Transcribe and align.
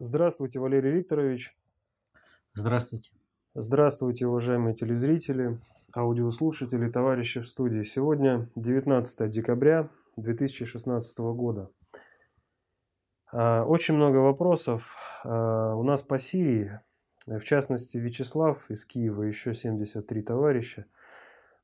Здравствуйте, 0.00 0.60
Валерий 0.60 0.92
Викторович. 0.92 1.56
Здравствуйте. 2.54 3.10
Здравствуйте, 3.54 4.28
уважаемые 4.28 4.76
телезрители, 4.76 5.58
аудиослушатели, 5.92 6.88
товарищи 6.88 7.40
в 7.40 7.48
студии. 7.48 7.82
Сегодня 7.82 8.48
19 8.54 9.28
декабря 9.28 9.88
2016 10.16 11.18
года. 11.18 11.72
А, 13.32 13.64
очень 13.64 13.94
много 13.94 14.18
вопросов 14.18 14.96
а, 15.24 15.74
у 15.74 15.82
нас 15.82 16.02
по 16.02 16.16
Сирии. 16.16 16.78
В 17.26 17.40
частности, 17.40 17.96
Вячеслав 17.96 18.70
из 18.70 18.84
Киева, 18.84 19.24
еще 19.24 19.52
73 19.52 20.22
товарища, 20.22 20.86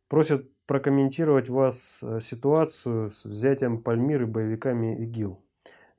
просят 0.09 0.51
прокомментировать 0.67 1.49
вас 1.49 2.03
э, 2.03 2.19
ситуацию 2.21 3.11
с 3.11 3.25
взятием 3.25 3.81
Пальмиры 3.81 4.27
боевиками 4.27 5.05
ИГИЛ. 5.05 5.44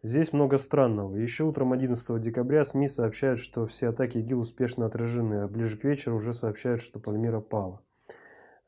Здесь 0.05 0.33
много 0.33 0.59
странного. 0.59 1.15
Еще 1.15 1.45
утром 1.45 1.73
11 1.73 2.21
декабря 2.21 2.63
СМИ 2.63 2.87
сообщают, 2.87 3.39
что 3.39 3.65
все 3.65 3.89
атаки 3.89 4.19
ИГИЛ 4.19 4.41
успешно 4.41 4.85
отражены, 4.85 5.41
а 5.41 5.47
ближе 5.47 5.77
к 5.77 5.83
вечеру 5.83 6.17
уже 6.17 6.31
сообщают, 6.31 6.79
что 6.79 6.99
Пальмира 6.99 7.39
пала. 7.39 7.81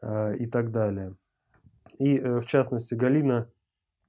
Э, 0.02 0.36
и 0.36 0.48
так 0.48 0.72
далее. 0.72 1.16
И 2.00 2.18
э, 2.18 2.40
в 2.40 2.48
частности 2.48 2.96
Галина 2.96 3.52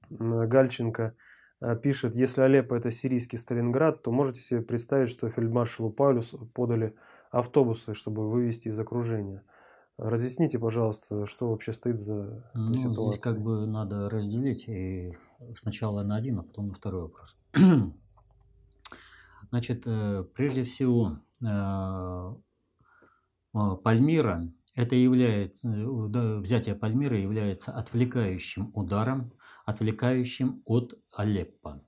Гальченко 0.09 1.15
э, 1.61 1.75
пишет, 1.75 2.15
если 2.15 2.41
Алеппо 2.41 2.73
это 2.73 2.89
сирийский 2.89 3.37
Сталинград, 3.37 4.01
то 4.01 4.11
можете 4.11 4.41
себе 4.41 4.63
представить, 4.63 5.11
что 5.11 5.29
фельдмаршалу 5.29 5.91
Паулюсу 5.91 6.47
подали 6.55 6.95
автобусы, 7.29 7.93
чтобы 7.93 8.27
вывести 8.27 8.69
из 8.69 8.79
окружения. 8.79 9.43
Разъясните, 10.01 10.59
пожалуйста, 10.59 11.25
что 11.25 11.49
вообще 11.49 11.73
стоит 11.73 11.99
за 11.99 12.41
ну, 12.53 12.73
ситуацией. 12.73 13.11
Здесь 13.11 13.21
как 13.21 13.41
бы 13.41 13.67
надо 13.67 14.09
разделить 14.09 14.65
и 14.69 15.13
сначала 15.57 16.03
на 16.03 16.15
один, 16.15 16.39
а 16.39 16.43
потом 16.43 16.69
на 16.69 16.73
второй 16.73 17.03
вопрос. 17.03 17.37
Значит, 19.49 19.83
э, 19.85 20.23
прежде 20.33 20.63
всего, 20.63 21.19
э, 21.45 22.35
Пальмира 23.83 24.49
это 24.73 24.95
является, 24.95 25.67
э, 25.67 26.39
взятие 26.39 26.75
Пальмира 26.75 27.19
является 27.19 27.73
отвлекающим 27.73 28.71
ударом, 28.75 29.33
отвлекающим 29.65 30.61
от 30.65 30.93
Алеппо. 31.13 31.83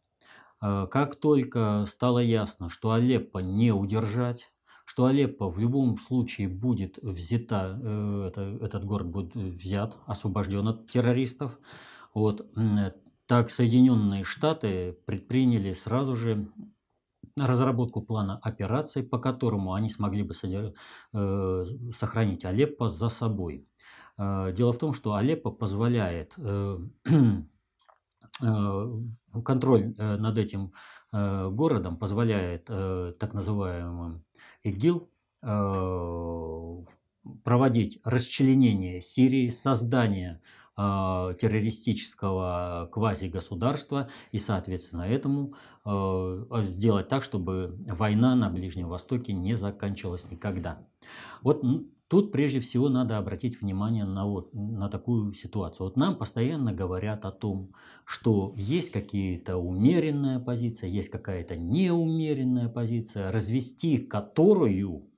Как 0.60 1.16
только 1.16 1.86
стало 1.88 2.20
ясно, 2.20 2.70
что 2.70 2.92
Алеппо 2.92 3.40
не 3.40 3.72
удержать, 3.72 4.51
что 4.92 5.06
Алеппо 5.06 5.50
в 5.50 5.58
любом 5.58 5.98
случае 5.98 6.50
будет 6.50 7.00
взята, 7.02 7.80
это, 8.28 8.42
этот 8.62 8.84
город 8.84 9.08
будет 9.08 9.36
взят, 9.36 9.98
освобожден 10.06 10.68
от 10.68 10.92
террористов, 10.92 11.58
вот, 12.14 12.46
так, 13.26 13.50
Соединенные 13.50 14.26
Штаты 14.26 14.92
предприняли 15.06 15.72
сразу 15.72 16.18
же 16.18 16.52
разработку 17.38 18.02
плана 18.02 18.38
операций, 18.44 19.02
по 19.02 19.18
которому 19.18 19.76
они 19.76 19.90
смогли 19.90 20.24
бы 20.24 20.34
содер... 20.34 20.74
э, 21.14 21.64
сохранить 21.94 22.44
Алеппо 22.44 22.90
за 22.90 23.08
собой. 23.08 23.66
Э, 24.18 24.52
дело 24.52 24.74
в 24.74 24.78
том, 24.78 24.94
что 24.94 25.14
Алеппо 25.14 25.52
позволяет 25.52 26.34
э, 26.38 26.80
э, 27.06 27.12
контроль 29.44 29.94
э, 29.98 30.18
над 30.18 30.38
этим 30.38 30.74
э, 31.14 31.50
городом 31.50 31.98
позволяет 31.98 32.66
э, 32.70 33.14
так 33.20 33.34
называемым 33.34 34.24
ИГИЛ 34.64 35.10
э, 35.44 36.86
проводить 37.44 38.00
расчленение 38.04 39.02
Сирии, 39.02 39.50
создание 39.50 40.42
террористического 40.76 42.90
квазигосударства 42.92 44.10
и, 44.32 44.40
соответственно, 44.40 45.04
этому 45.04 45.54
а, 45.84 46.64
сделать 46.64 47.10
так, 47.10 47.24
чтобы 47.24 47.78
война 47.88 48.36
на 48.36 48.50
Ближнем 48.50 48.88
Востоке 48.88 49.34
не 49.34 49.56
заканчивалась 49.56 50.30
никогда. 50.32 50.88
Вот 51.42 51.64
Тут 52.12 52.34
прежде 52.34 52.60
всего 52.60 52.90
надо 52.90 53.18
обратить 53.18 53.62
внимание 53.62 54.04
на, 54.04 54.26
вот, 54.26 54.54
на 54.54 54.90
такую 54.90 55.32
ситуацию. 55.32 55.88
Вот 55.88 55.96
нам 55.96 56.18
постоянно 56.18 56.74
говорят 56.74 57.24
о 57.24 57.32
том, 57.32 57.72
что 58.04 58.52
есть 58.58 58.92
какие-то 58.92 59.56
умеренная 59.56 60.42
позиция, 60.42 60.90
есть 60.90 61.08
какая-то 61.08 61.56
неумеренная 61.56 62.68
позиция, 62.68 63.32
развести 63.32 63.98
которую 63.98 65.10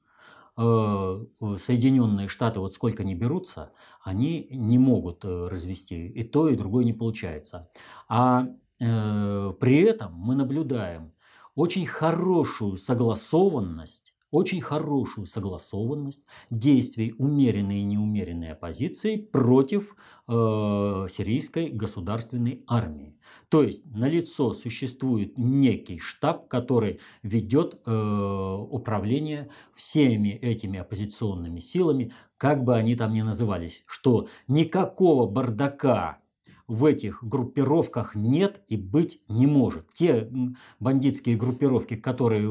Соединенные 0.56 2.28
Штаты, 2.28 2.60
вот 2.60 2.74
сколько 2.74 3.04
они 3.04 3.16
берутся, 3.16 3.74
они 4.04 4.48
не 4.52 4.78
могут 4.78 5.26
э, 5.26 5.48
развести. 5.48 6.08
И 6.08 6.24
то, 6.24 6.48
и 6.48 6.56
другое 6.56 6.86
не 6.86 6.94
получается. 6.94 7.70
А 8.08 8.48
э, 8.80 9.54
при 9.60 9.82
этом 9.82 10.14
мы 10.14 10.36
наблюдаем 10.36 11.14
очень 11.56 11.88
хорошую 11.88 12.78
согласованность 12.78 14.13
очень 14.34 14.62
хорошую 14.62 15.28
согласованность 15.28 16.26
действий 16.50 17.14
умеренной 17.20 17.82
и 17.82 17.84
неумеренной 17.84 18.54
оппозиции 18.54 19.16
против 19.18 19.96
э, 20.28 20.32
сирийской 21.08 21.70
государственной 21.70 22.64
армии. 22.68 23.16
То 23.50 23.62
есть 23.62 23.86
налицо 23.86 24.56
существует 24.56 25.38
некий 25.38 26.00
штаб, 26.00 26.48
который 26.48 27.00
ведет 27.22 27.80
э, 27.86 28.58
управление 28.72 29.52
всеми 29.76 30.30
этими 30.30 30.80
оппозиционными 30.80 31.60
силами, 31.60 32.12
как 32.38 32.64
бы 32.64 32.76
они 32.76 32.96
там 32.96 33.14
ни 33.14 33.22
назывались, 33.22 33.84
что 33.86 34.28
никакого 34.48 35.28
бардака 35.28 36.23
в 36.68 36.86
этих 36.86 37.24
группировках 37.24 38.16
нет 38.16 38.62
и 38.68 38.78
быть 38.78 39.22
не 39.28 39.48
может. 39.48 39.94
Те 39.94 40.30
бандитские 40.80 41.36
группировки, 41.36 41.96
которые 41.96 42.50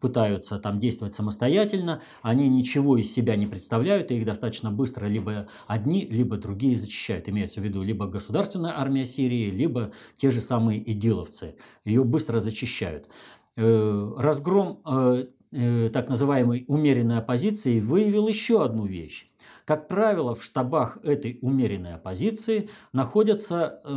пытаются 0.00 0.58
там 0.58 0.78
действовать 0.78 1.14
самостоятельно, 1.14 2.00
они 2.22 2.48
ничего 2.48 2.96
из 2.96 3.12
себя 3.12 3.36
не 3.36 3.46
представляют, 3.46 4.10
и 4.10 4.16
их 4.16 4.24
достаточно 4.24 4.70
быстро 4.70 5.06
либо 5.06 5.48
одни, 5.66 6.06
либо 6.06 6.36
другие 6.36 6.76
зачищают. 6.76 7.28
Имеется 7.28 7.60
в 7.60 7.64
виду 7.64 7.82
либо 7.82 8.06
государственная 8.06 8.78
армия 8.78 9.04
Сирии, 9.04 9.50
либо 9.50 9.92
те 10.16 10.30
же 10.30 10.40
самые 10.40 10.90
игиловцы. 10.90 11.56
Ее 11.84 12.04
быстро 12.04 12.40
зачищают. 12.40 13.08
Э, 13.56 14.12
разгром 14.16 14.80
э, 14.86 15.26
э, 15.52 15.90
так 15.92 16.08
называемой 16.08 16.64
умеренной 16.68 17.18
оппозиции 17.18 17.80
выявил 17.80 18.28
еще 18.28 18.64
одну 18.64 18.86
вещь. 18.86 19.29
Как 19.70 19.86
правило, 19.86 20.34
в 20.34 20.42
штабах 20.42 20.98
этой 21.04 21.38
умеренной 21.42 21.94
оппозиции 21.94 22.68
находится 22.92 23.80
э, 23.84 23.88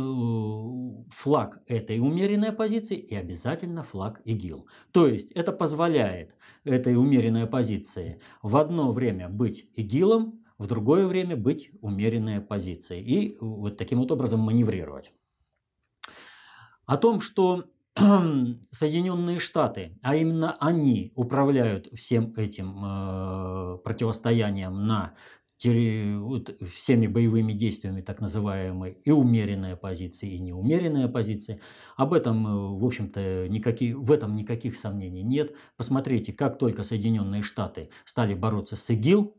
флаг 1.10 1.62
этой 1.66 1.98
умеренной 1.98 2.50
оппозиции 2.50 2.96
и 2.96 3.16
обязательно 3.16 3.82
флаг 3.82 4.20
ИГИЛ. 4.24 4.68
То 4.92 5.08
есть 5.08 5.32
это 5.32 5.50
позволяет 5.50 6.36
этой 6.62 6.94
умеренной 6.94 7.42
оппозиции 7.42 8.20
в 8.40 8.56
одно 8.56 8.92
время 8.92 9.28
быть 9.28 9.68
ИГИЛом, 9.74 10.44
в 10.58 10.68
другое 10.68 11.08
время 11.08 11.36
быть 11.36 11.72
умеренной 11.80 12.38
оппозицией 12.38 13.02
и 13.02 13.36
вот 13.40 13.76
таким 13.76 13.98
вот 13.98 14.12
образом 14.12 14.38
маневрировать. 14.42 15.12
О 16.86 16.96
том, 16.96 17.20
что 17.20 17.64
Соединенные 17.96 19.40
Штаты, 19.40 19.98
а 20.02 20.14
именно 20.14 20.56
они 20.60 21.12
управляют 21.16 21.88
всем 21.92 22.32
этим 22.36 22.76
э, 22.84 23.78
противостоянием 23.78 24.86
на 24.86 25.14
вот, 25.68 26.56
всеми 26.62 27.06
боевыми 27.06 27.52
действиями 27.52 28.00
так 28.00 28.20
называемой 28.20 28.96
и 29.04 29.10
умеренная 29.10 29.76
позиция, 29.76 30.30
и 30.30 30.38
неумеренная 30.38 31.08
позиция. 31.08 31.58
Об 31.96 32.12
этом, 32.14 32.46
э, 32.46 32.78
в 32.80 32.84
общем-то, 32.84 33.48
никаких, 33.48 33.96
в 33.96 34.10
этом 34.12 34.34
никаких 34.36 34.76
сомнений 34.76 35.22
нет. 35.22 35.54
Посмотрите, 35.76 36.32
как 36.32 36.58
только 36.58 36.84
Соединенные 36.84 37.42
Штаты 37.42 37.90
стали 38.04 38.34
бороться 38.34 38.76
с 38.76 38.90
ИГИЛ, 38.90 39.34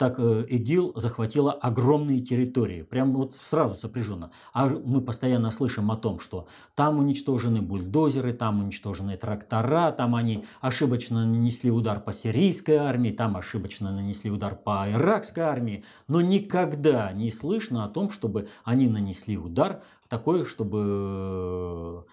так 0.00 0.14
э, 0.18 0.46
ИГИЛ 0.48 0.94
захватила 0.96 1.52
огромные 1.52 2.20
территории, 2.20 2.80
прям 2.80 3.12
вот 3.12 3.34
сразу 3.34 3.74
сопряженно. 3.74 4.30
А 4.54 4.66
мы 4.66 5.02
постоянно 5.02 5.50
слышим 5.50 5.90
о 5.90 5.96
том, 5.96 6.20
что 6.20 6.46
там 6.74 6.98
уничтожены 6.98 7.60
бульдозеры, 7.60 8.32
там 8.32 8.60
уничтожены 8.60 9.18
трактора, 9.18 9.92
там 9.92 10.14
они 10.14 10.46
ошибочно 10.62 11.26
нанесли 11.26 11.70
удар 11.70 12.00
по 12.00 12.14
сирийской 12.14 12.76
армии, 12.76 13.10
там 13.10 13.36
ошибочно 13.36 13.92
нанесли 13.92 14.30
удар 14.30 14.54
по 14.54 14.90
иракской 14.90 15.42
армии, 15.42 15.84
но 16.08 16.22
никогда 16.22 17.12
не 17.12 17.30
слышно 17.30 17.84
о 17.84 17.88
том, 17.88 18.08
чтобы 18.08 18.48
они 18.64 18.88
нанесли 18.88 19.36
удар 19.36 19.82
такой, 20.08 20.46
чтобы 20.46 22.06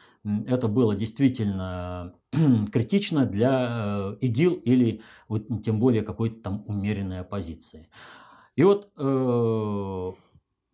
это 0.45 0.67
было 0.67 0.94
действительно 0.94 2.13
критично 2.71 3.25
для 3.25 3.68
э, 3.69 4.18
ИГИЛ 4.21 4.53
или 4.65 5.01
вот, 5.27 5.47
тем 5.63 5.79
более 5.79 6.01
какой-то 6.01 6.41
там 6.41 6.65
умеренной 6.68 7.21
оппозиции. 7.21 7.89
И 8.56 8.63
вот 8.63 8.91
э, 8.97 10.12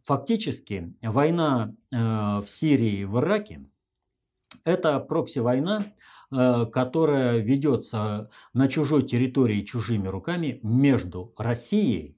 фактически 0.04 0.96
война 1.02 1.76
э, 1.92 1.98
в 1.98 2.46
Сирии 2.48 3.00
и 3.00 3.06
в 3.06 3.20
Ираке– 3.20 3.66
это 4.66 5.00
прокси-война, 5.00 5.94
которая 6.30 7.40
ведется 7.40 8.30
на 8.54 8.68
чужой 8.68 9.04
территории 9.04 9.62
чужими 9.62 10.08
руками 10.08 10.60
между 10.64 11.34
Россией 11.38 12.18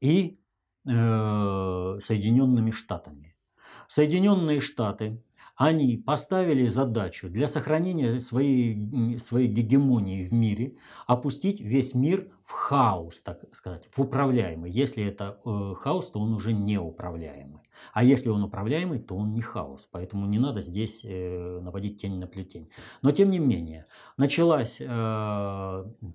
и 0.00 0.38
Соединенными 0.84 2.70
Штатами. 2.70 3.34
Соединенные 3.88 4.60
Штаты 4.60 5.22
они 5.62 5.96
поставили 5.96 6.64
задачу 6.64 7.28
для 7.28 7.46
сохранения 7.46 8.18
своей, 8.18 9.16
своей 9.18 9.46
гегемонии 9.46 10.24
в 10.24 10.32
мире 10.32 10.76
опустить 11.06 11.60
весь 11.60 11.94
мир 11.94 12.32
в 12.44 12.50
хаос, 12.50 13.22
так 13.22 13.42
сказать, 13.54 13.88
в 13.92 14.00
управляемый. 14.00 14.72
Если 14.72 15.04
это 15.04 15.38
э, 15.46 15.74
хаос, 15.76 16.10
то 16.10 16.18
он 16.18 16.34
уже 16.34 16.52
неуправляемый. 16.52 17.62
А 17.92 18.02
если 18.02 18.28
он 18.28 18.42
управляемый, 18.42 18.98
то 18.98 19.16
он 19.16 19.34
не 19.34 19.40
хаос. 19.40 19.88
Поэтому 19.92 20.26
не 20.26 20.40
надо 20.40 20.62
здесь 20.62 21.04
э, 21.04 21.60
наводить 21.60 22.00
тень 22.00 22.18
на 22.18 22.26
плетень. 22.26 22.68
Но 23.00 23.12
тем 23.12 23.30
не 23.30 23.38
менее, 23.38 23.86
началась 24.16 24.80
э, 24.80 24.84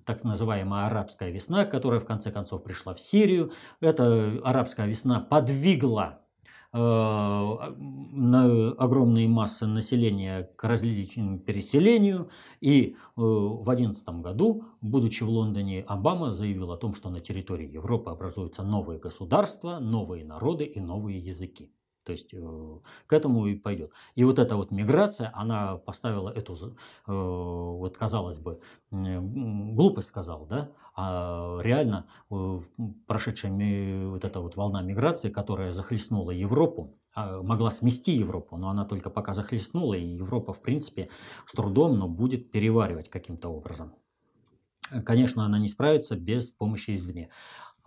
так 0.04 0.24
называемая 0.24 0.88
арабская 0.88 1.30
весна, 1.30 1.64
которая 1.64 2.00
в 2.00 2.06
конце 2.06 2.30
концов 2.30 2.64
пришла 2.64 2.92
в 2.92 3.00
Сирию. 3.00 3.52
Эта 3.80 4.38
арабская 4.44 4.86
весна 4.86 5.20
подвигла 5.20 6.20
на 6.72 8.70
огромные 8.72 9.26
массы 9.26 9.66
населения 9.66 10.50
к 10.56 10.64
различному 10.64 11.38
переселению. 11.38 12.30
И 12.60 12.90
э, 12.90 12.94
в 13.16 13.64
2011 13.64 14.08
году, 14.20 14.64
будучи 14.82 15.22
в 15.22 15.30
Лондоне, 15.30 15.82
Обама 15.82 16.30
заявил 16.32 16.70
о 16.72 16.76
том, 16.76 16.94
что 16.94 17.08
на 17.10 17.20
территории 17.20 17.70
Европы 17.70 18.10
образуются 18.10 18.62
новые 18.62 18.98
государства, 18.98 19.78
новые 19.78 20.24
народы 20.24 20.64
и 20.64 20.80
новые 20.80 21.18
языки. 21.18 21.72
То 22.08 22.12
есть 22.12 22.32
э, 22.32 22.78
к 23.06 23.12
этому 23.12 23.46
и 23.48 23.54
пойдет. 23.54 23.92
И 24.14 24.24
вот 24.24 24.38
эта 24.38 24.56
вот 24.56 24.70
миграция, 24.70 25.30
она 25.34 25.76
поставила 25.76 26.30
эту, 26.30 26.54
э, 26.54 26.72
вот 27.06 27.98
казалось 27.98 28.38
бы, 28.38 28.60
глупость 28.90 30.08
сказал, 30.08 30.46
да, 30.46 30.70
а 30.96 31.58
реально 31.60 32.06
э, 32.30 32.60
прошедшая 33.06 34.08
вот 34.08 34.24
эта 34.24 34.40
вот 34.40 34.56
волна 34.56 34.80
миграции, 34.80 35.28
которая 35.28 35.70
захлестнула 35.70 36.30
Европу, 36.30 36.98
а, 37.14 37.42
могла 37.42 37.70
смести 37.70 38.12
Европу, 38.12 38.56
но 38.56 38.70
она 38.70 38.86
только 38.86 39.10
пока 39.10 39.34
захлестнула, 39.34 39.92
и 39.92 40.06
Европа, 40.06 40.54
в 40.54 40.62
принципе, 40.62 41.10
с 41.44 41.52
трудом, 41.52 41.98
но 41.98 42.08
будет 42.08 42.50
переваривать 42.50 43.10
каким-то 43.10 43.50
образом. 43.50 43.92
Конечно, 45.04 45.44
она 45.44 45.58
не 45.58 45.68
справится 45.68 46.16
без 46.16 46.50
помощи 46.50 46.96
извне. 46.96 47.28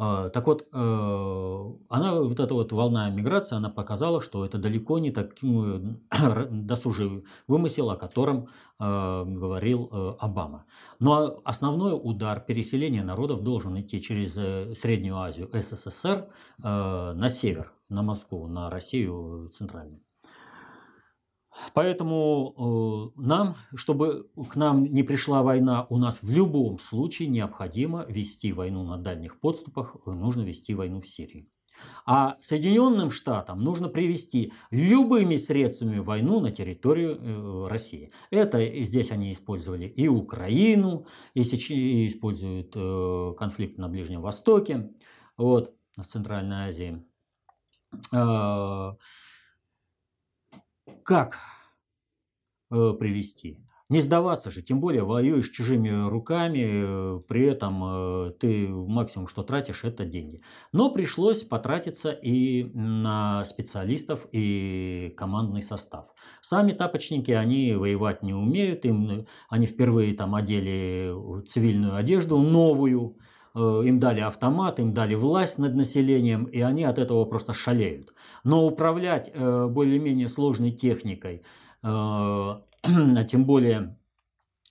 А, 0.04 0.30
так 0.30 0.48
вот, 0.48 0.68
э, 0.74 1.74
она, 1.90 2.16
вот 2.16 2.40
эта 2.40 2.56
вот 2.56 2.72
волна 2.72 3.12
миграции, 3.12 3.56
она 3.56 3.70
показала, 3.70 4.20
что 4.20 4.44
это 4.44 4.58
далеко 4.58 4.98
не 4.98 5.12
такой 5.12 5.80
досужий 6.50 7.24
вымысел, 7.48 7.92
о 7.92 7.98
котором 7.98 8.48
э, 8.80 9.24
говорил 9.28 9.90
э, 9.92 10.16
Обама. 10.20 10.66
Но 10.98 11.40
основной 11.46 11.94
удар 11.94 12.40
переселения 12.40 13.04
народов 13.04 13.44
должен 13.44 13.80
идти 13.80 14.02
через 14.02 14.34
Среднюю 14.80 15.18
Азию, 15.18 15.48
СССР, 15.54 16.30
на 16.58 17.30
север, 17.30 17.72
на 17.90 18.02
Москву, 18.02 18.48
на 18.48 18.72
Россию 18.72 19.50
центральную. 19.52 20.02
Поэтому 21.74 23.14
э, 23.16 23.22
нам, 23.22 23.56
чтобы 23.76 24.30
к 24.50 24.56
нам 24.56 24.86
не 24.86 25.04
пришла 25.04 25.44
война, 25.44 25.86
у 25.90 25.98
нас 25.98 26.24
в 26.24 26.30
любом 26.30 26.80
случае 26.80 27.28
необходимо 27.28 28.06
вести 28.08 28.54
войну 28.54 28.84
на 28.84 28.98
дальних 28.98 29.40
подступах, 29.40 29.98
э, 30.06 30.12
нужно 30.12 30.42
вести 30.42 30.74
войну 30.74 31.02
в 31.02 31.08
Сирии. 31.08 31.50
А 32.06 32.38
Соединенным 32.40 33.10
Штатам 33.10 33.62
нужно 33.62 33.90
привести 33.90 34.54
любыми 34.70 35.38
средствами 35.38 36.00
войну 36.00 36.40
на 36.40 36.52
территорию 36.52 37.18
э, 37.20 37.68
России. 37.68 38.12
Это 38.30 38.64
здесь 38.84 39.12
они 39.12 39.32
использовали 39.32 39.88
и 39.88 40.08
Украину, 40.08 41.06
и, 41.34 41.42
и 41.42 42.08
используют 42.08 42.74
конфликт 43.38 43.78
на 43.78 43.90
Ближнем 43.90 44.22
Востоке, 44.22 44.92
вот, 45.38 45.74
в 45.98 46.06
Центральной 46.06 46.68
Азии. 46.68 47.04
Э, 51.02 51.04
как 51.04 51.38
э, 52.72 52.94
привести? 53.00 53.66
Не 53.90 54.00
сдаваться 54.00 54.52
же, 54.52 54.62
тем 54.62 54.80
более 54.80 55.04
воюешь 55.04 55.50
чужими 55.50 55.90
руками, 56.10 57.18
э, 57.18 57.20
при 57.28 57.46
этом 57.46 57.84
э, 57.84 58.32
ты 58.40 58.70
максимум, 58.70 59.28
что 59.28 59.44
тратишь, 59.44 59.84
это 59.84 60.06
деньги. 60.06 60.42
Но 60.72 60.92
пришлось 60.94 61.44
потратиться 61.44 62.12
и 62.12 62.72
на 62.74 63.44
специалистов, 63.44 64.28
и 64.32 65.14
командный 65.18 65.62
состав. 65.62 66.06
Сами 66.42 66.72
тапочники, 66.72 67.32
они 67.32 67.76
воевать 67.76 68.24
не 68.24 68.34
умеют, 68.34 68.86
им, 68.86 69.26
они 69.50 69.66
впервые 69.68 70.14
там 70.14 70.36
одели 70.36 71.14
цивильную 71.46 71.96
одежду 71.96 72.38
новую, 72.40 73.18
Э, 73.18 73.41
им 73.56 74.00
дали 74.00 74.22
автомат, 74.22 74.80
им 74.80 74.94
дали 74.94 75.16
власть 75.16 75.58
над 75.58 75.76
населением, 75.76 76.46
и 76.46 76.62
они 76.62 76.84
от 76.84 76.98
этого 76.98 77.26
просто 77.26 77.54
шалеют. 77.54 78.14
Но 78.44 78.66
управлять 78.66 79.30
э, 79.34 79.68
более-менее 79.68 80.30
сложной 80.30 80.72
техникой, 80.72 81.38
э, 81.38 81.42
а 81.88 83.24
тем 83.28 83.46
более 83.46 83.98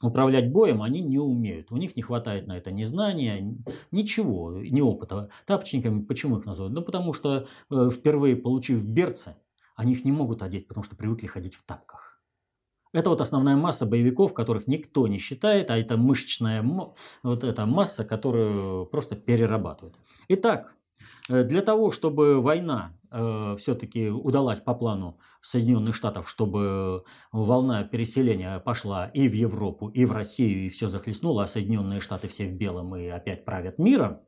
управлять 0.03 0.51
боем 0.51 0.83
они 0.83 1.03
не 1.03 1.19
умеют. 1.19 1.71
У 1.71 1.77
них 1.77 1.95
не 1.95 2.03
хватает 2.03 2.47
на 2.47 2.57
это 2.57 2.71
ни 2.73 2.85
знания, 2.85 3.55
ничего, 3.91 4.59
ни 4.59 4.81
опыта. 4.81 5.29
Тапочниками 5.47 6.03
почему 6.03 6.39
их 6.39 6.47
называют? 6.47 6.75
Ну, 6.75 6.83
потому 6.83 7.13
что 7.13 7.47
впервые 7.71 8.37
получив 8.37 8.83
берцы, 8.85 9.37
они 9.77 9.93
их 9.93 10.05
не 10.05 10.13
могут 10.13 10.43
одеть, 10.43 10.69
потому 10.69 10.85
что 10.85 10.97
привыкли 10.97 11.27
ходить 11.27 11.55
в 11.55 11.63
тапках. 11.65 12.10
Это 12.93 13.11
вот 13.11 13.21
основная 13.21 13.57
масса 13.57 13.87
боевиков, 13.87 14.35
которых 14.35 14.67
никто 14.67 15.07
не 15.07 15.19
считает, 15.19 15.71
а 15.71 15.79
это 15.79 15.97
мышечная 15.97 16.63
вот 17.23 17.45
эта 17.45 17.67
масса, 17.67 18.05
которую 18.05 18.87
просто 18.87 19.15
перерабатывают. 19.15 19.97
Итак, 20.29 20.75
э, 21.29 21.45
для 21.45 21.63
того, 21.63 21.93
чтобы 21.93 22.43
война 22.43 22.99
э, 23.13 23.57
все-таки 23.59 24.09
удалась 24.09 24.61
по 24.61 24.75
плану 24.75 25.19
Соединенных 25.41 25.95
Штатов, 25.95 26.29
чтобы 26.29 27.05
волна 27.31 27.85
переселения 27.85 28.59
пошла 28.59 29.07
и 29.07 29.29
в 29.29 29.35
Европу, 29.35 29.89
и 29.89 30.05
в 30.05 30.11
Россию, 30.11 30.67
и 30.67 30.69
все 30.69 30.89
захлестнуло, 30.89 31.45
а 31.45 31.47
Соединенные 31.47 32.01
Штаты 32.01 32.27
все 32.27 32.49
в 32.49 32.53
белом 32.55 32.97
и 32.97 33.07
опять 33.07 33.45
правят 33.45 33.79
миром, 33.79 34.19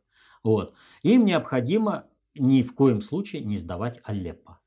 вот, 0.45 0.75
им 1.03 1.25
необходимо 1.25 2.05
ни 2.37 2.63
в 2.63 2.75
коем 2.75 3.01
случае 3.01 3.43
не 3.43 3.57
сдавать 3.57 4.01
Алеппо. 4.05 4.62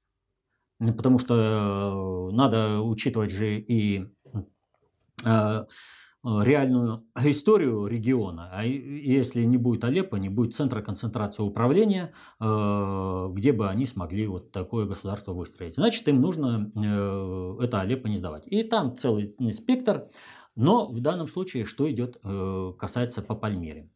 Ну, 0.79 0.93
потому 0.93 1.19
что 1.19 2.31
э, 2.31 2.35
надо 2.35 2.81
учитывать 2.81 3.31
же 3.31 3.57
и 3.59 4.05
э, 5.23 5.65
реальную 6.23 7.07
историю 7.23 7.87
региона. 7.87 8.49
А 8.51 8.65
если 8.65 9.43
не 9.43 9.57
будет 9.57 9.85
Алеппо, 9.85 10.17
не 10.17 10.27
будет 10.27 10.53
центра 10.53 10.81
концентрации 10.81 11.43
управления, 11.43 12.13
э, 12.41 13.27
где 13.31 13.53
бы 13.53 13.69
они 13.69 13.85
смогли 13.85 14.27
вот 14.27 14.51
такое 14.51 14.85
государство 14.85 15.33
выстроить. 15.33 15.75
Значит, 15.75 16.07
им 16.09 16.19
нужно 16.19 16.69
это 17.63 17.79
Алеппо 17.79 18.07
не 18.07 18.17
сдавать. 18.17 18.45
И 18.47 18.63
там 18.63 18.95
целый 18.95 19.33
спектр. 19.53 20.09
Но 20.55 20.89
в 20.89 20.99
данном 20.99 21.27
случае 21.27 21.65
что 21.65 21.89
идет, 21.89 22.17
касается 22.77 23.21
по 23.21 23.35
Пальмире. 23.35 23.89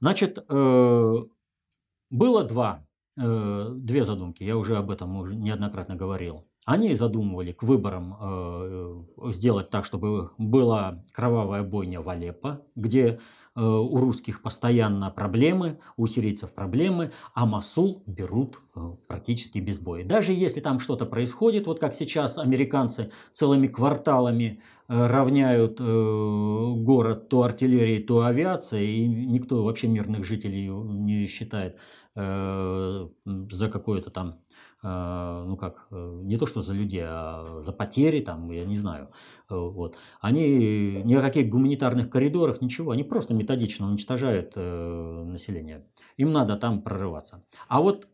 Значит, 0.00 0.38
было 0.48 2.44
два 2.44 2.86
Э, 2.89 2.89
две 3.20 4.04
задумки, 4.04 4.42
я 4.42 4.56
уже 4.56 4.76
об 4.76 4.90
этом 4.90 5.16
уже 5.16 5.36
неоднократно 5.36 5.96
говорил. 5.96 6.49
Они 6.66 6.94
задумывали 6.94 7.52
к 7.52 7.62
выборам 7.62 8.16
э, 8.20 9.02
сделать 9.28 9.70
так, 9.70 9.86
чтобы 9.86 10.30
была 10.36 11.02
кровавая 11.12 11.62
бойня 11.62 12.02
в 12.02 12.08
Алеппо, 12.10 12.60
где 12.76 13.18
э, 13.56 13.62
у 13.62 13.96
русских 13.96 14.42
постоянно 14.42 15.10
проблемы, 15.10 15.80
у 15.96 16.06
сирийцев 16.06 16.52
проблемы, 16.52 17.12
а 17.34 17.46
Масул 17.46 18.02
берут 18.06 18.60
э, 18.76 18.80
практически 19.08 19.58
без 19.58 19.78
боя. 19.78 20.04
Даже 20.04 20.34
если 20.34 20.60
там 20.60 20.80
что-то 20.80 21.06
происходит, 21.06 21.66
вот 21.66 21.80
как 21.80 21.94
сейчас 21.94 22.36
американцы 22.36 23.10
целыми 23.32 23.66
кварталами 23.66 24.60
э, 24.88 25.06
равняют 25.06 25.80
э, 25.80 25.84
город 25.84 27.30
то 27.30 27.42
артиллерией, 27.42 28.02
то 28.02 28.26
авиацией, 28.26 29.04
и 29.04 29.08
никто 29.08 29.64
вообще 29.64 29.88
мирных 29.88 30.26
жителей 30.26 30.68
не 30.68 31.26
считает 31.26 31.78
э, 32.16 33.08
за 33.24 33.68
какое-то 33.70 34.10
там 34.10 34.40
ну 34.82 35.56
как, 35.58 35.88
э, 35.90 36.20
не 36.22 36.38
то 36.38 36.46
что 36.46 36.62
за 36.62 36.72
людей, 36.72 37.02
а 37.04 37.60
за 37.60 37.72
потери, 37.72 38.20
там, 38.20 38.50
я 38.50 38.64
не 38.64 38.76
знаю, 38.76 39.10
э, 39.50 39.54
вот. 39.54 39.96
Они 40.20 41.02
ни 41.04 41.14
о 41.14 41.20
каких 41.20 41.50
гуманитарных 41.50 42.08
коридорах, 42.08 42.62
ничего, 42.62 42.92
они 42.92 43.04
просто 43.04 43.34
методично 43.34 43.86
уничтожают 43.86 44.52
э, 44.56 45.22
население. 45.24 45.86
Им 46.16 46.32
надо 46.32 46.56
там 46.56 46.80
прорываться. 46.80 47.44
А 47.68 47.82
вот 47.82 48.08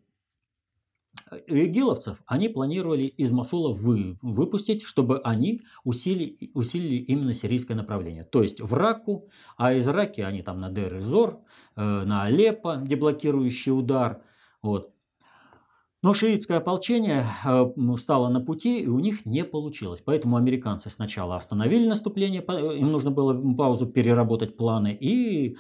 игиловцев 1.47 2.21
они 2.27 2.49
планировали 2.49 3.05
из 3.05 3.31
Масула 3.31 3.73
вы, 3.73 4.19
выпустить, 4.21 4.83
чтобы 4.83 5.21
они 5.21 5.61
усилили, 5.85 6.51
усилили 6.55 6.97
именно 6.97 7.33
сирийское 7.33 7.77
направление. 7.77 8.25
То 8.25 8.43
есть 8.43 8.61
в 8.61 8.75
Раку, 8.75 9.29
а 9.57 9.73
из 9.73 9.87
Раки 9.87 10.21
они 10.21 10.43
там 10.43 10.61
на 10.61 10.71
Дер-Зор, 10.71 11.41
на 11.75 12.25
Алеппо, 12.25 12.77
деблокирующий 12.85 13.73
удар. 13.73 14.23
Вот. 14.63 14.96
Но 16.03 16.15
шиитское 16.15 16.59
ополчение 16.59 17.25
э, 17.45 17.97
стало 17.99 18.29
на 18.29 18.41
пути, 18.41 18.83
и 18.83 18.87
у 18.87 18.99
них 18.99 19.25
не 19.25 19.45
получилось. 19.45 20.03
Поэтому 20.05 20.37
американцы 20.37 20.91
сначала 20.91 21.37
остановили 21.37 21.89
наступление, 21.89 22.43
им 22.43 22.93
нужно 22.93 23.11
было 23.11 23.35
паузу 23.55 23.87
переработать 23.87 24.57
планы, 24.57 24.93
и 24.93 25.57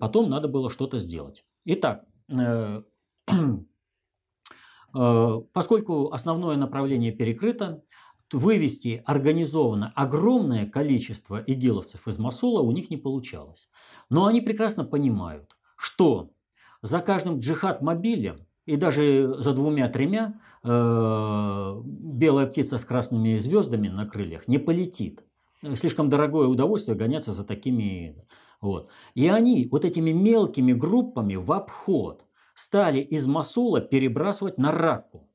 потом 0.00 0.30
надо 0.30 0.48
было 0.48 0.70
что-то 0.70 0.98
сделать. 0.98 1.44
Итак, 1.64 2.04
э, 2.32 2.82
э, 4.94 5.40
поскольку 5.52 6.12
основное 6.12 6.56
направление 6.56 7.12
перекрыто, 7.12 7.82
вывести 8.32 9.02
организованно 9.06 9.92
огромное 9.94 10.66
количество 10.66 11.42
игиловцев 11.46 12.08
из 12.08 12.18
Масула 12.18 12.62
у 12.62 12.72
них 12.72 12.90
не 12.90 12.96
получалось. 12.96 13.68
Но 14.10 14.26
они 14.26 14.40
прекрасно 14.40 14.84
понимают, 14.84 15.56
что 15.76 16.30
за 16.82 17.00
каждым 17.00 17.38
джихад-мобилем 17.38 18.46
и 18.66 18.76
даже 18.76 19.34
за 19.38 19.52
двумя-тремя 19.52 20.40
э, 20.62 21.82
белая 21.84 22.46
птица 22.46 22.78
с 22.78 22.84
красными 22.84 23.36
звездами 23.38 23.88
на 23.88 24.06
крыльях 24.06 24.48
не 24.48 24.58
полетит. 24.58 25.22
Слишком 25.74 26.08
дорогое 26.10 26.46
удовольствие 26.46 26.96
гоняться 26.96 27.32
за 27.32 27.44
такими. 27.44 28.16
Вот. 28.60 28.90
И 29.14 29.28
они 29.28 29.68
вот 29.70 29.84
этими 29.84 30.10
мелкими 30.10 30.72
группами 30.72 31.36
в 31.36 31.52
обход 31.52 32.24
стали 32.54 33.00
из 33.00 33.26
Масула 33.26 33.80
перебрасывать 33.80 34.58
на 34.58 34.72
Раку. 34.72 35.28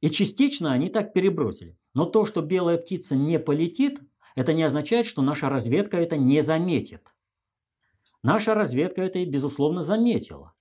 И 0.00 0.10
частично 0.10 0.72
они 0.72 0.88
так 0.88 1.12
перебросили. 1.12 1.78
Но 1.94 2.06
то, 2.06 2.24
что 2.24 2.42
белая 2.42 2.78
птица 2.78 3.14
не 3.14 3.38
полетит, 3.38 4.00
это 4.34 4.52
не 4.52 4.62
означает, 4.62 5.06
что 5.06 5.22
наша 5.22 5.48
разведка 5.48 5.98
это 5.98 6.16
не 6.16 6.40
заметит. 6.40 7.14
Наша 8.22 8.54
разведка 8.54 9.02
это, 9.02 9.24
безусловно, 9.26 9.82
заметила. 9.82 10.54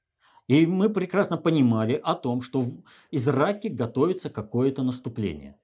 И 0.51 0.65
мы 0.65 0.89
прекрасно 0.89 1.38
понимали 1.38 1.98
о 2.03 2.13
том, 2.13 2.41
что 2.41 2.65
из 3.10 3.25
Раки 3.29 3.67
готовится 3.67 4.29
какое-то 4.29 4.84
наступление. 4.84 5.58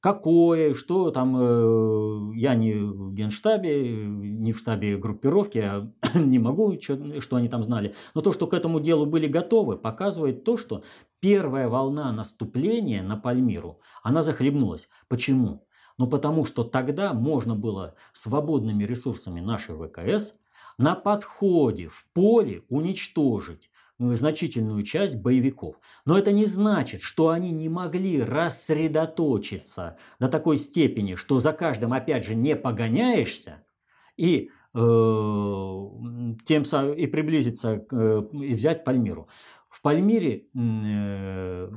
Какое, 0.00 0.74
что 0.74 1.10
там, 1.10 1.36
э, 1.38 2.34
я 2.36 2.54
не 2.54 2.72
в 2.72 3.12
генштабе, 3.12 3.92
не 4.06 4.54
в 4.54 4.58
штабе 4.58 4.96
группировки, 4.96 5.58
а 5.58 5.92
не 6.14 6.38
могу, 6.38 6.80
что, 6.80 7.20
что 7.20 7.36
они 7.36 7.48
там 7.48 7.62
знали. 7.62 7.94
Но 8.14 8.22
то, 8.22 8.32
что 8.32 8.46
к 8.46 8.54
этому 8.54 8.80
делу 8.80 9.04
были 9.04 9.26
готовы, 9.26 9.76
показывает 9.76 10.42
то, 10.42 10.56
что 10.56 10.82
первая 11.20 11.68
волна 11.68 12.12
наступления 12.12 13.02
на 13.02 13.18
Пальмиру, 13.18 13.78
она 14.02 14.22
захлебнулась. 14.22 14.88
Почему? 15.06 15.66
Ну 15.98 16.06
потому 16.06 16.46
что 16.46 16.64
тогда 16.64 17.12
можно 17.12 17.54
было 17.54 17.94
свободными 18.14 18.84
ресурсами 18.84 19.40
нашей 19.40 19.76
ВКС 19.76 20.32
на 20.78 20.94
подходе 20.94 21.88
в 21.88 22.06
поле 22.14 22.64
уничтожить 22.70 23.68
значительную 23.98 24.82
часть 24.82 25.16
боевиков. 25.16 25.76
Но 26.04 26.18
это 26.18 26.32
не 26.32 26.46
значит, 26.46 27.02
что 27.02 27.28
они 27.28 27.50
не 27.50 27.68
могли 27.68 28.22
рассредоточиться 28.22 29.96
до 30.18 30.28
такой 30.28 30.56
степени, 30.56 31.14
что 31.14 31.38
за 31.38 31.52
каждым, 31.52 31.92
опять 31.92 32.24
же, 32.24 32.34
не 32.34 32.56
погоняешься 32.56 33.64
и, 34.16 34.50
э, 34.74 34.78
тем 36.44 36.62
и 36.62 37.06
приблизиться 37.06 37.86
э, 37.90 38.22
и 38.32 38.54
взять 38.54 38.84
Пальмиру. 38.84 39.28
В 39.68 39.80
Пальмире 39.82 40.46
э, 40.54 41.70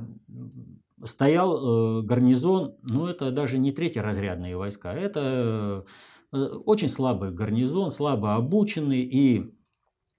стоял 1.02 2.00
э, 2.00 2.02
гарнизон, 2.02 2.76
ну 2.82 3.06
это 3.06 3.30
даже 3.30 3.58
не 3.58 3.72
третьеразрядные 3.72 4.56
войска, 4.56 4.92
это 4.92 5.84
э, 6.32 6.36
очень 6.38 6.88
слабый 6.88 7.30
гарнизон, 7.30 7.90
слабо 7.90 8.34
обученный 8.34 9.02
и 9.02 9.55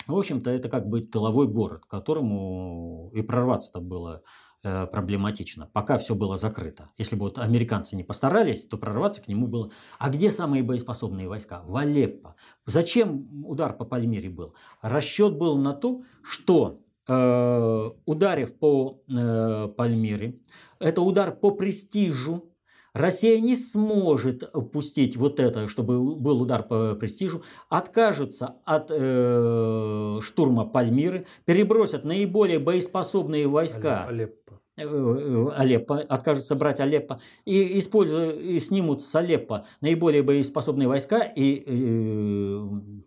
в 0.07 0.17
общем-то, 0.17 0.49
это 0.49 0.69
как 0.69 0.87
бы 0.87 1.01
тыловой 1.01 1.47
город, 1.47 1.85
к 1.85 1.89
которому 1.89 3.11
и 3.13 3.21
прорваться-то 3.21 3.79
было 3.79 4.23
проблематично, 4.61 5.69
пока 5.71 5.97
все 5.99 6.15
было 6.15 6.35
закрыто. 6.35 6.89
Если 6.97 7.15
бы 7.15 7.25
вот 7.25 7.37
американцы 7.37 7.95
не 7.95 8.03
постарались, 8.03 8.65
то 8.65 8.77
прорваться 8.77 9.21
к 9.21 9.27
нему 9.27 9.47
было. 9.47 9.71
А 9.99 10.09
где 10.09 10.31
самые 10.31 10.63
боеспособные 10.63 11.29
войска? 11.29 11.61
В 11.63 11.77
Алеппо. 11.77 12.35
Зачем 12.65 13.45
удар 13.45 13.77
по 13.77 13.85
Пальмире 13.85 14.29
был? 14.29 14.55
Расчет 14.81 15.37
был 15.37 15.57
на 15.57 15.73
то, 15.73 16.01
что 16.23 16.81
Э, 17.09 17.91
ударив 18.05 18.59
по 18.59 19.01
э, 19.07 19.67
Пальмире, 19.77 20.41
это 20.79 21.01
удар 21.01 21.33
по 21.33 21.51
престижу. 21.51 22.51
Россия 22.97 23.39
не 23.39 23.55
сможет 23.55 24.51
пустить 24.71 25.15
вот 25.17 25.39
это, 25.39 25.67
чтобы 25.67 26.15
был 26.15 26.41
удар 26.41 26.63
по 26.63 26.95
престижу, 26.95 27.43
откажутся 27.69 28.55
от 28.65 28.89
э, 28.89 30.19
штурма 30.21 30.65
Пальмиры, 30.65 31.25
перебросят 31.45 32.03
наиболее 32.03 32.59
боеспособные 32.59 33.47
войска. 33.47 34.05
Алеппо. 34.05 34.59
Э, 34.77 35.47
Алеппо, 35.55 35.99
откажутся 35.99 36.55
брать 36.55 36.79
Алеппо 36.79 37.19
и, 37.45 37.79
используя, 37.79 38.31
и 38.31 38.59
снимут 38.59 39.01
с 39.01 39.15
Алеппо 39.15 39.65
наиболее 39.81 40.23
боеспособные 40.23 40.87
войска 40.87 41.21
и 41.21 41.63
э, 41.65 41.65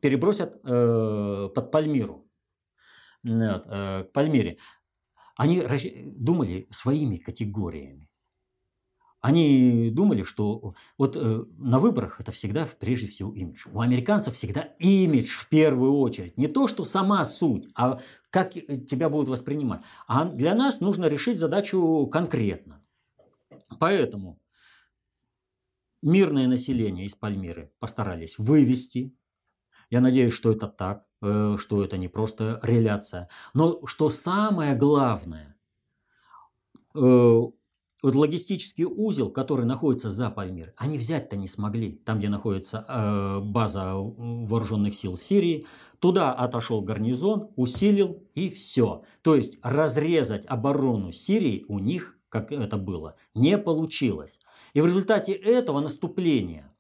перебросят 0.00 0.60
э, 0.64 1.48
под 1.54 1.70
Пальмиру 1.70 2.26
вот, 3.24 3.66
э, 3.66 4.04
к 4.04 4.12
Пальмире, 4.12 4.58
они 5.36 5.62
думали 6.16 6.66
своими 6.70 7.16
категориями. 7.16 8.09
Они 9.20 9.90
думали, 9.90 10.22
что 10.22 10.74
вот 10.96 11.16
э, 11.16 11.44
на 11.58 11.78
выборах 11.78 12.20
это 12.20 12.32
всегда 12.32 12.66
прежде 12.78 13.08
всего 13.08 13.34
имидж. 13.34 13.66
У 13.70 13.80
американцев 13.80 14.34
всегда 14.34 14.62
имидж 14.78 15.28
в 15.28 15.48
первую 15.48 15.94
очередь. 15.98 16.38
Не 16.38 16.46
то, 16.46 16.66
что 16.66 16.84
сама 16.84 17.24
суть, 17.24 17.68
а 17.74 18.00
как 18.30 18.52
тебя 18.52 19.08
будут 19.08 19.28
воспринимать. 19.28 19.82
А 20.06 20.24
для 20.24 20.54
нас 20.54 20.80
нужно 20.80 21.06
решить 21.06 21.38
задачу 21.38 22.08
конкретно. 22.10 22.82
Поэтому 23.78 24.40
мирное 26.02 26.46
население 26.46 27.04
из 27.04 27.14
Пальмиры 27.14 27.72
постарались 27.78 28.38
вывести. 28.38 29.14
Я 29.90 30.00
надеюсь, 30.00 30.32
что 30.32 30.50
это 30.50 30.66
так. 30.66 31.04
Э, 31.22 31.56
что 31.58 31.84
это 31.84 31.98
не 31.98 32.08
просто 32.08 32.58
реляция. 32.62 33.28
Но 33.52 33.84
что 33.86 34.08
самое 34.08 34.74
главное, 34.74 35.56
э, 36.94 37.40
вот 38.02 38.14
логистический 38.14 38.84
узел, 38.84 39.30
который 39.30 39.66
находится 39.66 40.10
за 40.10 40.30
Пальмир, 40.30 40.72
они 40.76 40.98
взять-то 40.98 41.36
не 41.36 41.48
смогли. 41.48 42.00
Там, 42.04 42.18
где 42.18 42.28
находится 42.28 42.84
э, 42.88 43.40
база 43.40 43.94
вооруженных 43.94 44.94
сил 44.94 45.16
Сирии, 45.16 45.66
туда 45.98 46.32
отошел 46.32 46.82
гарнизон, 46.82 47.50
усилил 47.56 48.22
и 48.34 48.48
все. 48.50 49.02
То 49.22 49.36
есть 49.36 49.58
разрезать 49.62 50.46
оборону 50.46 51.12
Сирии 51.12 51.64
у 51.68 51.78
них, 51.78 52.18
как 52.28 52.52
это 52.52 52.76
было, 52.76 53.16
не 53.34 53.58
получилось. 53.58 54.40
И 54.72 54.80
в 54.80 54.86
результате 54.86 55.32
этого 55.32 55.80
наступления 55.80 56.70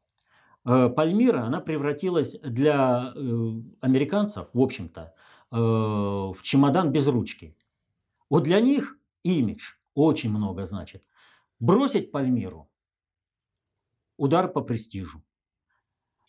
Э, 0.64 0.88
Пальмира, 0.88 1.42
она 1.42 1.60
превратилась 1.60 2.36
для 2.42 3.12
э, 3.14 3.20
американцев, 3.80 4.48
в 4.52 4.60
общем-то, 4.60 5.14
э, 5.52 5.56
в 5.56 6.36
чемодан 6.42 6.92
без 6.92 7.06
ручки. 7.06 7.56
Вот 8.28 8.42
для 8.44 8.60
них 8.60 8.96
имидж 9.22 9.74
очень 9.94 10.30
много 10.30 10.66
значит. 10.66 11.06
Бросить 11.58 12.10
Пальмиру– 12.10 12.70
удар 14.16 14.52
по 14.52 14.60
престижу. 14.60 15.24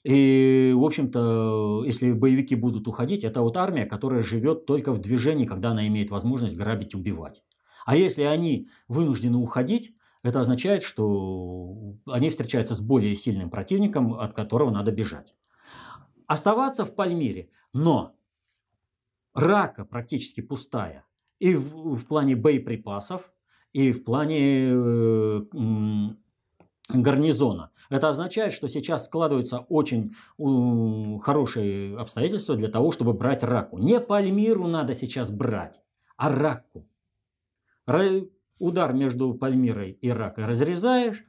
И, 0.04 0.74
в 0.76 0.84
общем-то, 0.84 1.84
если 1.86 2.14
боевики 2.14 2.56
будут 2.56 2.88
уходить, 2.88 3.24
это 3.24 3.42
вот 3.42 3.58
армия, 3.58 3.86
которая 3.86 4.24
живет 4.24 4.66
только 4.66 4.94
в 4.94 5.00
движении, 5.00 5.46
когда 5.46 5.72
она 5.72 5.86
имеет 5.88 6.10
возможность 6.10 6.56
грабить, 6.56 6.96
убивать. 6.96 7.44
А 7.86 7.96
если 7.96 8.24
они 8.24 8.70
вынуждены 8.88 9.38
уходить, 9.38 9.96
это 10.24 10.40
означает, 10.40 10.84
что 10.84 11.98
они 12.08 12.30
встречаются 12.30 12.76
с 12.76 12.82
более 12.82 13.16
сильным 13.16 13.50
противником, 13.50 14.14
от 14.14 14.34
которого 14.34 14.72
надо 14.72 14.92
бежать. 14.92 15.36
Оставаться 16.28 16.86
в 16.86 16.96
Пальмире, 16.96 17.50
но 17.74 18.16
рака 19.34 19.86
практически 19.86 20.42
пустая 20.42 21.06
и 21.40 21.56
в, 21.56 21.96
в 21.96 22.06
плане 22.06 22.36
боеприпасов, 22.36 23.34
и 23.74 23.92
в 23.92 24.04
плане 24.04 24.72
э, 24.72 25.42
гарнизона. 26.90 27.72
Это 27.90 28.10
означает, 28.10 28.54
что 28.54 28.68
сейчас 28.68 29.06
складываются 29.06 29.60
очень 29.70 30.14
хорошие 31.22 31.98
обстоятельства 31.98 32.56
для 32.56 32.68
того, 32.68 32.92
чтобы 32.92 33.14
брать 33.14 33.44
раку. 33.44 33.78
Не 33.78 34.00
Пальмиру 34.00 34.68
надо 34.68 34.94
сейчас 34.94 35.32
брать, 35.32 35.82
а 36.18 36.30
раку 36.30 36.88
удар 38.62 38.94
между 38.94 39.34
Пальмирой 39.34 39.92
и 39.92 40.10
Ракой 40.10 40.46
разрезаешь, 40.46 41.26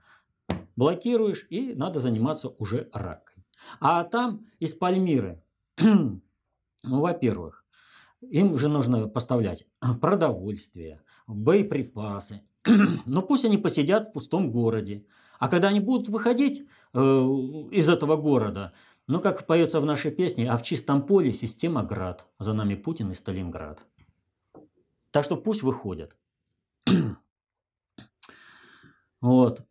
блокируешь, 0.76 1.46
и 1.50 1.74
надо 1.74 1.98
заниматься 1.98 2.48
уже 2.58 2.88
ракой. 2.92 3.44
А 3.80 4.04
там 4.04 4.46
из 4.60 4.74
Пальмиры, 4.74 5.42
ну, 5.80 6.20
во-первых, 6.82 7.64
им 8.20 8.52
уже 8.52 8.68
нужно 8.68 9.08
поставлять 9.08 9.64
продовольствие, 10.00 11.02
боеприпасы. 11.26 12.42
Но 13.06 13.22
пусть 13.22 13.44
они 13.44 13.58
посидят 13.58 14.08
в 14.08 14.12
пустом 14.12 14.50
городе. 14.50 15.04
А 15.38 15.48
когда 15.48 15.68
они 15.68 15.80
будут 15.80 16.08
выходить 16.08 16.62
э, 16.94 16.98
из 16.98 17.88
этого 17.88 18.16
города, 18.16 18.72
ну, 19.08 19.20
как 19.20 19.46
поется 19.46 19.80
в 19.80 19.86
нашей 19.86 20.12
песне, 20.12 20.48
а 20.48 20.56
в 20.56 20.62
чистом 20.62 21.04
поле 21.04 21.32
система 21.32 21.82
град. 21.82 22.26
За 22.38 22.54
нами 22.54 22.76
Путин 22.76 23.10
и 23.10 23.14
Сталинград. 23.14 23.84
Так 25.10 25.24
что 25.24 25.36
пусть 25.36 25.62
выходят. 25.62 26.16
Вот. 29.20 29.64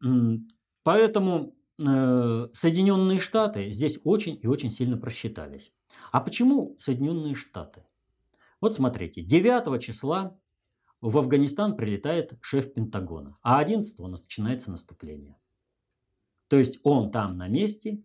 Поэтому 0.84 1.54
э, 1.78 2.48
Соединенные 2.54 3.20
Штаты 3.20 3.70
здесь 3.70 4.00
очень 4.06 4.40
и 4.42 4.48
очень 4.48 4.72
сильно 4.72 4.96
просчитались. 4.96 5.74
А 6.14 6.22
почему 6.22 6.76
Соединенные 6.80 7.36
Штаты? 7.36 7.86
Вот 8.62 8.74
смотрите, 8.74 9.22
9 9.22 9.84
числа 9.84 10.40
в 11.02 11.18
Афганистан 11.18 11.76
прилетает 11.76 12.34
шеф 12.42 12.74
Пентагона, 12.74 13.38
а 13.42 13.60
11 13.60 14.00
начинается 14.00 14.72
наступление. 14.72 15.38
То 16.48 16.58
есть 16.58 16.80
он 16.84 17.10
там 17.10 17.38
на 17.38 17.48
месте, 17.48 18.04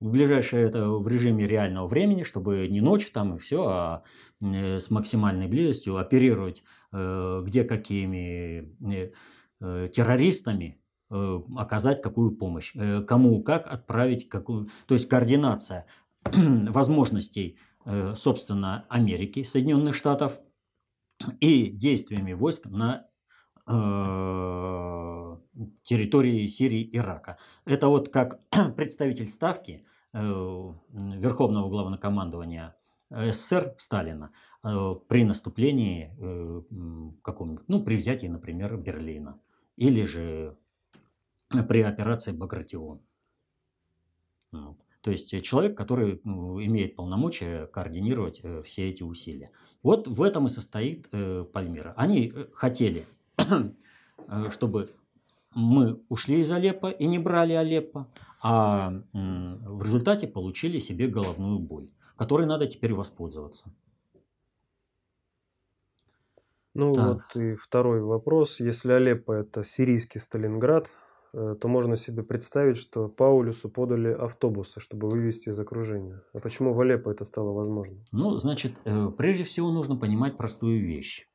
в 0.00 0.10
ближайшее 0.10 0.64
это 0.64 0.88
в 0.90 1.06
режиме 1.08 1.46
реального 1.46 1.88
времени, 1.88 2.22
чтобы 2.22 2.68
не 2.68 2.80
ночью 2.80 3.12
там 3.12 3.34
и 3.34 3.38
все, 3.38 3.66
а 3.66 4.02
э, 4.40 4.78
с 4.78 4.90
максимальной 4.90 5.48
близостью 5.48 5.96
оперировать 5.96 6.62
э, 6.92 7.42
где 7.44 7.64
какими 7.64 8.76
э, 9.60 9.88
террористами, 9.88 10.80
оказать 11.10 12.02
какую 12.02 12.32
помощь, 12.32 12.74
кому 13.06 13.42
как 13.42 13.66
отправить 13.66 14.28
какую, 14.28 14.68
то 14.86 14.92
есть 14.92 15.08
координация 15.08 15.86
возможностей, 16.22 17.56
собственно, 18.14 18.84
Америки, 18.90 19.42
Соединенных 19.42 19.94
Штатов 19.94 20.38
и 21.40 21.70
действиями 21.70 22.32
войск 22.32 22.66
на 22.66 23.04
Э, 23.70 25.36
территории 25.82 26.46
Сирии 26.46 26.80
и 26.80 26.96
Ирака. 26.96 27.36
Это 27.66 27.88
вот 27.88 28.08
как 28.08 28.40
представитель 28.76 29.26
ставки 29.26 29.84
э, 30.14 30.18
Верховного 30.18 31.68
главнокомандования 31.68 32.74
СССР 33.10 33.74
Сталина 33.76 34.30
э, 34.64 34.94
при 35.06 35.24
наступлении 35.24 36.14
каком 37.22 37.60
ну, 37.68 37.84
при 37.84 37.96
взятии, 37.96 38.26
например, 38.26 38.78
Берлина. 38.78 39.38
Или 39.76 40.04
же 40.04 40.56
при 41.68 41.82
операции 41.82 42.32
Багратион. 42.32 43.02
Вот. 44.52 44.78
То 45.00 45.10
есть 45.10 45.42
человек, 45.42 45.76
который 45.76 46.20
ну, 46.24 46.62
имеет 46.62 46.96
полномочия 46.96 47.66
координировать 47.66 48.42
все 48.64 48.88
эти 48.90 49.02
усилия. 49.02 49.50
Вот 49.82 50.08
в 50.08 50.22
этом 50.22 50.46
и 50.48 50.50
состоит 50.50 51.08
Пальмира. 51.52 51.94
Они 51.96 52.32
хотели 52.52 53.06
Э, 54.28 54.50
чтобы 54.50 54.90
мы 55.54 56.02
ушли 56.08 56.40
из 56.40 56.50
Алеппо 56.52 56.90
и 56.90 57.06
не 57.06 57.18
брали 57.18 57.54
Алеппо, 57.54 58.06
а 58.42 58.92
в 59.12 59.82
результате 59.82 60.28
получили 60.28 60.78
себе 60.78 61.06
головную 61.08 61.58
боль, 61.58 61.90
которой 62.16 62.46
надо 62.46 62.66
теперь 62.66 62.94
воспользоваться. 62.94 63.72
Ну 66.74 66.92
так. 66.92 67.06
вот 67.34 67.42
и 67.42 67.54
второй 67.54 68.02
вопрос. 68.02 68.60
Если 68.60 68.92
Алеппо 68.92 69.32
это 69.32 69.64
сирийский 69.64 70.18
Сталинград, 70.18 70.86
э, 70.86 71.07
то 71.32 71.68
можно 71.68 71.96
себе 71.96 72.22
представить, 72.22 72.76
что 72.76 73.08
Паулюсу 73.08 73.68
подали 73.68 74.12
автобусы, 74.12 74.80
чтобы 74.80 75.08
вывести 75.08 75.50
из 75.50 75.58
окружения. 75.58 76.22
А 76.32 76.38
почему 76.38 76.72
в 76.72 76.80
Алеппо 76.80 77.10
это 77.10 77.24
стало 77.24 77.52
возможным? 77.52 78.04
Ну, 78.12 78.36
значит, 78.36 78.80
э, 78.84 79.08
прежде 79.16 79.44
всего 79.44 79.70
нужно 79.70 79.96
понимать 79.96 80.36
простую 80.36 80.84
вещь 80.84 81.28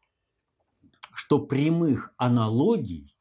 что 1.14 1.40
прямых 1.40 2.14
аналогий, 2.18 3.16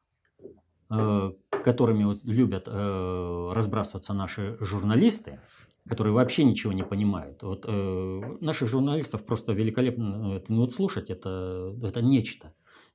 э, 0.89 1.31
которыми 1.63 2.03
вот 2.03 2.23
любят 2.23 2.67
э, 2.67 3.51
разбрасываться 3.53 4.13
наши 4.13 4.57
журналисты, 4.59 5.39
которые 5.87 6.13
вообще 6.13 6.43
ничего 6.43 6.73
не 6.73 6.83
понимают. 6.83 7.43
Вот 7.43 7.65
э, 7.67 8.21
наших 8.41 8.69
журналистов 8.69 9.25
просто 9.25 9.53
великолепно 9.53 10.33
это, 10.35 10.51
ну, 10.51 10.61
вот 10.61 10.73
слушать, 10.73 11.09
это, 11.09 11.75
это 11.83 12.01
нечто. 12.01 12.53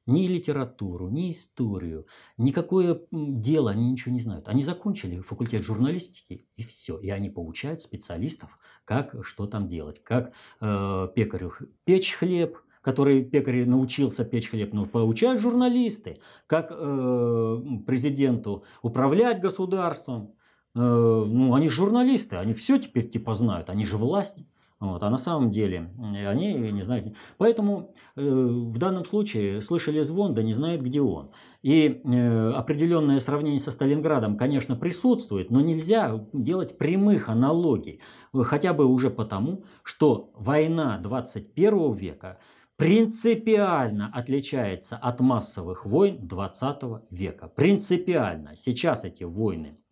Ни 0.09 0.27
литературу, 0.27 1.11
ни 1.11 1.31
историю, 1.31 2.07
никакое 2.39 2.99
дело 3.11 3.71
они 3.71 3.91
ничего 3.91 4.15
не 4.15 4.21
знают. 4.21 4.49
Они 4.49 4.63
закончили 4.63 5.21
факультет 5.21 5.63
журналистики 5.63 6.47
и 6.55 6.63
все. 6.65 6.97
И 6.97 7.11
они 7.11 7.29
получают 7.29 7.83
специалистов, 7.83 8.59
как 8.87 9.15
что 9.23 9.47
там 9.47 9.69
делать. 9.69 10.03
Как 10.03 10.33
э, 10.63 11.09
пекарю 11.15 11.53
печь 11.85 12.15
хлеб, 12.15 12.57
который 12.81 13.23
пекарь 13.23 13.67
научился 13.67 14.25
печь 14.25 14.49
хлеб, 14.49 14.73
но 14.73 14.87
получают 14.87 15.43
журналисты, 15.43 16.19
как 16.47 16.73
э, 16.73 17.63
президенту 17.87 18.65
управлять 18.81 19.43
государством. 19.43 20.35
Э, 20.75 20.79
ну, 20.81 21.53
они 21.53 21.69
журналисты, 21.69 22.37
они 22.37 22.55
все 22.55 22.79
теперь 22.79 23.11
типа 23.11 23.35
знают, 23.35 23.69
они 23.69 23.85
же 23.85 23.99
власть. 23.99 24.43
Вот, 24.81 25.03
а 25.03 25.11
на 25.11 25.19
самом 25.19 25.51
деле 25.51 25.91
они 26.27 26.55
не 26.71 26.83
знают. 26.83 27.17
Поэтому 27.37 27.93
э, 28.15 28.23
в 28.23 28.79
данном 28.79 29.05
случае 29.05 29.61
слышали 29.61 30.01
звон, 30.03 30.35
да 30.35 30.43
не 30.45 30.55
знают, 30.55 30.83
где 30.83 31.01
он. 31.01 31.33
И 31.63 32.01
э, 32.05 32.51
определенное 32.53 33.19
сравнение 33.19 33.59
со 33.59 33.73
Сталинградом, 33.73 34.37
конечно, 34.37 34.77
присутствует, 34.77 35.51
но 35.51 35.61
нельзя 35.61 36.25
делать 36.33 36.79
прямых 36.79 37.29
аналогий. 37.29 38.01
Хотя 38.33 38.73
бы 38.73 38.87
уже 38.87 39.11
потому, 39.11 39.65
что 39.83 40.31
война 40.37 40.99
21 40.99 41.93
века 41.95 42.39
принципиально 42.77 44.13
отличается 44.15 44.97
от 44.97 45.19
массовых 45.19 45.85
войн 45.87 46.25
20 46.27 46.83
века. 47.11 47.49
Принципиально. 47.49 48.55
Сейчас 48.55 49.03
эти 49.03 49.25
войны 49.25 49.77
э, 49.77 49.88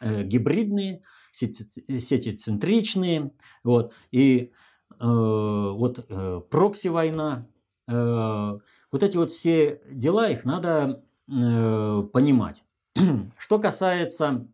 гибридные, 0.00 1.02
сетицентричные, 1.32 3.32
вот, 3.64 3.94
и 4.10 4.52
э, 4.90 4.94
вот 5.00 6.06
э, 6.08 6.40
прокси-война, 6.50 7.46
э, 7.88 7.92
вот 7.92 9.02
эти 9.02 9.16
вот 9.16 9.30
все 9.30 9.80
дела, 9.90 10.28
их 10.28 10.44
надо 10.44 11.04
э, 11.28 12.02
понимать. 12.12 12.64
Что 13.38 13.58
касается 13.58 14.46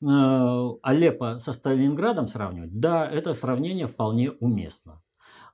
э, 0.00 0.06
Алеппо 0.82 1.38
со 1.38 1.52
Сталинградом 1.52 2.28
сравнивать, 2.28 2.78
да, 2.78 3.08
это 3.08 3.34
сравнение 3.34 3.86
вполне 3.86 4.30
уместно 4.30 5.02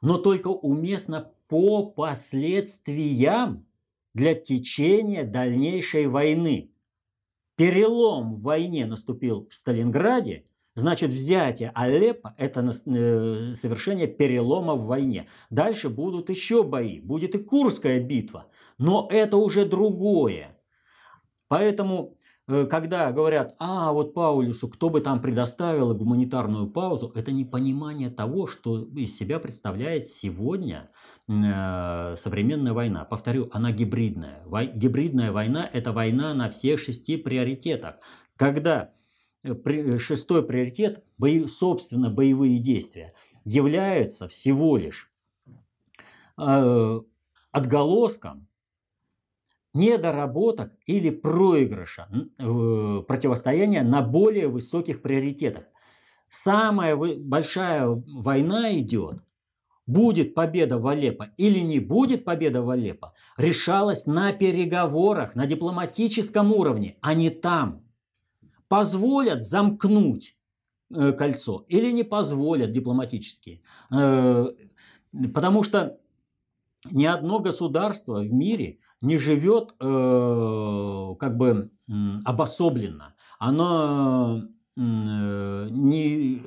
но 0.04 0.18
только 0.18 0.48
уместно 0.48 1.32
по 1.48 1.86
последствиям 1.86 3.66
для 4.12 4.34
течения 4.34 5.24
дальнейшей 5.24 6.08
войны. 6.08 6.73
Перелом 7.56 8.34
в 8.34 8.42
войне 8.42 8.86
наступил 8.86 9.46
в 9.48 9.54
Сталинграде, 9.54 10.44
значит 10.74 11.12
взятие 11.12 11.70
Алеппо– 11.74 12.34
это 12.38 12.60
э, 12.62 13.52
совершение 13.54 14.08
перелома 14.08 14.74
в 14.74 14.86
войне. 14.86 15.28
Дальше 15.50 15.88
будут 15.88 16.30
еще 16.30 16.64
бои, 16.64 17.00
будет 17.00 17.34
и 17.36 17.38
Курская 17.38 18.00
битва, 18.00 18.48
но 18.78 19.08
это 19.10 19.36
уже 19.36 19.64
другое. 19.64 20.58
Поэтому 21.46 22.16
когда 22.46 23.10
говорят, 23.10 23.54
а 23.58 23.92
вот 23.92 24.12
Паулюсу, 24.12 24.68
кто 24.68 24.90
бы 24.90 25.00
там 25.00 25.22
предоставил 25.22 25.94
гуманитарную 25.94 26.68
паузу, 26.68 27.10
это 27.14 27.32
не 27.32 27.44
понимание 27.44 28.10
того, 28.10 28.46
что 28.46 28.84
из 28.84 29.16
себя 29.16 29.38
представляет 29.38 30.06
сегодня 30.06 30.90
э, 31.26 32.16
современная 32.18 32.74
война. 32.74 33.06
Повторю, 33.06 33.48
она 33.52 33.72
гибридная. 33.72 34.42
Вой, 34.44 34.70
гибридная 34.74 35.32
война– 35.32 35.68
это 35.72 35.92
война 35.92 36.34
на 36.34 36.50
всех 36.50 36.80
шести 36.80 37.16
приоритетах. 37.16 37.96
Когда 38.36 38.92
э, 39.42 39.98
шестой 39.98 40.44
приоритет, 40.44 41.02
бои, 41.16 41.46
собственно, 41.46 42.10
боевые 42.10 42.58
действия, 42.58 43.14
являются 43.44 44.28
всего 44.28 44.76
лишь 44.76 45.10
э, 46.38 47.00
отголоском 47.52 48.48
недоработок 49.74 50.72
или 50.86 51.10
проигрыша 51.10 52.08
э, 52.38 53.02
противостояния 53.06 53.82
на 53.82 54.02
более 54.02 54.48
высоких 54.48 55.02
приоритетах. 55.02 55.64
Самая 56.28 56.96
большая 56.96 57.86
война 57.86 58.72
идет, 58.72 59.18
будет 59.86 60.34
победа 60.34 60.78
в 60.78 60.86
Алеппо 60.86 61.30
или 61.36 61.58
не 61.58 61.80
будет 61.80 62.24
победа 62.24 62.62
в 62.62 62.70
Алеппо, 62.70 63.14
решалась 63.36 64.06
на 64.06 64.32
переговорах, 64.32 65.34
на 65.34 65.46
дипломатическом 65.46 66.52
уровне, 66.52 66.96
а 67.02 67.14
не 67.14 67.30
там. 67.30 67.82
Позволят 68.68 69.44
замкнуть 69.44 70.36
э, 70.94 71.12
кольцо 71.12 71.66
или 71.68 71.92
не 71.92 72.02
позволят 72.02 72.70
дипломатически. 72.70 73.62
Э, 73.92 74.46
потому 75.34 75.62
что 75.62 75.98
ни 76.90 77.04
одно 77.04 77.40
государство 77.40 78.20
в 78.20 78.32
мире 78.32 78.78
не 79.00 79.18
живет 79.18 79.74
э, 79.80 81.14
как 81.18 81.36
бы 81.36 81.70
э, 81.88 81.92
обособленно. 82.24 83.14
Оно 83.38 84.42
э, 84.76 84.80
не 85.70 86.42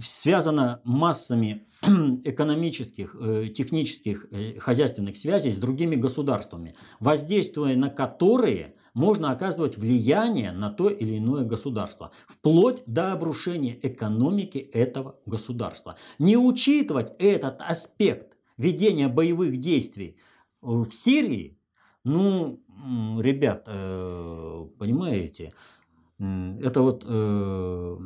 связано 0.00 0.80
массами 0.84 1.66
экономических, 2.24 3.16
э, 3.20 3.48
технических, 3.48 4.26
э, 4.30 4.58
хозяйственных 4.58 5.16
связей 5.16 5.50
с 5.50 5.58
другими 5.58 5.96
государствами, 5.96 6.74
воздействуя 7.00 7.76
на 7.76 7.90
которые 7.90 8.74
можно 8.94 9.30
оказывать 9.30 9.76
влияние 9.76 10.52
на 10.52 10.70
то 10.70 10.88
или 10.88 11.18
иное 11.18 11.44
государство, 11.44 12.12
вплоть 12.26 12.82
до 12.86 13.12
обрушения 13.12 13.78
экономики 13.82 14.56
этого 14.56 15.16
государства. 15.26 15.96
Не 16.18 16.38
учитывать 16.38 17.12
этот 17.18 17.60
аспект 17.60 18.35
ведения 18.56 19.08
боевых 19.08 19.58
действий 19.58 20.16
э, 20.62 20.66
в 20.66 20.90
Сирии, 20.90 21.58
ну, 22.04 22.62
ребят, 23.20 23.64
э, 23.66 24.66
понимаете, 24.78 25.52
это 26.18 26.80
вот 26.80 27.04
э, 27.06 27.98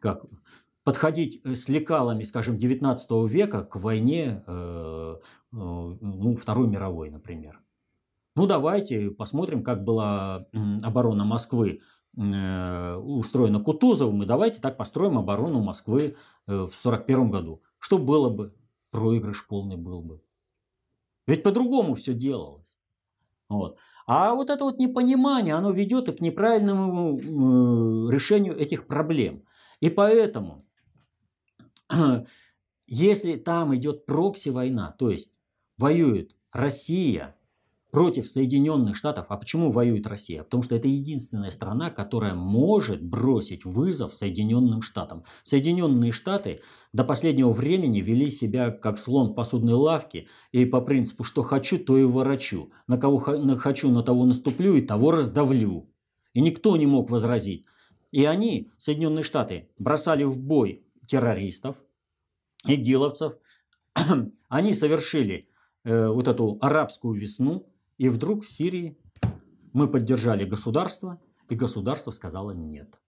как 0.00 0.24
подходить 0.84 1.40
с 1.44 1.68
лекалами, 1.68 2.24
скажем, 2.24 2.58
19 2.58 3.10
века 3.30 3.64
к 3.64 3.76
войне, 3.76 4.44
ну, 4.46 6.36
Второй 6.40 6.68
мировой, 6.68 7.10
например. 7.10 7.60
Ну, 8.36 8.46
давайте 8.46 9.10
посмотрим, 9.10 9.64
как 9.64 9.82
была 9.82 10.46
оборона 10.84 11.24
Москвы 11.24 11.80
устроена 12.14 13.58
Кутузовым, 13.58 14.22
и 14.22 14.26
давайте 14.26 14.60
так 14.60 14.76
построим 14.76 15.18
оборону 15.18 15.60
Москвы 15.60 16.16
в 16.46 16.70
1941 16.70 17.30
году. 17.32 17.62
Что 17.80 17.98
было 17.98 18.30
бы? 18.30 18.54
Проигрыш 18.96 19.46
полный 19.46 19.76
был 19.76 20.00
бы. 20.00 20.22
Ведь 21.26 21.42
по-другому 21.42 21.94
все 21.96 22.14
делалось. 22.14 22.78
Вот. 23.50 23.78
А 24.06 24.34
вот 24.34 24.48
это 24.48 24.64
вот 24.64 24.78
непонимание, 24.78 25.54
оно 25.54 25.70
ведет 25.70 26.08
и 26.08 26.12
к 26.12 26.22
неправильному 26.22 27.18
э, 27.18 28.10
решению 28.10 28.56
этих 28.56 28.86
проблем. 28.86 29.44
И 29.80 29.90
поэтому, 29.90 30.64
если 32.86 33.36
там 33.36 33.74
идет 33.74 34.06
прокси-война, 34.06 34.92
то 34.98 35.10
есть 35.10 35.30
воюет 35.76 36.34
Россия 36.50 37.35
против 37.96 38.28
Соединенных 38.28 38.94
Штатов. 38.94 39.28
А 39.30 39.38
почему 39.38 39.72
воюет 39.72 40.06
Россия? 40.06 40.42
Потому 40.42 40.62
что 40.62 40.74
это 40.74 40.86
единственная 40.86 41.50
страна, 41.50 41.88
которая 41.88 42.34
может 42.34 43.02
бросить 43.02 43.64
вызов 43.64 44.12
Соединенным 44.12 44.82
Штатам. 44.82 45.24
Соединенные 45.44 46.12
Штаты 46.12 46.60
до 46.92 47.04
последнего 47.04 47.52
времени 47.52 48.02
вели 48.02 48.28
себя 48.28 48.70
как 48.70 48.98
слон 48.98 49.30
в 49.30 49.34
посудной 49.34 49.72
лавке 49.72 50.26
и 50.52 50.66
по 50.66 50.82
принципу, 50.82 51.24
что 51.24 51.42
хочу, 51.42 51.78
то 51.78 51.96
и 51.96 52.04
ворочу. 52.04 52.70
На 52.86 52.98
кого 52.98 53.16
хочу, 53.16 53.88
на 53.88 54.02
того 54.02 54.26
наступлю 54.26 54.74
и 54.74 54.82
того 54.82 55.12
раздавлю. 55.12 55.88
И 56.34 56.42
никто 56.42 56.76
не 56.76 56.86
мог 56.86 57.08
возразить. 57.08 57.64
И 58.12 58.26
они, 58.26 58.70
Соединенные 58.76 59.24
Штаты, 59.24 59.70
бросали 59.78 60.24
в 60.24 60.38
бой 60.38 60.84
террористов, 61.06 61.76
игиловцев. 62.66 63.38
Они 64.50 64.74
совершили 64.74 65.48
э, 65.84 66.08
вот 66.08 66.28
эту 66.28 66.58
арабскую 66.60 67.18
весну, 67.18 67.72
и 67.98 68.08
вдруг 68.08 68.44
в 68.44 68.50
Сирии 68.50 68.98
мы 69.72 69.88
поддержали 69.88 70.44
государство, 70.44 71.20
и 71.48 71.54
государство 71.54 72.10
сказало 72.10 72.52
нет. 72.52 73.00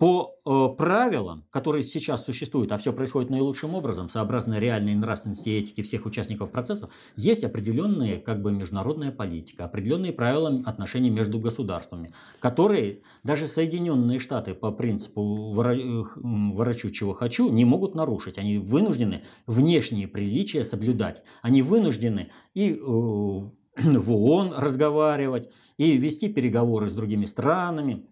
По 0.00 0.34
э, 0.46 0.68
правилам, 0.78 1.44
которые 1.50 1.84
сейчас 1.84 2.24
существуют, 2.24 2.72
а 2.72 2.78
все 2.78 2.90
происходит 2.90 3.28
наилучшим 3.28 3.74
образом, 3.74 4.08
сообразно 4.08 4.58
реальной 4.58 4.94
нравственности 4.94 5.50
и 5.50 5.58
этике 5.58 5.82
всех 5.82 6.06
участников 6.06 6.50
процесса, 6.50 6.88
есть 7.16 7.44
определенные 7.44 8.16
как 8.16 8.40
бы 8.40 8.50
международная 8.50 9.12
политика, 9.12 9.66
определенные 9.66 10.14
правила 10.14 10.62
отношений 10.64 11.10
между 11.10 11.38
государствами, 11.38 12.14
которые 12.38 13.02
даже 13.24 13.46
Соединенные 13.46 14.20
Штаты 14.20 14.54
по 14.54 14.72
принципу 14.72 15.52
ворочу 15.52 16.88
чего 16.88 17.12
хочу 17.12 17.50
не 17.50 17.66
могут 17.66 17.94
нарушить. 17.94 18.38
Они 18.38 18.56
вынуждены 18.56 19.22
внешние 19.46 20.08
приличия 20.08 20.64
соблюдать. 20.64 21.22
Они 21.42 21.60
вынуждены 21.60 22.30
и 22.54 22.72
э, 22.72 23.50
в 23.76 24.10
ООН 24.12 24.54
разговаривать 24.56 25.50
и 25.76 25.96
вести 25.96 26.28
переговоры 26.28 26.90
с 26.90 26.92
другими 26.92 27.24
странами. 27.24 28.06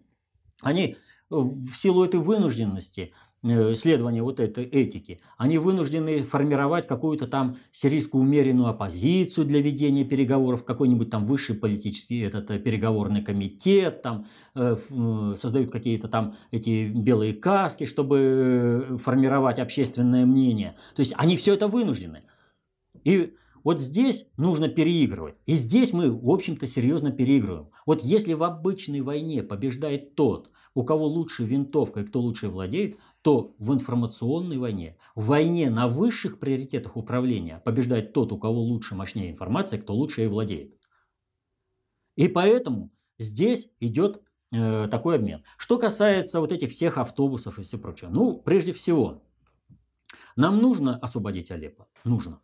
Они 0.61 0.91
э, 0.91 0.95
в 1.29 1.71
силу 1.71 2.03
этой 2.03 2.19
вынужденности 2.19 3.13
э, 3.43 3.75
следования 3.75 4.23
вот 4.23 4.39
этой 4.39 4.65
этики, 4.65 5.21
они 5.37 5.57
вынуждены 5.57 6.23
формировать 6.23 6.87
какую-то 6.87 7.27
там 7.27 7.57
сирийскую 7.71 8.23
умеренную 8.23 8.67
оппозицию 8.67 9.45
для 9.45 9.61
ведения 9.61 10.03
переговоров, 10.03 10.65
какой-нибудь 10.65 11.09
там 11.09 11.25
высший 11.25 11.55
политический 11.55 12.21
этот 12.21 12.51
э, 12.51 12.59
переговорный 12.59 13.21
комитет, 13.21 14.01
там 14.01 14.25
создают 14.53 15.71
какие-то 15.71 16.07
там 16.07 16.33
эти 16.51 16.87
белые 16.87 17.33
каски, 17.33 17.85
чтобы 17.85 18.97
формировать 19.01 19.59
общественное 19.59 20.25
мнение. 20.25 20.75
То 20.95 21.01
есть 21.01 21.13
они 21.17 21.37
все 21.37 21.53
это 21.53 21.67
вынуждены. 21.67 22.23
И 23.05 23.33
вот 23.63 23.79
здесь 23.79 24.27
нужно 24.37 24.67
переигрывать. 24.67 25.35
И 25.45 25.53
здесь 25.53 25.93
мы, 25.93 26.11
в 26.11 26.29
общем-то, 26.29 26.67
серьезно 26.67 27.11
переигрываем. 27.11 27.69
Вот 27.85 28.01
если 28.01 28.33
в 28.33 28.43
обычной 28.43 29.01
войне 29.01 29.43
побеждает 29.43 30.15
тот, 30.15 30.51
у 30.73 30.83
кого 30.83 31.07
лучше 31.07 31.43
винтовка 31.43 32.01
и 32.01 32.05
кто 32.05 32.21
лучше 32.21 32.49
владеет, 32.49 32.97
то 33.21 33.55
в 33.57 33.73
информационной 33.73 34.57
войне, 34.57 34.97
в 35.15 35.25
войне 35.25 35.69
на 35.69 35.87
высших 35.87 36.39
приоритетах 36.39 36.95
управления 36.95 37.61
побеждает 37.65 38.13
тот, 38.13 38.31
у 38.31 38.37
кого 38.37 38.61
лучше, 38.61 38.95
мощнее 38.95 39.31
информация, 39.31 39.79
кто 39.79 39.93
лучше 39.93 40.23
и 40.23 40.27
владеет. 40.27 40.75
И 42.15 42.27
поэтому 42.27 42.91
здесь 43.17 43.69
идет 43.79 44.21
э, 44.51 44.87
такой 44.89 45.15
обмен. 45.15 45.43
Что 45.57 45.77
касается 45.77 46.39
вот 46.39 46.51
этих 46.51 46.71
всех 46.71 46.97
автобусов 46.97 47.59
и 47.59 47.61
все 47.61 47.77
прочее. 47.77 48.09
Ну, 48.09 48.37
прежде 48.37 48.73
всего, 48.73 49.23
нам 50.35 50.61
нужно 50.61 50.95
освободить 50.97 51.51
Алеппо. 51.51 51.87
Нужно. 52.03 52.41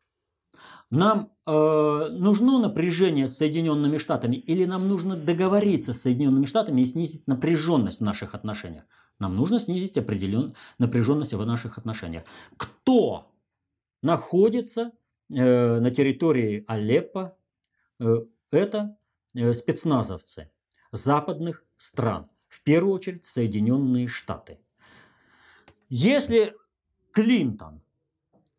Нам 0.92 1.32
э, 1.46 2.08
нужно 2.12 2.60
напряжение 2.60 3.28
с 3.28 3.38
Соединенными 3.38 3.98
Штатами 3.98 4.36
или 4.36 4.66
нам 4.66 4.88
нужно 4.88 5.16
договориться 5.16 5.94
с 5.94 6.02
Соединенными 6.02 6.46
Штатами 6.46 6.82
и 6.82 6.86
снизить 6.86 7.28
напряженность 7.28 8.00
в 8.00 8.04
наших 8.04 8.36
отношениях? 8.36 8.86
Нам 9.20 9.36
нужно 9.36 9.60
снизить 9.60 9.98
определенную 9.98 10.54
напряженность 10.78 11.34
в 11.34 11.46
наших 11.46 11.78
отношениях. 11.78 12.24
Кто 12.58 13.32
находится 14.02 14.92
э, 15.30 15.80
на 15.80 15.90
территории 15.92 16.64
Алеппо? 16.68 17.38
Э, 18.00 18.26
это 18.52 18.98
э, 19.34 19.54
спецназовцы 19.54 20.52
западных 20.92 21.64
стран, 21.78 22.30
в 22.48 22.62
первую 22.62 22.94
очередь 22.94 23.26
Соединенные 23.26 24.08
Штаты. 24.08 24.60
Если 25.90 26.54
Клинтон 27.12 27.82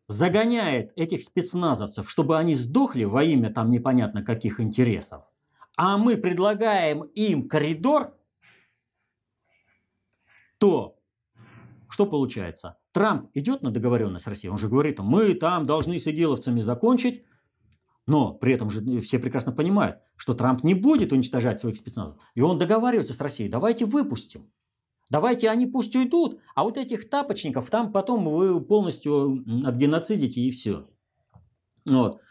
загоняет 0.07 0.93
этих 0.95 1.23
спецназовцев, 1.23 2.09
чтобы 2.09 2.37
они 2.37 2.55
сдохли 2.55 3.03
во 3.03 3.23
имя 3.23 3.49
там 3.49 3.69
непонятно 3.69 4.23
каких 4.23 4.59
интересов, 4.59 5.23
а 5.75 5.97
мы 5.97 6.17
предлагаем 6.17 7.03
им 7.03 7.47
коридор, 7.47 8.17
то 10.57 10.97
что 11.89 12.05
получается? 12.05 12.77
Трамп 12.91 13.29
идет 13.33 13.61
на 13.61 13.71
договоренность 13.71 14.25
с 14.25 14.27
Россией, 14.27 14.51
он 14.51 14.57
же 14.57 14.67
говорит, 14.67 14.99
мы 14.99 15.33
там 15.33 15.65
должны 15.65 15.99
с 15.99 16.07
игиловцами 16.07 16.59
закончить, 16.59 17.23
но 18.07 18.33
при 18.33 18.53
этом 18.53 18.71
же 18.71 19.01
все 19.01 19.19
прекрасно 19.19 19.51
понимают, 19.51 19.97
что 20.15 20.33
Трамп 20.33 20.63
не 20.63 20.73
будет 20.73 21.11
уничтожать 21.11 21.59
своих 21.59 21.77
спецназов. 21.77 22.17
И 22.33 22.41
он 22.41 22.57
договаривается 22.57 23.13
с 23.13 23.21
Россией, 23.21 23.49
давайте 23.49 23.85
выпустим. 23.85 24.51
Давайте 25.09 25.49
они 25.49 25.67
пусть 25.67 25.95
уйдут, 25.95 26.39
а 26.55 26.63
вот 26.63 26.77
этих 26.77 27.09
тапочников 27.09 27.69
там 27.69 27.91
потом 27.91 28.25
вы 28.25 28.59
полностью 28.59 29.43
отгеноцидите 29.65 30.41
и 30.41 30.51
все. 30.51 30.89
Вот. 31.85 32.21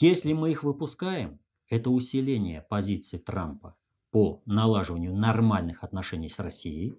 Если 0.00 0.32
мы 0.32 0.50
их 0.50 0.62
выпускаем, 0.62 1.40
это 1.68 1.90
усиление 1.90 2.62
позиции 2.68 3.16
Трампа 3.16 3.76
по 4.10 4.42
налаживанию 4.46 5.14
нормальных 5.14 5.82
отношений 5.82 6.28
с 6.28 6.38
Россией 6.38 6.94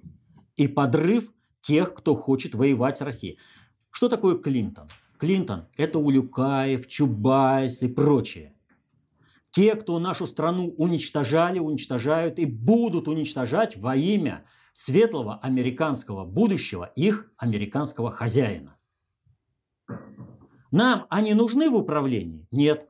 и 0.56 0.67
подрыв 0.67 1.34
тех, 1.62 1.93
кто 1.93 2.15
хочет 2.15 2.56
воевать 2.56 2.97
с 2.97 3.01
Россией. 3.01 3.38
Что 3.89 4.10
такое 4.10 4.38
Клинтон? 4.38 4.89
Клинтон– 5.17 5.67
это 5.78 5.99
Улюкаев, 5.99 6.88
Чубайс 6.88 7.84
и 7.84 7.88
прочее. 7.88 8.54
Те, 9.55 9.75
кто 9.75 9.99
нашу 9.99 10.27
страну 10.27 10.75
уничтожали, 10.77 11.59
уничтожают 11.59 12.39
и 12.39 12.45
будут 12.45 13.07
уничтожать 13.07 13.77
во 13.77 13.95
имя 13.95 14.45
светлого 14.73 15.37
американского 15.37 16.25
будущего 16.25 16.91
их 16.97 17.31
американского 17.37 18.11
хозяина. 18.11 18.75
Нам 20.71 21.05
они 21.09 21.33
нужны 21.33 21.69
в 21.69 21.75
управлении? 21.75 22.45
Нет. 22.51 22.89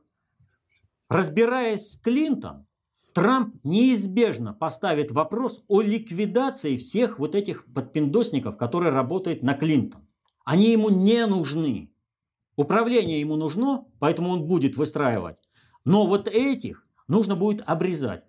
Разбираясь 1.08 1.92
с 1.92 1.96
Клинтон, 1.98 2.66
Трамп 3.14 3.54
неизбежно 3.62 4.52
поставит 4.52 5.12
вопрос 5.12 5.62
о 5.68 5.80
ликвидации 5.80 6.76
всех 6.76 7.20
вот 7.20 7.36
этих 7.36 7.64
подпиндосников, 7.72 8.56
которые 8.56 8.90
работают 8.90 9.44
на 9.44 9.54
Клинтон. 9.54 10.08
Они 10.44 10.72
ему 10.72 10.90
не 10.90 11.26
нужны. 11.26 11.92
Управление 12.56 13.20
ему 13.20 13.36
нужно, 13.36 13.84
поэтому 14.00 14.30
он 14.30 14.48
будет 14.48 14.76
выстраивать 14.76 15.45
но 15.86 16.06
вот 16.06 16.28
этих 16.28 16.86
нужно 17.08 17.34
будет 17.34 17.62
обрезать. 17.66 18.24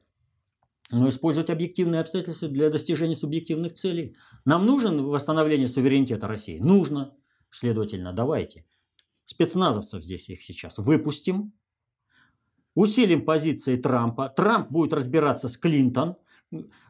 Но 0.89 1.09
использовать 1.09 1.49
объективные 1.49 1.99
обстоятельства 1.99 2.47
для 2.47 2.69
достижения 2.69 3.17
субъективных 3.17 3.73
целей. 3.73 4.15
Нам 4.45 4.65
нужен 4.65 5.03
восстановление 5.03 5.67
суверенитета 5.67 6.29
России? 6.29 6.59
Нужно. 6.59 7.13
Следовательно, 7.49 8.13
давайте 8.13 8.63
спецназовцев 9.27 10.03
здесь 10.03 10.29
их 10.29 10.41
сейчас 10.41 10.77
выпустим, 10.77 11.53
усилим 12.75 13.25
позиции 13.25 13.75
Трампа. 13.75 14.29
Трамп 14.29 14.71
будет 14.71 14.93
разбираться 14.93 15.47
с 15.49 15.57
Клинтон. 15.57 16.15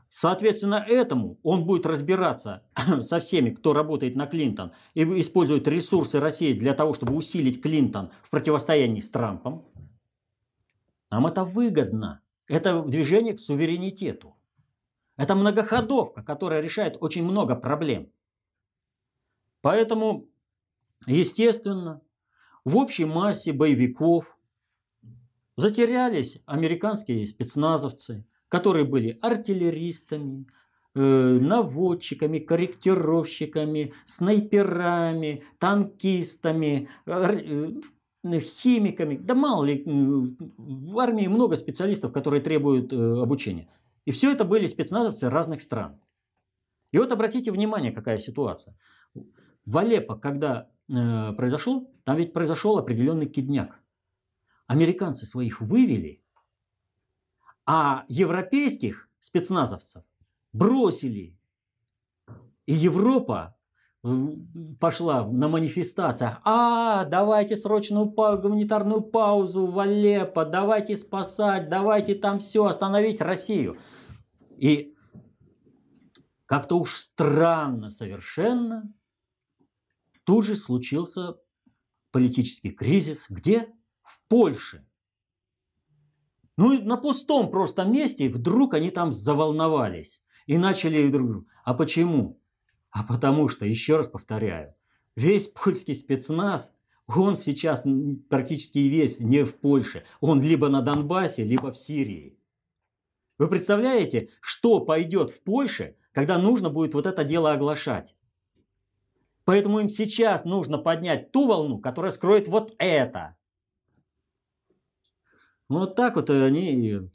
Соответственно, 0.10 0.86
этому 0.88 1.40
он 1.44 1.66
будет 1.66 1.86
разбираться 1.86 2.64
со 3.02 3.20
всеми, 3.20 3.50
кто 3.50 3.74
работает 3.74 4.16
на 4.16 4.28
Клинтон 4.28 4.72
и 4.94 5.04
использует 5.20 5.68
ресурсы 5.68 6.20
России 6.20 6.54
для 6.54 6.74
того, 6.74 6.94
чтобы 6.94 7.16
усилить 7.16 7.62
Клинтон 7.62 8.12
в 8.22 8.30
противостоянии 8.30 9.00
с 9.00 9.10
Трампом. 9.10 9.66
Нам 11.10 11.26
это 11.28 11.44
выгодно. 11.44 12.22
Это 12.48 12.82
движение 12.84 13.34
к 13.34 13.40
суверенитету. 13.40 14.36
Это 15.18 15.36
многоходовка, 15.36 16.24
которая 16.24 16.62
решает 16.62 16.98
очень 17.00 17.24
много 17.24 17.56
проблем. 17.56 18.12
Поэтому, 19.62 20.30
естественно, 21.08 22.02
в 22.64 22.78
общей 22.78 23.06
массе 23.06 23.52
боевиков 23.54 24.38
затерялись 25.56 26.40
американские 26.46 27.26
спецназовцы, 27.26 28.26
которые 28.48 28.86
были 28.86 29.18
артиллеристами, 29.22 30.46
э, 30.94 31.00
наводчиками, 31.02 32.40
корректировщиками, 32.40 33.94
снайперами, 34.06 35.44
танкистами, 35.58 36.88
э, 37.06 37.72
химиками. 38.40 39.18
Да 39.18 39.36
мало 39.36 39.66
ли, 39.66 39.84
в 39.86 41.00
армии 41.00 41.28
много 41.28 41.56
специалистов, 41.56 42.12
которые 42.14 42.42
требуют 42.42 42.94
э, 42.94 43.22
обучения. 43.22 43.68
И 44.06 44.12
все 44.12 44.32
это 44.32 44.46
были 44.46 44.68
спецназовцы 44.68 45.30
разных 45.30 45.62
стран. 45.62 46.00
И 46.92 46.98
вот 46.98 47.12
обратите 47.12 47.52
внимание, 47.52 47.92
какая 47.92 48.18
ситуация. 48.18 48.78
В 49.66 49.78
Алеппо, 49.78 50.16
когда 50.16 50.70
э, 50.90 51.34
произошло, 51.34 51.92
там 52.06 52.16
ведь 52.16 52.32
произошел 52.32 52.78
определенный 52.78 53.26
кидняк. 53.26 53.80
Американцы 54.68 55.26
своих 55.26 55.60
вывели, 55.60 56.24
а 57.66 58.06
европейских 58.08 59.10
спецназовцев 59.20 60.04
бросили. 60.54 61.38
И 62.66 62.74
Европа 62.74 63.57
пошла 64.80 65.26
на 65.26 65.48
манифестациях. 65.48 66.40
А, 66.44 67.06
давайте 67.06 67.56
срочную 67.56 68.06
гуманитарную 68.06 69.02
паузу 69.02 69.68
в 69.68 69.80
Алеппо, 69.80 70.46
давайте 70.46 70.98
спасать, 70.98 71.70
давайте 71.70 72.16
там 72.16 72.40
все, 72.40 72.66
остановить 72.66 73.22
Россию. 73.22 73.78
И 74.58 74.94
как-то 76.46 76.80
уж 76.80 76.94
странно 76.96 77.90
совершенно 77.90 78.94
тут 80.24 80.46
же 80.46 80.56
случился 80.56 81.38
политический 82.12 82.72
кризис. 82.72 83.28
Где? 83.30 83.70
В 84.04 84.20
Польше. 84.28 84.86
Ну 86.58 86.82
на 86.84 86.98
пустом 86.98 87.52
просто 87.52 87.86
месте, 87.86 88.30
вдруг 88.30 88.74
они 88.74 88.90
там 88.90 89.12
заволновались. 89.12 90.24
И 90.46 90.58
начали 90.58 91.10
друг 91.10 91.30
другу. 91.30 91.48
А 91.64 91.74
почему? 91.74 92.42
А 92.92 93.04
потому 93.04 93.50
что, 93.50 93.66
еще 93.66 93.98
раз 93.98 94.08
повторяю, 94.08 94.76
весь 95.16 95.48
польский 95.48 95.96
спецназ, 95.96 96.72
он 97.08 97.38
сейчас 97.38 97.86
практически 98.30 98.80
весь 98.80 99.20
не 99.20 99.46
в 99.46 99.56
Польше. 99.56 100.04
Он 100.20 100.42
либо 100.42 100.68
на 100.68 100.82
Донбассе, 100.82 101.44
либо 101.44 101.72
в 101.72 101.78
Сирии. 101.78 102.38
Вы 103.38 103.48
представляете, 103.48 104.30
что 104.42 104.80
пойдет 104.80 105.30
в 105.30 105.42
Польше, 105.42 105.96
когда 106.12 106.38
нужно 106.38 106.70
будет 106.70 106.94
вот 106.94 107.06
это 107.06 107.24
дело 107.24 107.54
оглашать? 107.54 108.16
Поэтому 109.46 109.80
им 109.80 109.88
сейчас 109.88 110.44
нужно 110.44 110.78
поднять 110.78 111.32
ту 111.32 111.48
волну, 111.48 111.80
которая 111.80 112.12
скроет 112.12 112.50
вот 112.50 112.76
это. 112.80 113.38
Вот 115.70 115.96
так 115.96 116.16
вот 116.16 116.30
они 116.30 117.10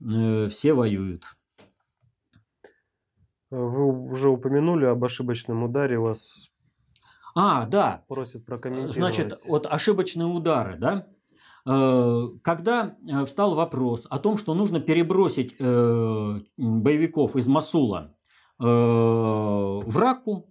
э, 0.00 0.48
все 0.48 0.72
воюют. 0.72 1.24
Вы 3.50 4.10
уже 4.10 4.28
упомянули 4.28 4.86
об 4.86 5.04
ошибочном 5.04 5.62
ударе, 5.62 5.98
вас 5.98 6.50
а, 7.34 7.66
да. 7.66 8.02
просят 8.08 8.44
прокомментировать. 8.46 8.96
Значит, 8.96 9.38
вот 9.46 9.66
ошибочные 9.66 10.26
удары, 10.26 10.76
да? 10.78 11.06
Э, 11.66 12.28
когда 12.42 12.96
э, 13.06 13.24
встал 13.26 13.54
вопрос 13.54 14.06
о 14.08 14.18
том, 14.18 14.38
что 14.38 14.54
нужно 14.54 14.80
перебросить 14.80 15.54
э, 15.60 16.40
боевиков 16.56 17.36
из 17.36 17.46
Масула 17.46 18.12
в 18.58 19.98
Раку, 19.98 20.50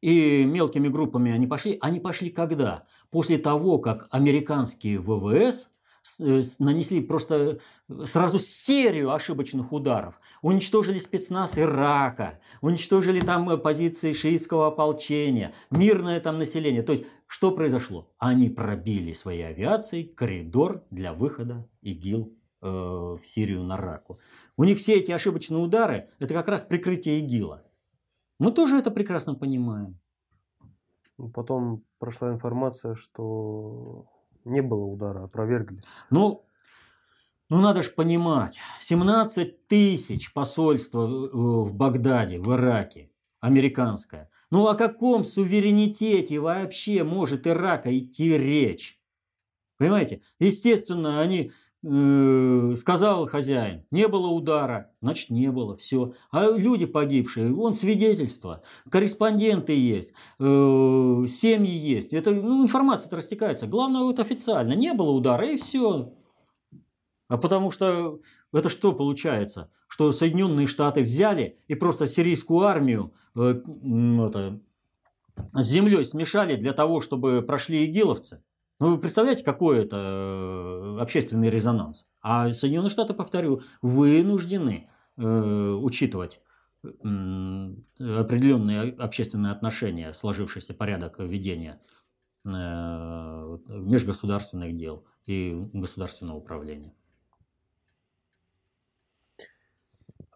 и 0.00 0.44
мелкими 0.44 0.88
группами 0.88 1.30
они 1.30 1.46
пошли, 1.46 1.78
они 1.80 2.00
пошли 2.00 2.30
когда? 2.30 2.82
После 3.10 3.38
того, 3.38 3.78
как 3.78 4.08
американские 4.10 4.98
ВВС 4.98 5.68
Э, 5.68 5.75
нанесли 6.58 7.00
просто 7.00 7.58
э, 7.88 8.04
сразу 8.04 8.38
серию 8.38 9.12
ошибочных 9.12 9.72
ударов. 9.72 10.20
Уничтожили 10.42 10.98
спецназ 10.98 11.58
Ирака, 11.58 12.40
уничтожили 12.60 13.20
там 13.20 13.50
э, 13.50 13.56
позиции 13.56 14.12
шиитского 14.12 14.68
ополчения, 14.68 15.52
мирное 15.70 16.20
там 16.20 16.38
население. 16.38 16.82
То 16.82 16.92
есть, 16.92 17.04
что 17.26 17.52
произошло? 17.52 18.08
Они 18.18 18.48
пробили 18.48 19.12
своей 19.12 19.46
авиацией 19.48 20.04
коридор 20.04 20.84
для 20.90 21.12
выхода 21.12 21.68
ИГИЛ 21.82 22.32
э, 22.62 22.68
в 22.68 23.20
Сирию 23.22 23.62
на 23.64 23.76
Раку. 23.76 24.18
У 24.56 24.64
них 24.64 24.78
все 24.78 24.94
эти 24.94 25.12
ошибочные 25.12 25.62
удары– 25.62 26.08
это 26.18 26.34
как 26.34 26.48
раз 26.48 26.62
прикрытие 26.62 27.20
ИГИЛа. 27.20 27.64
Мы 28.38 28.52
тоже 28.52 28.76
это 28.76 28.90
прекрасно 28.90 29.34
понимаем. 29.34 29.98
Потом 31.32 31.82
прошла 31.98 32.30
информация, 32.30 32.94
что 32.94 34.06
не 34.46 34.62
было 34.62 34.84
удара, 34.84 35.24
опровергли. 35.24 35.80
Ну, 36.10 36.44
ну 37.48 37.60
надо 37.60 37.82
же 37.82 37.90
понимать, 37.90 38.58
17 38.80 39.66
тысяч 39.66 40.32
посольства 40.32 41.06
в 41.06 41.74
Багдаде, 41.74 42.40
в 42.40 42.52
Ираке, 42.54 43.10
американское. 43.40 44.30
Ну 44.50 44.68
о 44.68 44.74
каком 44.74 45.24
суверенитете 45.24 46.38
вообще 46.38 47.04
может 47.04 47.46
Ирака 47.46 47.96
идти 47.96 48.38
речь? 48.38 49.00
Понимаете? 49.78 50.22
Естественно, 50.38 51.20
они 51.20 51.52
Э, 51.84 52.74
сказал 52.76 53.26
хозяин, 53.28 53.84
не 53.90 54.08
было 54.08 54.28
удара, 54.28 54.90
значит 55.02 55.30
не 55.30 55.52
было, 55.52 55.76
все. 55.76 56.14
А 56.30 56.50
люди 56.50 56.86
погибшие, 56.86 57.52
вон 57.52 57.74
свидетельства, 57.74 58.62
корреспонденты 58.90 59.72
есть, 59.72 60.12
э, 60.40 60.42
семьи 61.28 61.70
есть. 61.70 62.12
Это, 62.12 62.32
ну, 62.32 62.64
информация-то 62.64 63.16
растекается. 63.16 63.66
Главное, 63.66 64.02
вот 64.02 64.18
официально, 64.18 64.72
не 64.72 64.94
было 64.94 65.10
удара, 65.10 65.46
и 65.46 65.56
все. 65.56 66.12
А 67.28 67.36
потому 67.36 67.70
что 67.70 68.20
это 68.52 68.68
что 68.68 68.92
получается? 68.92 69.70
Что 69.86 70.12
Соединенные 70.12 70.66
Штаты 70.66 71.02
взяли 71.02 71.58
и 71.68 71.74
просто 71.74 72.06
сирийскую 72.06 72.60
армию 72.60 73.12
э, 73.36 73.62
это, 74.26 74.60
с 75.52 75.66
землей 75.66 76.04
смешали 76.04 76.56
для 76.56 76.72
того, 76.72 77.00
чтобы 77.00 77.42
прошли 77.42 77.84
игиловцы? 77.84 78.42
Ну, 78.78 78.90
вы 78.90 78.98
представляете, 78.98 79.42
какой 79.42 79.84
это 79.84 79.96
э, 79.96 80.98
общественный 81.00 81.48
резонанс? 81.48 82.04
А 82.20 82.50
Соединенные 82.50 82.90
Штаты, 82.90 83.14
повторю, 83.14 83.62
вынуждены 83.80 84.90
э, 85.16 85.22
учитывать 85.22 86.42
э, 86.84 86.88
определенные 86.88 88.92
общественные 88.92 89.52
отношения, 89.52 90.12
сложившийся 90.12 90.74
порядок 90.74 91.20
ведения 91.20 91.80
межгосударственных 92.44 94.76
дел 94.76 95.06
и 95.24 95.68
государственного 95.72 96.36
управления. 96.36 96.94
А, 99.38 99.44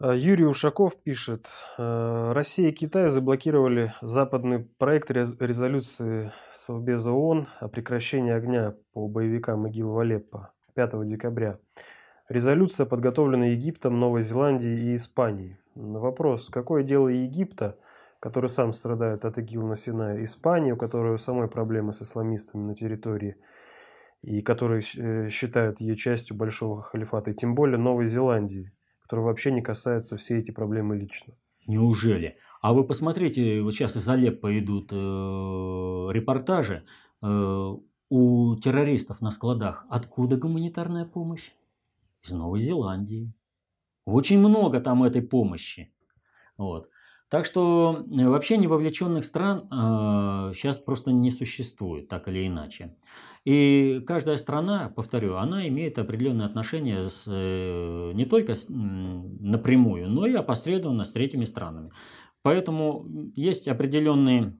Юрий 0.02 0.46
Ушаков 0.46 0.96
пишет, 0.96 1.50
«Э, 1.76 2.32
Россия 2.32 2.70
и 2.70 2.72
Китай 2.72 3.10
заблокировали 3.10 3.92
западный 4.00 4.60
проект 4.60 5.10
резолюции 5.10 6.32
Совбеза 6.50 7.12
ООН 7.12 7.48
о 7.60 7.68
прекращении 7.68 8.32
огня 8.32 8.76
по 8.94 9.08
боевикам 9.08 9.66
ИГИЛ 9.66 9.90
в 9.90 9.98
Алеппо 9.98 10.52
5 10.74 11.04
декабря. 11.04 11.58
Резолюция 12.30 12.86
подготовлена 12.86 13.48
Египтом, 13.48 14.00
Новой 14.00 14.22
Зеландией 14.22 14.90
и 14.90 14.96
Испанией. 14.96 15.58
Вопрос, 15.74 16.48
какое 16.48 16.82
дело 16.82 17.08
Египта, 17.08 17.76
который 18.20 18.48
сам 18.48 18.72
страдает 18.72 19.26
от 19.26 19.36
ИГИЛ 19.36 19.66
на 19.66 19.76
Синае, 19.76 20.24
Испании, 20.24 20.72
у 20.72 20.78
которой 20.78 21.18
самой 21.18 21.48
проблемы 21.48 21.92
с 21.92 22.00
исламистами 22.00 22.62
на 22.62 22.74
территории, 22.74 23.36
и 24.22 24.40
которые 24.40 24.80
э, 24.96 25.28
считают 25.28 25.82
ее 25.82 25.94
частью 25.94 26.38
большого 26.38 26.80
халифата, 26.80 27.32
и 27.32 27.34
тем 27.34 27.54
более 27.54 27.76
Новой 27.76 28.06
Зеландии, 28.06 28.72
который 29.10 29.24
вообще 29.24 29.50
не 29.50 29.60
касается 29.60 30.16
все 30.16 30.38
эти 30.38 30.52
проблемы 30.52 30.96
лично. 30.96 31.34
Неужели? 31.66 32.36
А 32.62 32.72
вы 32.72 32.86
посмотрите, 32.86 33.60
вот 33.60 33.74
сейчас 33.74 33.96
из 33.96 34.08
Алеппо 34.08 34.56
идут 34.56 34.92
э, 34.92 34.94
репортажи 36.12 36.84
э, 37.20 37.74
у 38.08 38.56
террористов 38.56 39.20
на 39.20 39.32
складах. 39.32 39.84
Откуда 39.90 40.36
гуманитарная 40.36 41.06
помощь? 41.06 41.50
Из 42.22 42.30
Новой 42.30 42.60
Зеландии. 42.60 43.32
Очень 44.04 44.38
много 44.38 44.78
там 44.78 45.02
этой 45.02 45.22
помощи. 45.22 45.92
Вот. 46.56 46.88
Так 47.30 47.44
что 47.44 48.04
э, 48.10 48.28
вообще 48.28 48.56
невовлеченных 48.56 49.24
стран 49.24 49.60
э, 49.70 50.52
сейчас 50.52 50.80
просто 50.80 51.12
не 51.12 51.30
существует, 51.30 52.08
так 52.08 52.26
или 52.26 52.46
иначе. 52.46 52.96
И 53.44 54.02
каждая 54.04 54.36
страна, 54.36 54.92
повторю, 54.94 55.36
она 55.36 55.68
имеет 55.68 55.98
определенные 56.00 56.46
отношения 56.46 57.08
с, 57.08 57.24
э, 57.28 58.12
не 58.14 58.24
только 58.24 58.56
с, 58.56 58.66
напрямую, 58.68 60.08
но 60.10 60.26
и 60.26 60.34
опосредованно 60.34 61.04
с 61.04 61.12
третьими 61.12 61.44
странами. 61.44 61.92
Поэтому 62.42 63.06
есть 63.36 63.68
определенные 63.68 64.58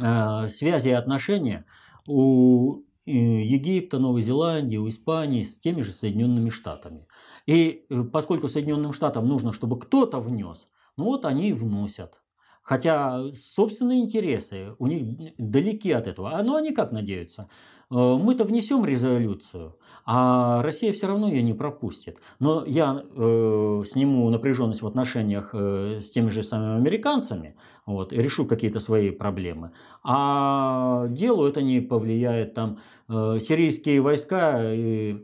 э, 0.00 0.46
связи 0.46 0.88
и 0.88 0.92
отношения 0.92 1.66
у 2.06 2.84
Египта, 3.04 3.98
Новой 3.98 4.22
Зеландии, 4.22 4.76
у 4.76 4.88
Испании, 4.88 5.42
с 5.42 5.58
теми 5.58 5.80
же 5.80 5.90
Соединенными 5.90 6.50
Штатами. 6.50 7.08
И 7.46 7.82
э, 7.90 8.04
поскольку 8.04 8.48
Соединенным 8.48 8.92
Штатам 8.92 9.26
нужно, 9.26 9.52
чтобы 9.52 9.80
кто-то 9.80 10.20
внес, 10.20 10.68
ну 10.96 11.04
вот 11.04 11.24
они 11.24 11.50
и 11.50 11.52
вносят. 11.52 12.22
Хотя 12.62 13.20
собственные 13.34 14.02
интересы 14.02 14.76
у 14.78 14.86
них 14.86 15.34
далеки 15.36 15.90
от 15.90 16.06
этого. 16.06 16.38
А 16.38 16.42
ну 16.44 16.54
они 16.54 16.70
как 16.72 16.92
надеются? 16.92 17.48
Э, 17.90 18.16
мы-то 18.16 18.44
внесем 18.44 18.84
резолюцию, 18.84 19.76
а 20.06 20.62
Россия 20.62 20.92
все 20.92 21.08
равно 21.08 21.28
ее 21.28 21.42
не 21.42 21.54
пропустит. 21.54 22.18
Но 22.38 22.64
я 22.64 23.02
э, 23.04 23.82
сниму 23.84 24.30
напряженность 24.30 24.80
в 24.80 24.86
отношениях 24.86 25.50
э, 25.54 26.00
с 26.00 26.10
теми 26.10 26.30
же 26.30 26.44
самыми 26.44 26.76
американцами 26.76 27.56
вот, 27.84 28.12
и 28.12 28.22
решу 28.22 28.46
какие-то 28.46 28.78
свои 28.78 29.10
проблемы. 29.10 29.72
А 30.04 31.08
делу 31.08 31.44
это 31.44 31.62
не 31.62 31.80
повлияет. 31.80 32.54
Там 32.54 32.78
э, 33.08 33.38
сирийские 33.40 34.00
войска 34.00 34.72
и 34.72 35.16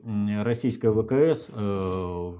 российская 0.42 0.92
ВКС 0.92 1.50
э, 1.50 2.32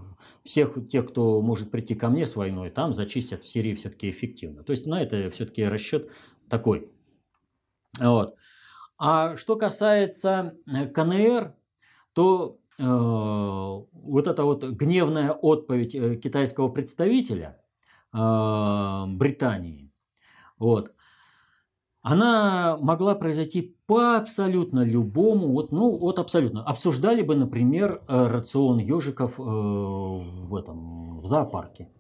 всех 0.44 0.76
тех, 0.88 1.06
кто 1.06 1.40
может 1.42 1.70
прийти 1.70 1.94
ко 1.94 2.08
мне 2.08 2.26
с 2.26 2.36
войной, 2.36 2.70
там 2.70 2.92
зачистят 2.92 3.44
в 3.44 3.48
Сирии 3.48 3.74
все-таки 3.74 4.10
эффективно. 4.10 4.62
То 4.64 4.72
есть 4.72 4.86
на 4.86 5.02
это 5.02 5.30
все-таки 5.30 5.64
расчет 5.64 6.10
такой. 6.48 6.90
Вот. 7.98 8.34
А 8.98 9.36
что 9.36 9.56
касается 9.56 10.54
э, 10.66 10.86
КНР, 10.86 11.54
то 12.12 12.58
э, 12.78 12.84
вот 12.84 14.26
эта 14.26 14.42
вот 14.42 14.64
гневная 14.64 15.32
отповедь 15.32 15.94
э, 15.94 16.16
китайского 16.16 16.68
представителя 16.68 17.60
э, 18.12 19.04
Британии, 19.06 19.92
вот, 20.58 20.92
она 22.02 22.76
могла 22.80 23.14
произойти 23.14 23.76
по 23.86 24.16
абсолютно 24.16 24.84
любому, 24.84 25.48
вот, 25.48 25.72
ну 25.72 25.96
вот 25.98 26.18
абсолютно. 26.18 26.64
Обсуждали 26.64 27.22
бы, 27.22 27.34
например, 27.34 28.02
э, 28.08 28.26
рацион 28.28 28.78
ежиков 28.78 29.38
э, 29.38 29.42
в 29.42 30.54
этом 30.54 31.18
в 31.18 31.24
зоопарке. 31.24 31.90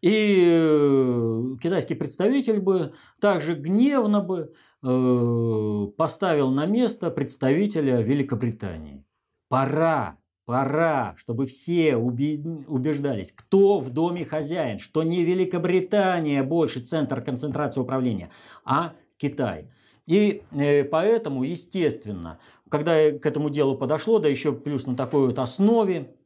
И 0.00 0.46
э, 0.48 1.56
китайский 1.62 1.94
представитель 1.94 2.60
бы 2.60 2.92
также 3.20 3.54
гневно 3.54 4.20
бы 4.20 4.52
поставил 4.80 6.50
на 6.52 6.66
место 6.66 7.10
представителя 7.10 8.00
Великобритании. 8.00 9.04
Пора, 9.48 10.18
пора, 10.48 11.14
чтобы 11.18 11.44
все 11.44 11.96
убеждались, 11.96 13.32
кто 13.32 13.80
в 13.80 13.90
доме 13.90 14.24
хозяин, 14.24 14.78
что 14.78 15.02
не 15.02 15.22
Великобритания 15.22 16.42
больше 16.42 16.80
центр 16.80 17.20
концентрации 17.20 17.82
управления, 17.82 18.30
а 18.64 18.94
Китай. 19.18 19.70
И 20.06 20.42
э, 20.52 20.84
поэтому, 20.84 21.42
естественно, 21.42 22.38
когда 22.70 23.10
к 23.10 23.26
этому 23.26 23.50
делу 23.50 23.76
подошло, 23.76 24.20
да 24.20 24.30
еще 24.30 24.52
плюс 24.52 24.86
на 24.86 24.96
такой 24.96 25.26
вот 25.26 25.38
основе, 25.38 26.16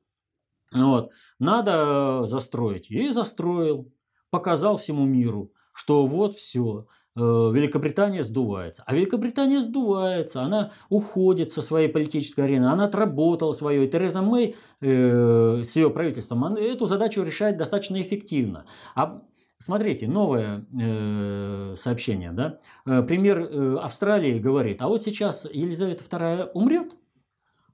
вот. 0.73 1.11
Надо 1.41 2.23
застроить. 2.23 2.93
И 2.93 3.11
застроил. 3.11 3.93
Показал 4.31 4.77
всему 4.77 5.05
миру, 5.05 5.53
что 5.73 6.07
вот 6.07 6.37
все. 6.37 6.87
Э, 7.15 7.21
Великобритания 7.21 8.25
сдувается. 8.25 8.83
А 8.87 8.95
Великобритания 8.95 9.61
сдувается, 9.61 10.43
она 10.43 10.73
уходит 10.89 11.53
со 11.53 11.61
своей 11.61 11.89
политической 11.89 12.43
арены, 12.43 12.67
она 12.67 12.85
отработала 12.85 13.53
свое. 13.53 13.85
И 13.85 13.91
Тереза 13.91 14.23
Мэй 14.23 14.57
э, 14.81 15.63
с 15.63 15.77
ее 15.77 15.91
правительством 15.91 16.45
она 16.45 16.59
эту 16.59 16.87
задачу 16.87 17.23
решает 17.23 17.57
достаточно 17.57 18.01
эффективно. 18.01 18.65
А 18.95 19.23
Смотрите, 19.59 20.09
новое 20.09 20.67
э, 20.77 21.75
сообщение. 21.77 22.33
Да? 22.33 22.59
Э, 22.85 23.03
премьер 23.03 23.43
э, 23.43 23.77
Австралии 23.77 24.41
говорит, 24.41 24.83
а 24.83 24.89
вот 24.89 25.05
сейчас 25.05 25.47
Елизавета 25.53 26.03
II 26.03 26.51
умрет, 26.55 26.97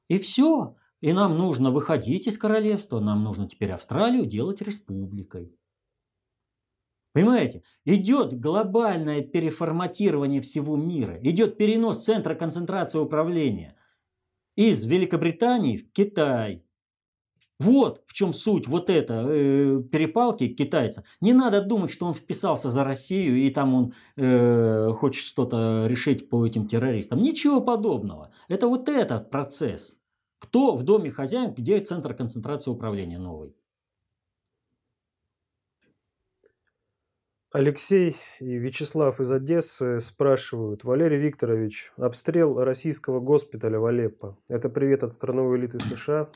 и 0.09 0.19
все. 0.19 0.77
И 1.01 1.15
нам 1.15 1.39
нужно 1.39 1.71
выходить 1.71 2.27
из 2.27 2.37
королевства, 2.37 3.01
нам 3.01 3.25
нужно 3.25 3.49
теперь 3.49 3.73
Австралию 3.73 4.27
делать 4.27 4.61
республикой. 4.61 5.57
Понимаете? 7.19 7.65
Идет 7.85 8.39
глобальное 8.39 9.23
переформатирование 9.23 10.41
всего 10.41 10.77
мира, 10.77 11.19
идет 11.21 11.59
перенос 11.59 12.05
центра 12.05 12.37
концентрации 12.37 13.01
управления 13.01 13.75
из 14.55 14.85
Великобритании 14.85 15.79
в 15.79 15.91
Китай. 15.91 16.65
Вот 17.59 18.05
в 18.07 18.13
чем 18.13 18.33
суть 18.33 18.69
вот 18.69 18.89
это 18.89 19.27
э, 19.29 19.83
перепалки 19.91 20.47
китайца. 20.47 21.03
Не 21.21 21.33
надо 21.33 21.61
думать, 21.61 21.91
что 21.91 22.07
он 22.07 22.15
вписался 22.15 22.69
за 22.69 22.85
Россию 22.85 23.37
и 23.39 23.51
там 23.51 23.75
он 23.75 23.93
э, 24.17 24.93
хочет 24.93 25.25
что-то 25.25 25.87
решить 25.89 26.29
по 26.29 26.47
этим 26.47 26.69
террористам. 26.69 27.21
Ничего 27.21 27.61
подобного. 27.61 28.31
Это 28.49 28.69
вот 28.69 28.89
этот 28.89 29.29
процесс. 29.31 29.93
Кто 30.39 30.77
в 30.77 30.85
доме 30.85 31.11
хозяин, 31.11 31.53
где 31.53 31.81
центр 31.81 32.15
концентрации 32.15 32.71
управления 32.71 33.19
новый? 33.19 33.58
Алексей 37.51 38.19
и 38.41 38.59
Вячеслав 38.59 39.21
из 39.21 39.33
Одессы 39.33 40.01
спрашивают. 40.01 40.85
Валерий 40.85 41.19
Викторович, 41.19 41.93
обстрел 41.97 42.63
российского 42.63 43.21
госпиталя 43.21 43.79
в 43.79 43.87
Алеппо. 43.87 44.37
Это 44.49 44.69
привет 44.69 45.03
от 45.03 45.15
страновой 45.15 45.59
элиты 45.59 45.81
США? 45.81 46.29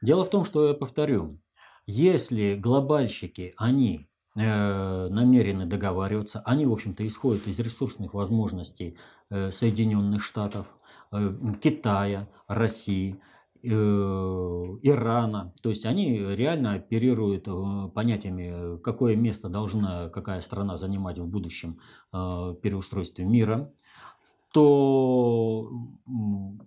Дело 0.00 0.24
в 0.24 0.30
том, 0.30 0.44
что 0.44 0.68
я 0.68 0.74
повторю. 0.74 1.40
Если 1.86 2.54
глобальщики, 2.54 3.52
они 3.56 4.08
э, 4.36 5.08
намерены 5.08 5.66
договариваться, 5.66 6.40
они, 6.44 6.66
в 6.66 6.72
общем-то, 6.72 7.04
исходят 7.04 7.48
из 7.48 7.58
ресурсных 7.58 8.14
возможностей 8.14 8.96
э, 9.30 9.50
Соединенных 9.50 10.22
Штатов, 10.22 10.68
э, 11.10 11.32
Китая, 11.60 12.28
России– 12.46 13.20
Ирана. 13.70 15.54
То 15.62 15.70
есть 15.70 15.84
они 15.86 16.18
реально 16.18 16.74
оперируют 16.74 17.48
э, 17.48 17.88
понятиями, 17.94 18.78
какое 18.80 19.16
место 19.16 19.48
должна 19.48 20.08
какая 20.08 20.40
страна 20.40 20.76
занимать 20.76 21.18
в 21.18 21.26
будущем 21.26 21.80
э, 22.12 22.54
переустройстве 22.62 23.24
мира 23.24 23.72
то 24.54 25.68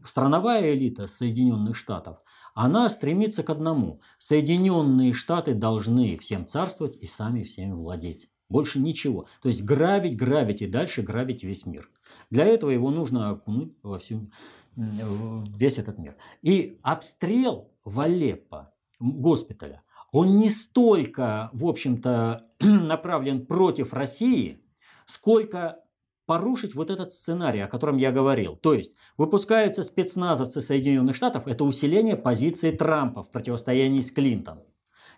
страновая 0.03 0.73
элита 0.73 1.07
Соединенных 1.07 1.77
Штатов, 1.77 2.17
она 2.53 2.89
стремится 2.89 3.43
к 3.43 3.49
одному. 3.49 4.01
Соединенные 4.17 5.13
Штаты 5.13 5.53
должны 5.53 6.17
всем 6.17 6.45
царствовать 6.45 7.01
и 7.01 7.07
сами 7.07 7.43
всеми 7.43 7.71
владеть. 7.71 8.29
Больше 8.49 8.79
ничего. 8.79 9.27
То 9.41 9.49
есть 9.49 9.63
грабить, 9.63 10.15
грабить 10.15 10.61
и 10.61 10.67
дальше 10.67 11.01
грабить 11.01 11.43
весь 11.43 11.65
мир. 11.65 11.89
Для 12.29 12.45
этого 12.45 12.69
его 12.69 12.91
нужно 12.91 13.29
окунуть 13.31 13.73
во 13.83 13.99
всю 13.99 14.29
весь 14.75 15.77
этот 15.77 15.97
мир. 15.97 16.15
И 16.41 16.79
обстрел 16.83 17.71
в 17.83 17.99
Алеппо, 17.99 18.73
госпиталя, 18.99 19.83
он 20.11 20.37
не 20.37 20.49
столько, 20.49 21.49
в 21.53 21.65
общем-то, 21.65 22.45
направлен 22.61 23.45
против 23.45 23.93
России, 23.93 24.61
сколько 25.05 25.83
порушить 26.25 26.75
вот 26.75 26.89
этот 26.89 27.11
сценарий, 27.11 27.61
о 27.61 27.67
котором 27.67 27.97
я 27.97 28.11
говорил. 28.11 28.55
То 28.55 28.73
есть 28.73 28.93
выпускаются 29.17 29.81
спецназовцы 29.81 30.61
Соединенных 30.61 31.15
Штатов, 31.15 31.47
это 31.47 31.63
усиление 31.63 32.17
позиции 32.17 32.71
Трампа 32.71 33.23
в 33.23 33.31
противостоянии 33.31 34.01
с 34.01 34.11
Клинтон. 34.11 34.59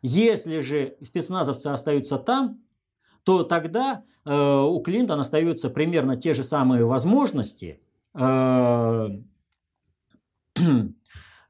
Если 0.01 0.61
же 0.61 0.95
спецназовцы 1.01 1.67
остаются 1.67 2.17
там, 2.17 2.63
то 3.23 3.43
тогда 3.43 4.03
э, 4.25 4.33
у 4.33 4.79
Клинтона 4.81 5.21
остаются 5.21 5.69
примерно 5.69 6.15
те 6.15 6.33
же 6.33 6.43
самые 6.43 6.85
возможности 6.85 7.81
э, 8.15 9.07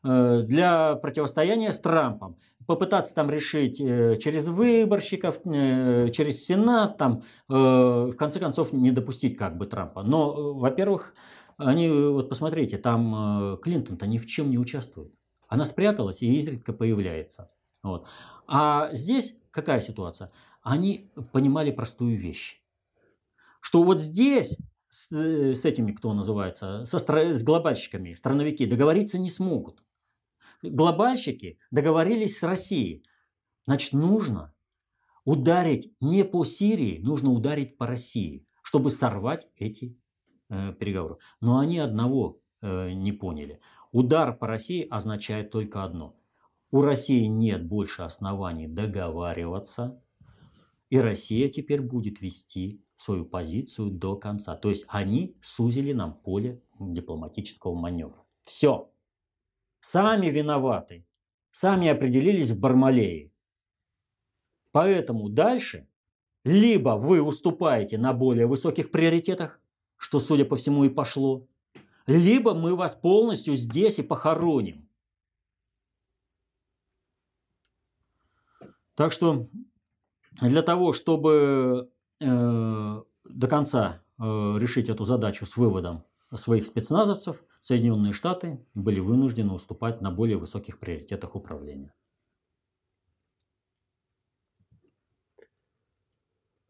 Э, 0.01 0.43
для 0.43 0.95
противостояния 0.95 1.73
с 1.73 1.79
Трампом. 1.81 2.37
Попытаться 2.65 3.13
там 3.13 3.29
решить 3.29 3.81
э, 3.81 4.17
через 4.17 4.47
выборщиков, 4.47 5.41
э, 5.45 6.09
через 6.11 6.45
Сенат, 6.45 6.97
там, 6.97 7.23
в 7.47 8.13
конце 8.13 8.39
концов 8.39 8.71
не 8.71 8.91
допустить 8.91 9.35
как 9.35 9.57
бы 9.57 9.65
Трампа. 9.65 10.03
Но, 10.03 10.53
во-первых, 10.53 11.13
они, 11.57 11.89
вот 11.89 12.29
посмотрите, 12.29 12.77
там 12.77 13.57
Клинтон-то 13.61 14.07
ни 14.07 14.17
в 14.17 14.25
чем 14.25 14.49
не 14.49 14.57
участвует. 14.57 15.13
Она 15.49 15.65
спряталась 15.65 16.21
и 16.21 16.33
изредка 16.37 16.71
появляется. 16.71 17.49
Вот. 17.83 18.07
А 18.47 18.89
здесь 18.93 19.35
какая 19.51 19.81
ситуация? 19.81 20.31
Они 20.61 21.05
понимали 21.31 21.71
простую 21.71 22.17
вещь, 22.17 22.61
что 23.61 23.83
вот 23.83 23.99
здесь 23.99 24.57
с, 24.89 25.11
с 25.11 25.65
этими, 25.65 25.91
кто 25.91 26.13
называется, 26.13 26.85
со, 26.85 26.99
с 26.99 27.43
глобальщиками, 27.43 28.13
страновики 28.13 28.65
договориться 28.65 29.19
не 29.19 29.29
смогут. 29.29 29.83
Глобальщики 30.61 31.59
договорились 31.71 32.37
с 32.37 32.43
Россией. 32.43 33.05
Значит, 33.65 33.93
нужно 33.93 34.53
ударить 35.23 35.93
не 36.01 36.25
по 36.25 36.43
Сирии, 36.43 36.99
нужно 36.99 37.29
ударить 37.29 37.77
по 37.77 37.87
России, 37.87 38.47
чтобы 38.63 38.89
сорвать 38.89 39.47
эти 39.55 39.97
э, 40.49 40.73
переговоры. 40.73 41.17
Но 41.39 41.59
они 41.59 41.79
одного 41.79 42.41
э, 42.61 42.91
не 42.91 43.11
поняли. 43.11 43.59
Удар 43.91 44.35
по 44.35 44.47
России 44.47 44.87
означает 44.89 45.51
только 45.51 45.83
одно. 45.83 46.15
У 46.71 46.81
России 46.81 47.25
нет 47.25 47.67
больше 47.67 48.03
оснований 48.03 48.67
договариваться, 48.67 50.01
и 50.89 50.99
Россия 50.99 51.49
теперь 51.49 51.81
будет 51.81 52.19
вести 52.19 52.83
свою 52.95 53.25
позицию 53.25 53.91
до 53.91 54.15
конца. 54.15 54.55
То 54.55 54.69
есть 54.69 54.85
они 54.87 55.37
сузили 55.41 55.93
нам 55.93 56.13
поле 56.13 56.61
дипломатического 56.79 57.75
маневра. 57.75 58.25
Все. 58.41 58.91
Сами 59.79 60.27
виноваты. 60.27 61.05
Сами 61.51 61.87
определились 61.87 62.51
в 62.51 62.59
Бармалее. 62.59 63.31
Поэтому 64.71 65.29
дальше 65.29 65.87
либо 66.43 66.97
вы 66.97 67.21
уступаете 67.21 67.97
на 67.97 68.13
более 68.13 68.47
высоких 68.47 68.91
приоритетах, 68.91 69.61
что, 69.97 70.19
судя 70.19 70.45
по 70.45 70.55
всему, 70.55 70.83
и 70.85 70.89
пошло, 70.89 71.47
либо 72.07 72.53
мы 72.53 72.75
вас 72.75 72.95
полностью 72.95 73.55
здесь 73.55 73.99
и 73.99 74.03
похороним. 74.03 74.89
Так 78.95 79.11
что 79.11 79.49
для 80.41 80.61
того, 80.61 80.93
чтобы 80.93 81.89
э, 82.19 82.25
до 82.25 83.47
конца 83.47 84.01
э, 84.17 84.23
решить 84.23 84.89
эту 84.89 85.03
задачу 85.03 85.45
с 85.45 85.57
выводом 85.57 86.03
своих 86.33 86.65
спецназовцев, 86.65 87.43
Соединенные 87.59 88.13
Штаты 88.13 88.65
были 88.73 88.99
вынуждены 88.99 89.53
уступать 89.53 90.01
на 90.01 90.11
более 90.11 90.37
высоких 90.37 90.79
приоритетах 90.79 91.35
управления. 91.35 91.93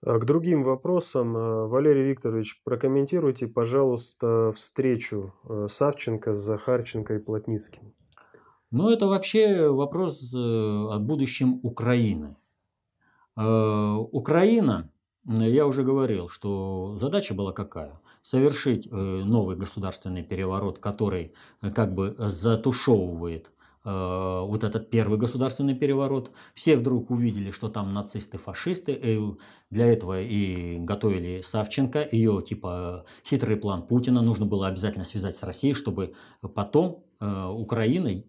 А 0.01 0.17
к 0.17 0.25
другим 0.25 0.63
вопросам, 0.63 1.35
э, 1.35 1.67
Валерий 1.67 2.09
Викторович, 2.09 2.61
прокомментируйте, 2.63 3.47
пожалуйста, 3.47 4.53
встречу 4.55 5.33
э, 5.43 5.67
Савченко 5.69 6.33
с 6.33 6.37
Захарченко 6.37 7.15
и 7.15 7.19
Плотницким. 7.19 7.93
Ну, 8.71 8.89
это 8.89 9.07
вообще 9.07 9.69
вопрос 9.69 10.33
э, 10.33 10.37
о 10.37 10.99
будущем 10.99 11.59
Украины. 11.63 12.37
Украина, 13.41 14.91
я 15.25 15.65
уже 15.65 15.83
говорил, 15.83 16.27
что 16.27 16.97
задача 16.99 17.33
была 17.33 17.53
какая? 17.53 18.01
Совершить 18.21 18.91
новый 18.91 19.55
государственный 19.55 20.23
переворот, 20.23 20.79
который 20.79 21.33
как 21.73 21.93
бы 21.93 22.15
затушевывает 22.17 23.53
Э, 23.85 24.41
вот 24.45 24.63
этот 24.63 24.89
первый 24.89 25.17
государственный 25.17 25.73
переворот. 25.73 26.31
Все 26.53 26.77
вдруг 26.77 27.11
увидели, 27.11 27.51
что 27.51 27.69
там 27.69 27.91
нацисты, 27.91 28.37
фашисты. 28.37 28.91
И 28.91 29.19
для 29.69 29.85
этого 29.87 30.21
и 30.21 30.77
готовили 30.79 31.41
Савченко, 31.41 32.07
ее 32.11 32.41
типа 32.45 33.05
хитрый 33.25 33.57
план 33.57 33.87
Путина. 33.87 34.21
Нужно 34.21 34.45
было 34.45 34.67
обязательно 34.67 35.05
связать 35.05 35.35
с 35.35 35.43
Россией, 35.43 35.73
чтобы 35.73 36.13
потом 36.53 37.05
э, 37.19 37.47
Украиной 37.47 38.27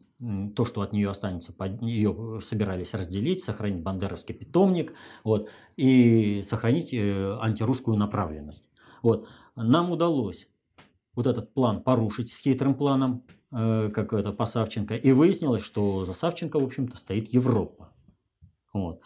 то, 0.55 0.65
что 0.65 0.83
от 0.83 0.93
нее 0.93 1.11
останется, 1.11 1.55
ее 1.81 2.41
собирались 2.43 2.95
разделить, 2.95 3.43
сохранить 3.43 3.83
бандеровский 3.83 4.35
питомник 4.35 4.95
вот, 5.25 5.49
и 5.77 6.43
сохранить 6.43 6.93
э, 6.93 7.39
антирусскую 7.41 7.97
направленность. 7.97 8.69
Вот. 9.03 9.29
Нам 9.57 9.91
удалось 9.91 10.49
вот 11.15 11.27
этот 11.27 11.55
план 11.55 11.83
порушить 11.83 12.31
с 12.31 12.41
хитрым 12.41 12.75
планом, 12.75 13.25
Э, 13.53 13.91
как 13.93 14.13
это 14.13 14.33
по 14.33 14.47
Савченко, 14.47 14.95
и 14.95 15.11
выяснилось, 15.13 15.63
что 15.63 16.05
за 16.05 16.15
Савченко, 16.15 16.61
в 16.61 16.65
общем-то, 16.65 16.97
стоит 16.97 17.29
Европа. 17.35 17.93
Вот. 18.73 19.01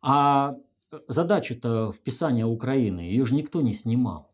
А 0.00 0.56
задачу-то 1.08 1.92
вписания 1.92 2.46
Украины, 2.46 3.00
ее 3.00 3.26
же 3.26 3.34
никто 3.34 3.60
не 3.60 3.74
снимал. 3.74 4.30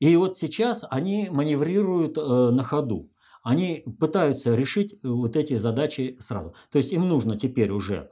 И 0.00 0.16
вот 0.16 0.38
сейчас 0.38 0.84
они 0.90 1.28
маневрируют 1.30 2.18
э, 2.18 2.50
на 2.50 2.64
ходу. 2.64 3.10
Они 3.42 3.84
пытаются 3.98 4.54
решить 4.54 4.96
вот 5.02 5.36
эти 5.36 5.54
задачи 5.54 6.16
сразу. 6.18 6.54
То 6.70 6.78
есть 6.78 6.92
им 6.92 7.08
нужно 7.08 7.38
теперь 7.38 7.70
уже 7.70 8.10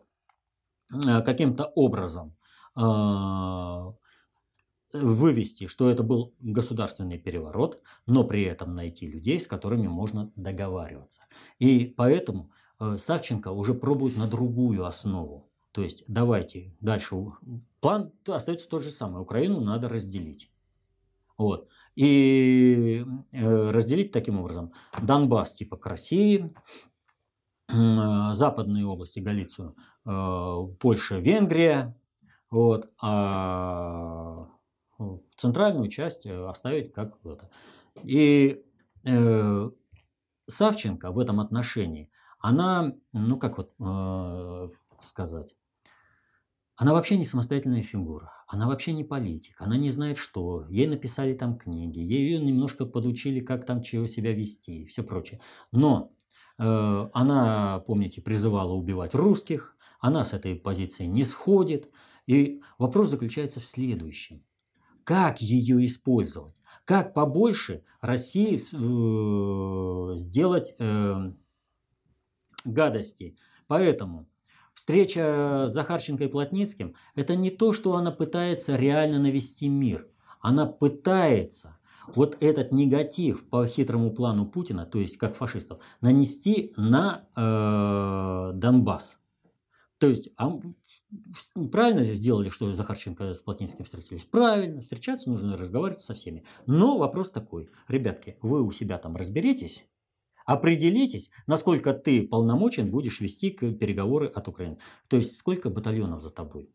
э, 0.92 1.22
каким-то 1.22 1.66
образом 1.74 2.36
э, 2.76 2.82
вывести, 4.92 5.66
что 5.66 5.90
это 5.90 6.02
был 6.02 6.34
государственный 6.40 7.18
переворот, 7.18 7.82
но 8.06 8.24
при 8.24 8.42
этом 8.44 8.74
найти 8.74 9.06
людей, 9.06 9.40
с 9.40 9.46
которыми 9.46 9.86
можно 9.86 10.32
договариваться. 10.36 11.22
И 11.58 11.86
поэтому 11.86 12.50
э, 12.80 12.96
Савченко 12.98 13.48
уже 13.48 13.74
пробует 13.74 14.16
на 14.16 14.26
другую 14.26 14.86
основу. 14.86 15.50
То 15.72 15.82
есть 15.82 16.04
давайте 16.08 16.74
дальше. 16.80 17.16
План 17.80 18.12
остается 18.26 18.68
тот 18.68 18.82
же 18.82 18.90
самый. 18.90 19.22
Украину 19.22 19.60
надо 19.60 19.88
разделить. 19.88 20.50
Вот. 21.38 21.68
И 21.94 23.04
э, 23.32 23.70
разделить 23.70 24.12
таким 24.12 24.38
образом 24.40 24.72
Донбасс 25.00 25.54
типа 25.54 25.76
к 25.76 25.86
России, 25.86 26.52
западные 27.70 28.86
области, 28.86 29.20
Галицию, 29.20 29.76
э, 30.06 30.56
Польша, 30.80 31.18
Венгрия, 31.18 31.96
вот, 32.50 32.90
а 33.00 34.48
центральную 35.36 35.88
часть 35.88 36.26
э, 36.26 36.46
оставить 36.46 36.92
как 36.92 37.24
это. 37.24 37.50
И 38.02 38.64
э, 39.04 39.70
Савченко 40.46 41.12
в 41.12 41.18
этом 41.18 41.40
отношении, 41.40 42.10
она, 42.40 42.94
ну 43.12 43.38
как 43.38 43.58
вот 43.58 43.74
э, 43.78 44.68
сказать, 45.00 45.54
она 46.78 46.92
вообще 46.92 47.16
не 47.16 47.24
самостоятельная 47.24 47.82
фигура, 47.82 48.32
она 48.46 48.68
вообще 48.68 48.92
не 48.92 49.02
политик, 49.02 49.60
она 49.60 49.76
не 49.76 49.90
знает 49.90 50.16
что, 50.16 50.64
ей 50.68 50.86
написали 50.86 51.34
там 51.34 51.58
книги, 51.58 51.98
ее 51.98 52.38
немножко 52.38 52.86
подучили, 52.86 53.40
как 53.40 53.66
там 53.66 53.82
чего 53.82 54.06
себя 54.06 54.32
вести 54.32 54.82
и 54.82 54.86
все 54.86 55.02
прочее. 55.02 55.40
Но 55.72 56.12
э, 56.56 57.08
она, 57.12 57.82
помните, 57.84 58.22
призывала 58.22 58.74
убивать 58.74 59.16
русских, 59.16 59.76
она 59.98 60.24
с 60.24 60.32
этой 60.32 60.54
позиции 60.54 61.06
не 61.06 61.24
сходит. 61.24 61.90
И 62.26 62.62
вопрос 62.78 63.08
заключается 63.08 63.58
в 63.58 63.66
следующем 63.66 64.44
как 65.02 65.40
ее 65.40 65.84
использовать, 65.86 66.60
как 66.84 67.14
побольше 67.14 67.82
России 68.02 68.60
э, 68.60 70.14
сделать 70.16 70.74
э, 70.78 71.32
гадости. 72.66 73.34
Поэтому 73.66 74.28
встреча 74.78 75.68
Захарченко 75.70 76.24
и 76.24 76.28
Плотницким– 76.28 76.94
это 77.16 77.34
не 77.34 77.50
то, 77.50 77.72
что 77.72 77.96
она 77.96 78.12
пытается 78.12 78.76
реально 78.76 79.18
навести 79.18 79.68
мир. 79.68 80.06
Она 80.40 80.66
пытается 80.66 81.76
вот 82.14 82.36
этот 82.40 82.72
негатив 82.72 83.44
по 83.50 83.66
хитрому 83.66 84.12
плану 84.12 84.46
Путина, 84.46 84.86
то 84.86 84.98
есть 84.98 85.18
как 85.18 85.34
фашистов, 85.34 85.80
нанести 86.00 86.72
на 86.76 87.26
э, 87.34 88.52
Донбасс. 88.54 89.18
То 89.98 90.06
есть 90.06 90.30
а 90.36 90.60
правильно 91.72 92.04
сделали, 92.04 92.48
что 92.48 92.72
Захарченко 92.72 93.34
с 93.34 93.40
Плотницким 93.40 93.84
встретились? 93.84 94.24
Правильно, 94.24 94.80
встречаться 94.80 95.28
нужно 95.28 95.56
разговаривать 95.56 96.02
со 96.02 96.14
всеми. 96.14 96.44
Но 96.66 96.98
вопрос 96.98 97.32
такой, 97.32 97.68
ребятки, 97.88 98.36
вы 98.42 98.62
у 98.62 98.70
себя 98.70 98.98
там 98.98 99.16
разберитесь, 99.16 99.88
определитесь, 100.48 101.30
насколько 101.46 101.92
ты 101.92 102.26
полномочен 102.26 102.90
будешь 102.90 103.20
вести 103.20 103.50
переговоры 103.50 104.28
от 104.28 104.48
Украины. 104.48 104.78
То 105.08 105.18
есть 105.18 105.36
сколько 105.36 105.68
батальонов 105.68 106.22
за 106.22 106.30
тобой. 106.30 106.70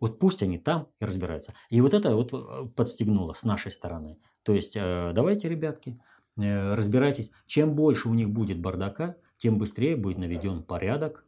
Вот 0.00 0.18
пусть 0.18 0.42
они 0.42 0.58
там 0.58 0.88
и 0.98 1.04
разбираются. 1.04 1.54
И 1.68 1.80
вот 1.80 1.94
это 1.94 2.16
вот 2.16 2.32
э, 2.32 2.68
подстегнуло 2.74 3.34
с 3.34 3.44
нашей 3.44 3.70
стороны. 3.70 4.18
То 4.42 4.52
есть 4.52 4.74
э, 4.74 5.12
давайте, 5.14 5.48
ребятки, 5.48 6.00
э, 6.36 6.74
разбирайтесь. 6.74 7.30
Чем 7.46 7.76
больше 7.76 8.08
у 8.08 8.14
них 8.14 8.30
будет 8.30 8.58
бардака, 8.58 9.14
тем 9.36 9.56
быстрее 9.56 9.94
будет 9.94 10.18
наведен 10.18 10.64
порядок 10.64 11.24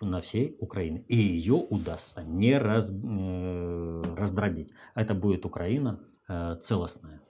на 0.00 0.20
всей 0.22 0.56
Украине. 0.58 1.04
И 1.06 1.16
ее 1.16 1.54
удастся 1.54 2.22
не 2.22 2.58
раз, 2.58 2.90
раздробить. 2.90 4.72
Это 4.94 5.14
будет 5.14 5.46
Украина 5.46 6.00
целостная. 6.60 7.20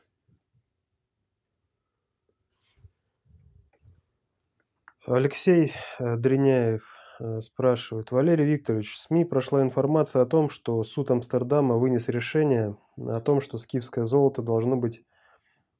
Алексей 5.06 5.72
Дриняев 5.98 6.96
спрашивает. 7.40 8.10
Валерий 8.10 8.46
Викторович, 8.46 8.94
в 8.94 8.98
СМИ 8.98 9.24
прошла 9.24 9.62
информация 9.62 10.22
о 10.22 10.26
том, 10.26 10.48
что 10.48 10.82
суд 10.84 11.10
Амстердама 11.10 11.76
вынес 11.76 12.08
решение 12.08 12.76
о 12.96 13.20
том, 13.20 13.40
что 13.40 13.58
скифское 13.58 14.04
золото 14.04 14.42
должно 14.42 14.76
быть 14.76 15.04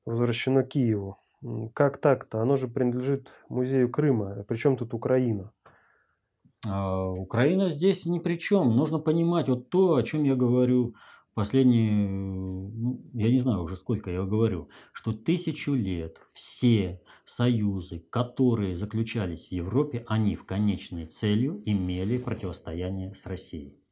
возвращено 0.05 0.63
Киеву. 0.63 1.19
Как 1.75 1.99
так-то? 1.99 2.41
Оно 2.41 2.57
же 2.57 2.69
принадлежит 2.69 3.41
музею 3.49 3.91
Крыма. 3.91 4.45
Причем 4.47 4.77
тут 4.77 4.95
Украина? 4.95 5.53
А, 6.67 7.09
Украина 7.09 7.71
здесь 7.71 8.07
ни 8.07 8.21
при 8.21 8.37
чем. 8.37 8.77
Нужно 8.77 8.99
понимать 8.99 9.49
вот 9.49 9.69
то, 9.69 9.97
о 9.97 10.03
чем 10.03 10.23
я 10.23 10.37
говорю 10.37 10.95
последние, 11.35 12.09
ну, 12.09 13.05
я 13.15 13.31
не 13.31 13.41
знаю 13.41 13.63
уже 13.63 13.77
сколько 13.77 14.11
я 14.11 14.23
говорю, 14.25 14.69
что 14.93 15.13
тысячу 15.13 15.75
лет 15.75 16.21
все 16.31 17.01
союзы, 17.25 18.05
которые 18.11 18.77
заключались 18.77 19.49
в 19.49 19.53
Европе, 19.53 20.05
они 20.07 20.37
в 20.37 20.45
конечной 20.45 21.07
целью 21.07 21.63
имели 21.65 22.19
противостояние 22.19 23.15
с 23.15 23.27
Россией. 23.27 23.83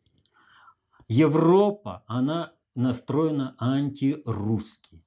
Европа, 1.08 2.04
она 2.06 2.52
настроена 2.74 3.56
антирусски. 3.58 5.04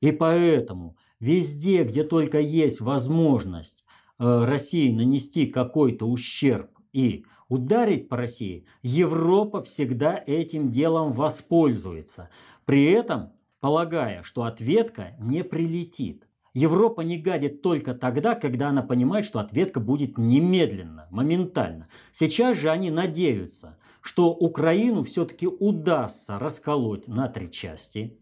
И 0.00 0.12
поэтому 0.12 0.96
везде, 1.18 1.84
где 1.84 2.04
только 2.04 2.40
есть 2.40 2.80
возможность 2.80 3.84
э, 4.18 4.44
России 4.44 4.90
нанести 4.92 5.46
какой-то 5.46 6.06
ущерб 6.06 6.70
и 6.92 7.24
ударить 7.50 8.08
по 8.08 8.16
России, 8.16 8.64
Европа 8.80 9.60
всегда 9.60 10.22
этим 10.26 10.70
делом 10.70 11.12
воспользуется. 11.12 12.30
При 12.64 12.84
этом 12.84 13.32
полагая, 13.60 14.22
что 14.22 14.44
ответка 14.44 15.14
не 15.18 15.44
прилетит. 15.44 16.26
Европа 16.54 17.02
не 17.02 17.18
гадит 17.18 17.62
только 17.62 17.94
тогда, 17.94 18.34
когда 18.34 18.68
она 18.68 18.82
понимает, 18.82 19.24
что 19.24 19.38
ответка 19.38 19.78
будет 19.78 20.16
немедленно, 20.18 21.06
моментально. 21.10 21.86
Сейчас 22.10 22.56
же 22.56 22.70
они 22.70 22.90
надеются, 22.90 23.78
что 24.00 24.30
Украину 24.30 25.04
все-таки 25.04 25.46
удастся 25.46 26.38
расколоть 26.38 27.06
на 27.06 27.28
три 27.28 27.50
части, 27.50 28.18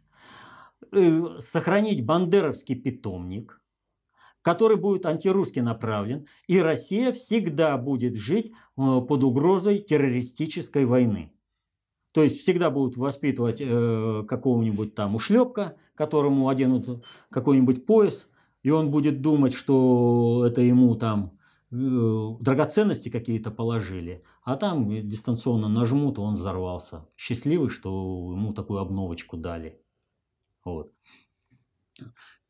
э, 0.92 1.22
сохранить 1.40 2.04
бандеровский 2.04 2.74
питомник, 2.74 3.62
который 4.42 4.76
будет 4.76 5.06
антирусски 5.06 5.60
направлен, 5.60 6.26
и 6.46 6.60
Россия 6.60 7.12
всегда 7.12 7.76
будет 7.76 8.16
жить 8.16 8.50
э, 8.50 8.52
под 8.76 9.24
угрозой 9.24 9.78
террористической 9.78 10.84
войны. 10.84 11.32
То 12.12 12.22
есть 12.22 12.40
всегда 12.40 12.70
будут 12.70 12.96
воспитывать 12.96 13.60
э, 13.60 14.24
какого-нибудь 14.26 14.94
там 14.94 15.14
ушлепка, 15.14 15.76
которому 15.94 16.48
оденут 16.48 17.04
какой-нибудь 17.30 17.86
пояс, 17.86 18.28
и 18.62 18.70
он 18.70 18.90
будет 18.90 19.20
думать, 19.20 19.52
что 19.52 20.44
это 20.46 20.60
ему 20.60 20.94
там 20.96 21.38
э, 21.70 21.76
драгоценности 22.40 23.08
какие-то 23.08 23.50
положили, 23.50 24.24
а 24.42 24.56
там 24.56 24.88
дистанционно 25.08 25.68
нажмут, 25.68 26.18
он 26.18 26.36
взорвался. 26.36 27.06
Счастливый, 27.16 27.68
что 27.68 28.32
ему 28.32 28.52
такую 28.54 28.80
обновочку 28.80 29.36
дали. 29.36 29.80
Вот. 30.64 30.92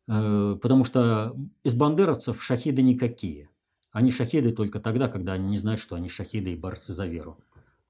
Э, 0.09 0.57
потому 0.61 0.85
что 0.85 1.37
из 1.63 1.75
бандеровцев 1.75 2.43
шахиды 2.43 2.83
никакие. 2.83 3.51
Они 3.93 4.11
шахиды 4.11 4.53
только 4.53 4.81
тогда, 4.81 5.09
когда 5.09 5.35
они 5.35 5.51
не 5.51 5.59
знают, 5.59 5.81
что 5.81 5.97
они 5.97 6.09
шахиды 6.09 6.53
и 6.53 6.57
борцы 6.57 6.93
за 6.93 7.07
веру. 7.07 7.39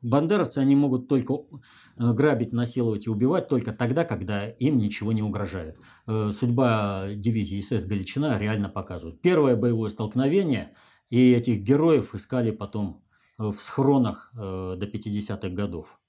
Бандеровцы, 0.00 0.58
они 0.58 0.76
могут 0.76 1.08
только 1.08 1.34
э, 1.34 2.12
грабить, 2.12 2.52
насиловать 2.52 3.06
и 3.06 3.10
убивать 3.10 3.48
только 3.48 3.72
тогда, 3.72 4.04
когда 4.04 4.48
им 4.48 4.78
ничего 4.78 5.12
не 5.12 5.22
угрожает. 5.22 5.78
Э, 6.06 6.30
судьба 6.32 7.08
дивизии 7.14 7.60
СС 7.60 7.84
«Галичина» 7.84 8.38
реально 8.38 8.68
показывает. 8.68 9.20
Первое 9.20 9.56
боевое 9.56 9.90
столкновение, 9.90 10.74
и 11.10 11.32
этих 11.32 11.60
героев 11.60 12.14
искали 12.14 12.50
потом 12.50 13.04
в 13.38 13.56
схронах 13.56 14.32
до 14.34 14.76
50-х 14.80 15.48
годов. 15.50 16.00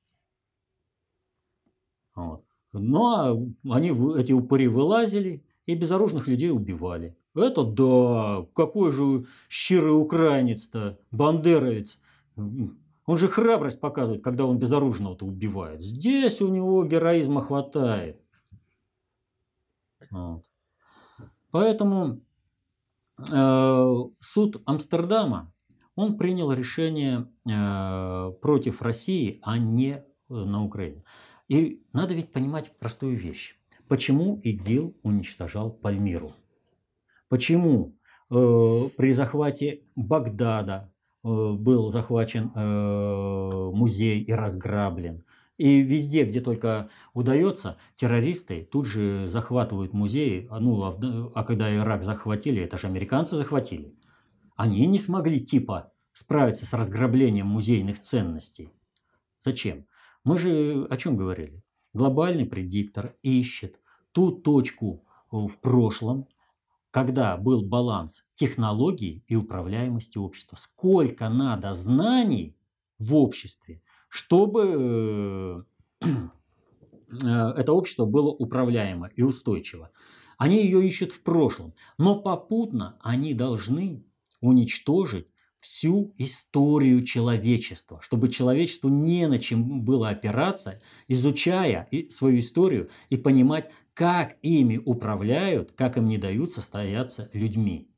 Вот. 2.15 2.43
Но 2.73 2.79
ну, 2.81 3.71
а 3.71 3.75
они, 3.75 3.89
эти 4.19 4.31
упыри 4.33 4.67
вылазили, 4.67 5.45
и 5.69 5.75
безоружных 5.75 6.27
людей 6.27 6.49
убивали. 6.49 7.15
Это 7.35 7.63
да, 7.63 8.47
какой 8.55 8.91
же 8.91 9.27
щирый 9.49 9.91
украинец-то, 9.91 10.97
бандеровец. 11.11 11.99
Он 12.35 13.17
же 13.19 13.27
храбрость 13.27 13.79
показывает, 13.79 14.23
когда 14.23 14.45
он 14.45 14.57
безоружного-то 14.57 15.27
убивает. 15.27 15.79
Здесь 15.79 16.41
у 16.41 16.47
него 16.47 16.83
героизма 16.85 17.43
хватает. 17.43 18.19
Вот. 20.09 20.43
Поэтому 21.51 22.21
э, 23.31 23.93
суд 24.19 24.63
Амстердама, 24.65 25.53
он 25.93 26.17
принял 26.17 26.51
решение 26.51 27.31
э, 27.47 28.31
против 28.41 28.81
России, 28.81 29.39
а 29.43 29.59
не 29.59 29.91
э, 29.91 30.03
на 30.29 30.63
Украине. 30.63 31.03
И 31.47 31.83
надо 31.93 32.15
ведь 32.15 32.31
понимать 32.31 32.75
простую 32.79 33.17
вещь. 33.17 33.58
Почему 33.89 34.39
ИГИЛ 34.43 34.95
уничтожал 35.01 35.71
Пальмиру? 35.71 36.35
Почему 37.27 37.97
э, 38.29 38.89
при 38.95 39.11
захвате 39.13 39.81
Багдада 39.95 40.93
э, 41.23 41.53
был 41.53 41.89
захвачен 41.89 42.51
э, 42.55 43.71
музей 43.73 44.21
и 44.21 44.31
разграблен? 44.31 45.25
И 45.57 45.81
везде, 45.81 46.25
где 46.25 46.39
только 46.39 46.91
удается, 47.15 47.77
террористы 47.95 48.63
тут 48.71 48.85
же 48.85 49.27
захватывают 49.27 49.93
музеи. 49.93 50.45
А, 50.51 50.59
ну, 50.59 50.83
а, 50.83 51.31
а 51.33 51.43
когда 51.43 51.75
Ирак 51.75 52.03
захватили, 52.03 52.61
это 52.61 52.77
же 52.77 52.85
американцы 52.85 53.37
захватили. 53.37 53.95
Они 54.55 54.85
не 54.85 54.99
смогли 54.99 55.39
типа 55.39 55.91
справиться 56.13 56.67
с 56.67 56.73
разграблением 56.75 57.47
музейных 57.47 57.99
ценностей. 57.99 58.71
Зачем? 59.39 59.87
Мы 60.23 60.37
же 60.37 60.85
о 60.91 60.95
чем 60.95 61.17
говорили? 61.17 61.63
Глобальный 61.93 62.45
предиктор 62.45 63.15
ищет 63.23 63.79
ту 64.11 64.31
точку 64.31 65.03
э, 65.31 65.37
в 65.37 65.57
прошлом, 65.59 66.27
когда 66.91 67.37
был 67.37 67.63
баланс 67.63 68.23
технологий 68.35 69.23
и 69.27 69.35
управляемости 69.35 70.17
общества. 70.17 70.55
Сколько 70.55 71.29
надо 71.29 71.73
знаний 71.73 72.55
в 72.99 73.15
обществе, 73.15 73.81
чтобы 74.07 75.65
э, 76.01 76.05
э, 76.05 77.27
это 77.57 77.73
общество 77.73 78.05
было 78.05 78.29
управляемо 78.29 79.07
и 79.15 79.23
устойчиво. 79.23 79.91
Они 80.37 80.63
ее 80.63 80.87
ищут 80.87 81.11
в 81.11 81.21
прошлом, 81.21 81.73
но 81.97 82.21
попутно 82.21 82.97
они 83.01 83.33
должны 83.33 84.05
уничтожить 84.41 85.27
всю 85.59 86.13
историю 86.17 87.03
человечества, 87.03 87.99
чтобы 88.01 88.29
человечеству 88.29 88.89
не 88.89 89.27
на 89.27 89.39
чем 89.39 89.81
было 89.83 90.09
опираться, 90.09 90.79
изучая 91.07 91.87
свою 92.09 92.39
историю 92.39 92.89
и 93.09 93.17
понимать, 93.17 93.69
как 93.93 94.37
ими 94.41 94.77
управляют, 94.77 95.71
как 95.73 95.97
им 95.97 96.07
не 96.07 96.17
дают 96.17 96.51
состояться 96.51 97.29
людьми. 97.33 97.89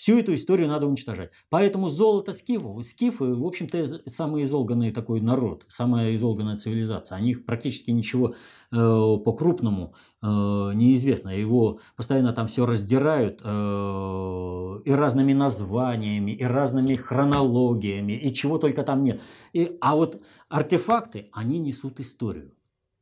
Всю 0.00 0.18
эту 0.18 0.34
историю 0.34 0.66
надо 0.66 0.86
уничтожать. 0.86 1.30
Поэтому 1.50 1.90
золото 1.90 2.32
скифов, 2.32 2.82
скифы, 2.86 3.34
в 3.34 3.44
общем-то, 3.44 4.08
самый 4.08 4.44
изолганный 4.44 4.92
такой 4.92 5.20
народ, 5.20 5.66
самая 5.68 6.14
изолганная 6.14 6.56
цивилизация. 6.56 7.18
О 7.18 7.20
них 7.20 7.44
практически 7.44 7.90
ничего 7.90 8.30
э, 8.30 8.34
по-крупному 8.72 9.94
э, 10.22 10.26
неизвестно. 10.26 11.28
Его 11.28 11.80
постоянно 11.96 12.32
там 12.32 12.46
все 12.46 12.64
раздирают 12.64 13.42
э, 13.44 14.80
и 14.86 14.90
разными 14.90 15.34
названиями, 15.34 16.30
и 16.30 16.44
разными 16.44 16.94
хронологиями, 16.94 18.14
и 18.14 18.32
чего 18.32 18.56
только 18.56 18.82
там 18.84 19.02
нет. 19.02 19.20
И, 19.52 19.76
а 19.82 19.96
вот 19.96 20.22
артефакты, 20.48 21.28
они 21.30 21.58
несут 21.58 22.00
историю. 22.00 22.54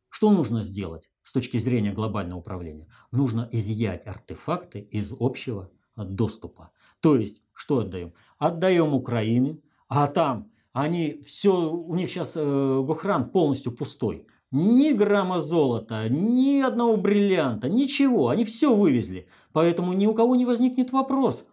Что 0.09 0.33
нужно 0.33 0.65
сделать 0.65 1.11
с 1.23 1.31
точки 1.31 1.59
зрения 1.59 1.93
глобального 1.93 2.41
управления? 2.41 2.89
Нужно 3.13 3.49
изъять 3.53 4.05
артефакты 4.05 4.81
из 4.81 5.13
общего 5.17 5.71
доступа. 6.05 6.71
То 7.01 7.17
есть, 7.17 7.43
что 7.53 7.79
отдаем? 7.79 8.13
Отдаем 8.39 8.95
Украине, 8.95 9.59
а 9.89 10.07
там 10.07 10.51
они 10.73 11.21
все, 11.25 11.73
у 11.73 11.95
них 11.95 12.11
сейчас 12.11 12.37
э, 12.37 12.83
Гохран 12.87 13.31
полностью 13.31 13.73
пустой. 13.73 14.27
Ни 14.51 14.93
грамма 14.93 15.41
золота, 15.41 16.09
ни 16.09 16.61
одного 16.61 16.97
бриллианта, 16.97 17.69
ничего. 17.69 18.29
Они 18.29 18.45
все 18.45 18.75
вывезли. 18.75 19.29
Поэтому 19.53 19.93
ни 19.93 20.07
у 20.07 20.15
кого 20.15 20.37
не 20.37 20.47
возникнет 20.47 20.93
вопрос, 20.93 21.45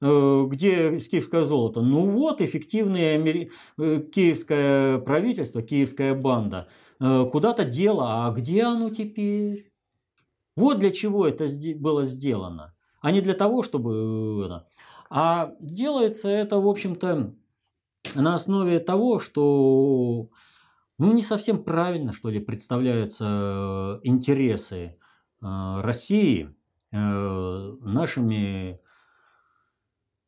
э, 0.00 0.44
где 0.48 0.98
киевское 0.98 1.44
золото. 1.44 1.80
Ну 1.80 2.06
вот, 2.06 2.40
эффективное 2.40 3.14
амери... 3.14 3.50
э, 3.78 4.00
киевское 4.00 4.98
правительство, 4.98 5.62
киевская 5.62 6.14
банда 6.14 6.68
э, 7.00 7.24
куда-то 7.30 7.64
дело. 7.64 8.26
А 8.26 8.30
где 8.32 8.64
оно 8.64 8.90
теперь? 8.90 9.72
Вот 10.56 10.78
для 10.78 10.90
чего 10.90 11.26
это 11.26 11.46
было 11.76 12.04
сделано 12.04 12.75
а 13.06 13.12
не 13.12 13.20
для 13.20 13.34
того, 13.34 13.62
чтобы... 13.62 14.48
Э, 14.50 14.60
а 15.10 15.52
делается 15.60 16.26
это, 16.26 16.58
в 16.58 16.66
общем-то, 16.66 17.32
на 18.16 18.34
основе 18.34 18.80
того, 18.80 19.20
что 19.20 20.28
ну, 20.98 21.12
не 21.12 21.22
совсем 21.22 21.62
правильно, 21.62 22.12
что 22.12 22.30
ли, 22.30 22.40
представляются 22.40 24.00
интересы 24.02 24.98
э, 25.40 25.80
России 25.82 26.52
э, 26.90 26.96
нашими 26.98 28.80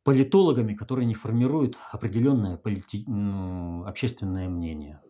политологами, 0.05 0.75
которые 0.75 1.07
не 1.07 1.17
формируют 1.17 1.77
определенное 1.91 2.59
полити... 2.59 3.03
ну, 3.09 3.87
общественное 3.87 4.49
мнение. 4.49 5.01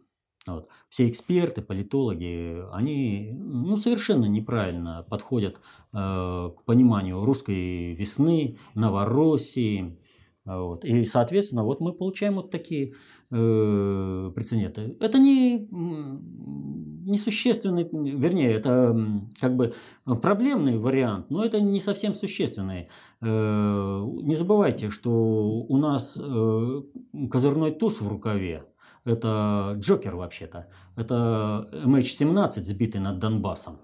Вот. 0.49 0.69
Все 0.89 1.09
эксперты, 1.09 1.63
политологи, 1.63 2.63
они 2.73 3.33
ну, 3.33 3.77
совершенно 3.77 4.27
неправильно 4.27 5.05
подходят 5.09 5.57
э, 5.57 5.61
к 5.93 6.65
пониманию 6.65 7.25
русской 7.25 7.95
весны, 7.95 8.59
Новороссии. 8.75 9.99
Вот. 10.45 10.85
И, 10.85 11.05
соответственно, 11.05 11.63
вот 11.63 11.81
мы 11.81 11.93
получаем 11.93 12.37
вот 12.37 12.51
такие 12.51 12.95
э, 13.31 14.33
прецеденты. 14.35 14.97
Это 14.99 15.19
не, 15.19 15.69
не 15.71 17.19
существенный, 17.19 17.87
вернее, 17.93 18.53
это 18.53 18.97
как 19.41 19.57
бы 19.57 19.75
проблемный 20.23 20.79
вариант, 20.79 21.31
но 21.31 21.45
это 21.45 21.61
не 21.61 21.81
совсем 21.81 22.15
существенный. 22.15 22.89
Э, 23.21 24.03
не 24.23 24.35
забывайте, 24.35 24.89
что 24.89 25.11
у 25.13 25.77
нас 25.77 26.19
э, 26.19 26.83
козырной 27.31 27.73
туз 27.73 28.01
в 28.01 28.09
рукаве– 28.09 28.65
это 29.09 29.75
Джокер 29.79 30.17
вообще-то. 30.17 30.69
Это 30.97 31.69
MH17, 31.73 32.61
сбитый 32.61 33.01
над 33.01 33.19
Донбассом. 33.19 33.81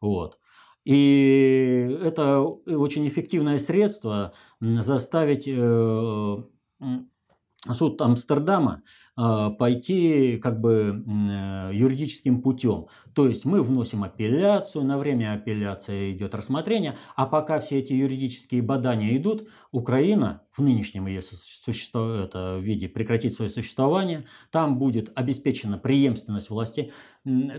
Вот. 0.00 0.38
И 0.84 1.98
это 2.02 2.40
очень 2.40 3.06
эффективное 3.06 3.58
средство 3.58 4.32
заставить 4.60 5.46
э, 5.46 6.36
суд 7.72 8.00
Амстердама 8.00 8.82
э, 9.16 9.50
пойти 9.58 10.38
как 10.38 10.60
бы 10.60 11.04
э, 11.04 11.70
юридическим 11.74 12.40
путем. 12.40 12.86
То 13.14 13.26
есть 13.26 13.44
мы 13.44 13.62
вносим 13.62 14.04
апелляцию, 14.04 14.84
на 14.84 14.96
время 14.96 15.34
апелляции 15.34 16.12
идет 16.12 16.34
рассмотрение, 16.34 16.96
а 17.16 17.26
пока 17.26 17.58
все 17.58 17.78
эти 17.78 17.92
юридические 17.92 18.62
бадания 18.62 19.16
идут, 19.16 19.48
Украина 19.72 20.42
в 20.52 20.62
нынешнем 20.62 21.06
ее 21.06 21.20
существов... 21.22 22.20
это, 22.20 22.58
виде 22.58 22.88
прекратит 22.88 23.32
свое 23.32 23.50
существование, 23.50 24.24
там 24.50 24.78
будет 24.78 25.10
обеспечена 25.16 25.78
преемственность 25.78 26.50
власти, 26.50 26.92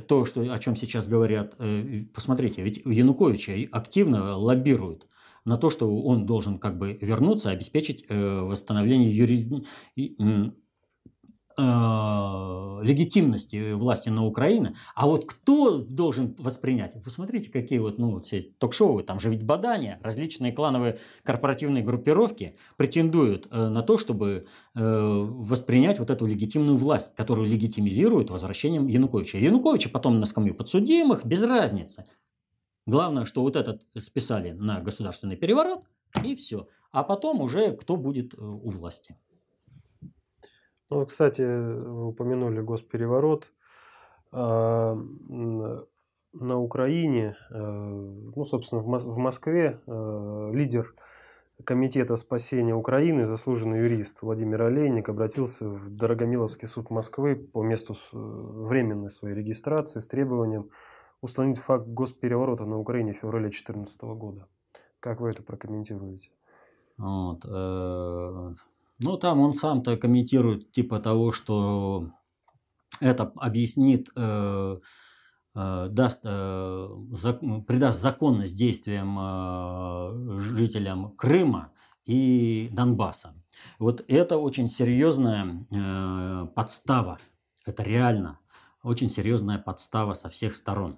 то, 0.08 0.26
что, 0.26 0.42
о 0.42 0.60
чем 0.60 0.76
сейчас 0.76 1.08
говорят. 1.08 1.56
Э, 1.60 2.06
посмотрите, 2.14 2.62
ведь 2.62 2.82
Януковича 2.86 3.54
активно 3.72 4.38
лоббируют 4.38 5.08
на 5.46 5.58
то, 5.58 5.70
что 5.70 6.02
он 6.02 6.26
должен 6.26 6.60
как 6.60 6.78
бы 6.78 6.98
вернуться, 7.02 7.50
обеспечить 7.50 8.06
э, 8.10 8.42
восстановление 8.42 9.16
юри... 9.16 9.64
э, 11.60 12.80
легитимности 12.84 13.74
власти 13.74 14.10
на 14.10 14.26
Украине. 14.26 14.76
А 14.96 15.06
вот 15.06 15.26
кто 15.26 15.78
должен 15.78 16.36
воспринять? 16.38 17.02
Посмотрите, 17.04 17.52
какие 17.52 17.80
вот 17.80 17.98
ну, 17.98 18.20
все 18.20 18.42
ток-шоу, 18.42 19.04
там 19.04 19.20
же 19.20 19.30
ведь 19.30 19.44
бадания, 19.44 20.00
различные 20.02 20.52
клановые 20.52 20.98
корпоративные 21.24 21.84
группировки 21.84 22.56
претендуют 22.78 23.48
э, 23.52 23.68
на 23.68 23.82
то, 23.82 23.98
чтобы 23.98 24.46
э, 24.76 24.82
воспринять 24.82 26.00
вот 26.00 26.10
эту 26.10 26.26
легитимную 26.26 26.78
власть, 26.78 27.16
которую 27.16 27.48
легитимизируют 27.48 28.30
возвращением 28.30 28.88
Януковича. 28.88 29.38
Януковича 29.38 29.90
потом 29.90 30.20
на 30.20 30.26
скамью 30.26 30.56
подсудимых, 30.56 31.26
без 31.26 31.44
разницы. 31.44 32.06
Главное, 32.90 33.26
что 33.26 33.44
вот 33.44 33.56
этот 33.56 33.84
списали 33.98 34.52
на 34.52 34.82
государственный 34.82 35.36
переворот, 35.36 35.84
и 36.26 36.36
все. 36.36 36.68
А 36.92 37.04
потом 37.04 37.40
уже 37.40 37.72
кто 37.74 37.98
будет 37.98 38.34
э, 38.34 38.38
у 38.42 38.72
власти. 38.72 39.16
Ну, 40.90 41.06
кстати, 41.06 41.42
вы 41.42 42.08
упомянули 42.08 42.62
госпереворот. 42.62 43.54
А, 44.32 44.96
на 46.34 46.60
Украине, 46.60 47.38
э, 47.52 47.58
ну, 48.36 48.44
собственно, 48.44 48.82
в 48.82 49.18
Москве 49.18 49.80
э, 49.86 50.50
лидер 50.54 50.96
Комитета 51.64 52.16
спасения 52.16 52.74
Украины, 52.74 53.28
заслуженный 53.28 53.80
юрист 53.80 54.24
Владимир 54.24 54.64
Олейник 54.64 55.10
обратился 55.10 55.70
в 55.70 55.96
Дорогомиловский 55.96 56.68
суд 56.68 56.90
Москвы 56.90 57.36
по 57.36 57.62
месту 57.62 57.96
временной 58.14 59.12
своей 59.12 59.36
регистрации 59.36 60.00
с 60.00 60.08
требованием 60.08 60.72
установить 61.22 61.60
факт 61.60 61.88
госпереворота 61.88 62.66
на 62.66 62.78
Украине 62.78 63.14
в 63.14 63.18
феврале 63.18 63.50
2014 63.50 64.02
года. 64.02 64.48
Как 65.00 65.22
вы 65.22 65.30
это 65.30 65.44
прокомментируете? 65.44 66.32
Вот, 66.98 67.46
э, 67.46 68.56
ну, 69.00 69.18
там 69.18 69.40
он 69.40 69.54
сам-то 69.54 69.96
комментирует 69.98 70.72
типа 70.72 71.00
того, 71.00 71.32
что 71.32 72.10
это 73.00 73.32
объяснит, 73.38 74.10
э, 74.18 74.80
э, 75.56 75.88
даст, 75.90 76.22
э, 76.24 76.88
зак, 77.12 77.40
придаст 77.66 78.02
законность 78.02 78.58
действиям 78.58 79.18
э, 79.18 80.40
жителям 80.40 81.16
Крыма 81.16 81.72
и 82.06 82.70
Донбасса. 82.74 83.34
Вот 83.78 84.04
это 84.08 84.38
очень 84.38 84.68
серьезная 84.68 85.66
э, 85.72 86.48
подстава. 86.56 87.20
Это 87.66 87.84
реально 87.84 88.40
очень 88.84 89.10
серьезная 89.10 89.60
подстава 89.60 90.14
со 90.14 90.30
всех 90.30 90.56
сторон. 90.56 90.98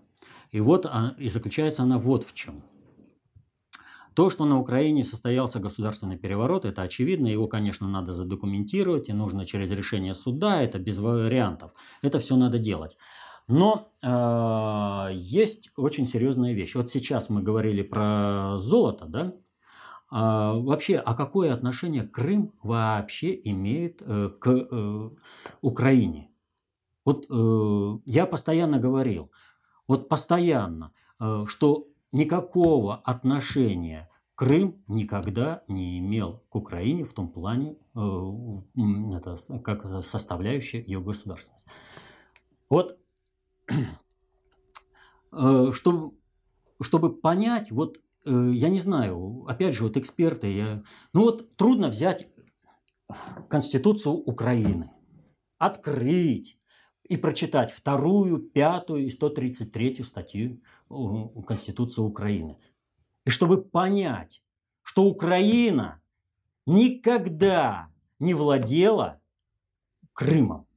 И 0.51 0.59
вот 0.59 0.85
а, 0.85 1.15
и 1.17 1.29
заключается 1.29 1.83
она 1.83 1.97
вот 1.97 2.23
в 2.23 2.33
чем. 2.33 2.63
То, 4.13 4.29
что 4.29 4.45
на 4.45 4.59
Украине 4.59 5.05
состоялся 5.05 5.59
государственный 5.59 6.17
переворот, 6.17 6.65
это 6.65 6.81
очевидно, 6.81 7.27
его, 7.27 7.47
конечно, 7.47 7.87
надо 7.87 8.11
задокументировать, 8.11 9.07
и 9.07 9.13
нужно 9.13 9.45
через 9.45 9.71
решение 9.71 10.13
суда, 10.13 10.61
это 10.61 10.79
без 10.79 10.99
вариантов. 10.99 11.71
Это 12.01 12.19
все 12.19 12.35
надо 12.35 12.59
делать. 12.59 12.97
Но 13.47 13.93
э, 14.01 15.13
есть 15.15 15.71
очень 15.77 16.05
серьезная 16.05 16.53
вещь. 16.53 16.75
Вот 16.75 16.89
сейчас 16.89 17.29
мы 17.29 17.41
говорили 17.41 17.83
про 17.83 18.57
золото, 18.57 19.05
да? 19.05 19.33
А, 20.09 20.55
вообще, 20.55 20.97
а 20.97 21.13
какое 21.13 21.53
отношение 21.53 22.03
Крым 22.03 22.53
вообще 22.61 23.39
имеет 23.45 24.01
э, 24.01 24.29
к 24.39 24.47
э, 24.49 25.09
Украине? 25.61 26.29
Вот 27.05 27.25
э, 27.29 27.99
я 28.05 28.25
постоянно 28.25 28.77
говорил, 28.77 29.31
вот 29.91 30.07
постоянно, 30.07 30.93
э, 31.19 31.43
что 31.47 31.89
никакого 32.13 32.95
отношения 32.95 34.09
Крым 34.35 34.81
никогда 34.87 35.63
не 35.67 35.99
имел 35.99 36.43
к 36.47 36.55
Украине 36.55 37.03
в 37.03 37.13
том 37.13 37.27
плане, 37.27 37.75
э, 37.93 37.99
это, 39.17 39.35
как 39.59 39.83
составляющая 40.03 40.81
ее 40.81 41.01
государственность. 41.01 41.65
Вот, 42.69 42.97
э, 45.33 45.71
чтобы, 45.73 46.15
чтобы 46.81 47.13
понять, 47.13 47.71
вот 47.71 47.99
я 48.23 48.69
не 48.69 48.79
знаю, 48.79 49.45
опять 49.49 49.75
же, 49.75 49.83
вот 49.83 49.97
эксперты, 49.97 50.55
я, 50.55 50.83
ну 51.11 51.21
вот 51.21 51.57
трудно 51.57 51.89
взять 51.89 52.29
Конституцию 53.49 54.13
Украины, 54.13 54.91
открыть, 55.57 56.60
и 57.11 57.17
прочитать 57.17 57.73
вторую, 57.73 58.39
пятую 58.39 59.03
и 59.03 59.09
133 59.09 60.01
статью 60.01 60.61
Конституции 61.45 62.01
Украины. 62.01 62.55
И 63.25 63.29
чтобы 63.29 63.61
понять, 63.61 64.41
что 64.81 65.03
Украина 65.03 66.01
никогда 66.65 67.89
не 68.19 68.33
владела 68.33 69.21
Крымом, 70.13 70.67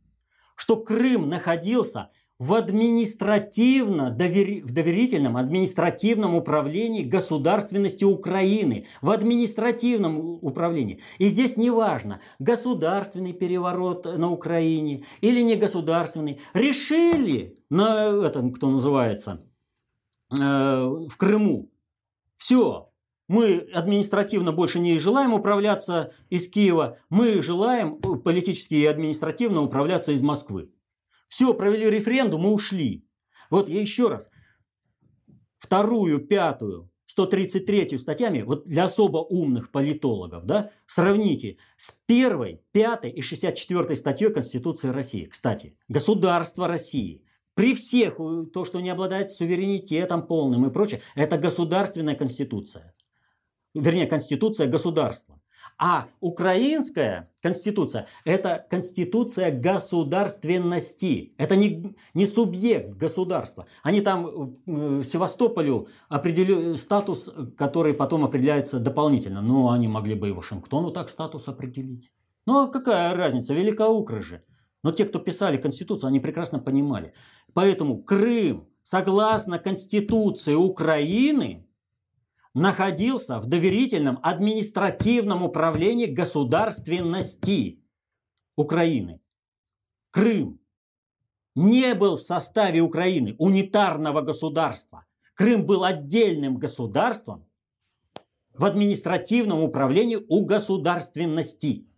что 0.56 0.82
Крым 0.82 1.28
находился 1.28 2.10
в 2.38 2.54
административно 2.54 4.06
в 4.06 4.72
доверительном 4.72 5.36
административном 5.36 6.34
управлении 6.34 7.02
государственности 7.02 8.04
Украины, 8.04 8.86
в 9.02 9.10
административном 9.10 10.38
управлении. 10.42 11.00
И 11.18 11.28
здесь 11.28 11.56
не 11.56 11.70
важно, 11.70 12.20
государственный 12.38 13.32
переворот 13.32 14.18
на 14.18 14.30
Украине 14.30 15.04
или 15.20 15.40
не 15.40 15.54
государственный. 15.54 16.40
Решили 16.54 17.56
на 17.70 18.06
этом, 18.26 18.52
кто 18.52 18.68
называется, 18.68 19.44
э, 20.32 20.36
в 20.36 21.16
Крыму. 21.16 21.70
Все, 22.36 22.90
мы 23.28 23.58
административно 23.72 24.52
больше 24.52 24.80
не 24.80 24.98
желаем 24.98 25.32
управляться 25.32 26.12
из 26.30 26.48
Киева, 26.48 26.98
мы 27.08 27.40
желаем 27.42 28.00
политически 28.00 28.74
и 28.74 28.86
административно 28.86 29.62
управляться 29.62 30.10
из 30.12 30.20
Москвы. 30.20 30.73
Все, 31.34 31.52
провели 31.52 31.90
референдум 31.90 32.42
мы 32.42 32.52
ушли. 32.52 33.04
Вот 33.50 33.68
я 33.68 33.80
еще 33.80 34.06
раз. 34.06 34.28
Вторую, 35.56 36.20
пятую, 36.20 36.92
133 37.06 37.98
статьями, 37.98 38.42
вот 38.42 38.66
для 38.66 38.84
особо 38.84 39.18
умных 39.18 39.72
политологов, 39.72 40.44
да, 40.44 40.70
сравните 40.86 41.56
с 41.76 41.92
первой, 42.06 42.62
пятой 42.70 43.10
и 43.10 43.20
64 43.20 43.96
статьей 43.96 44.32
Конституции 44.32 44.90
России. 44.90 45.24
Кстати, 45.24 45.76
государство 45.88 46.68
России 46.68 47.24
при 47.54 47.74
всех, 47.74 48.18
то, 48.52 48.64
что 48.64 48.78
не 48.78 48.90
обладает 48.90 49.32
суверенитетом 49.32 50.28
полным 50.28 50.66
и 50.66 50.72
прочее, 50.72 51.02
это 51.16 51.36
государственная 51.36 52.14
конституция. 52.14 52.94
Вернее, 53.74 54.06
конституция 54.06 54.68
государства. 54.68 55.40
А 55.78 56.06
украинская 56.20 57.30
конституция– 57.42 58.06
это 58.24 58.64
конституция 58.70 59.50
государственности. 59.50 61.34
Это 61.36 61.56
не, 61.56 61.94
не 62.14 62.26
субъект 62.26 62.90
государства. 62.90 63.66
Они 63.82 64.00
там 64.00 64.56
э, 64.66 65.02
Севастополю 65.04 65.88
определили 66.08 66.76
статус, 66.76 67.30
который 67.56 67.92
потом 67.94 68.24
определяется 68.24 68.78
дополнительно. 68.78 69.42
Ну, 69.42 69.70
они 69.70 69.88
могли 69.88 70.14
бы 70.14 70.28
и 70.28 70.32
Вашингтону 70.32 70.90
так 70.90 71.08
статус 71.08 71.48
определить. 71.48 72.12
Ну, 72.46 72.64
а 72.64 72.68
какая 72.68 73.14
разница? 73.14 73.54
Великоукры 73.54 74.20
же. 74.20 74.42
Но 74.82 74.92
те, 74.92 75.04
кто 75.06 75.18
писали 75.18 75.56
Конституцию, 75.56 76.08
они 76.08 76.20
прекрасно 76.20 76.58
понимали. 76.58 77.14
Поэтому 77.54 78.02
Крым, 78.02 78.68
согласно 78.82 79.58
Конституции 79.58 80.54
Украины, 80.54 81.66
находился 82.54 83.40
в 83.40 83.46
доверительном 83.46 84.18
административном 84.22 85.42
управлении 85.42 86.06
государственности 86.06 87.80
Украины. 88.56 89.20
Крым 90.10 90.60
не 91.56 91.94
был 91.94 92.16
в 92.16 92.22
составе 92.22 92.80
Украины, 92.80 93.34
унитарного 93.38 94.22
государства. 94.22 95.04
Крым 95.34 95.66
был 95.66 95.84
отдельным 95.84 96.56
государством 96.56 97.46
в 98.52 98.64
административном 98.64 99.60
управлении 99.62 100.18
у 100.28 100.44
государственности. 100.44 101.88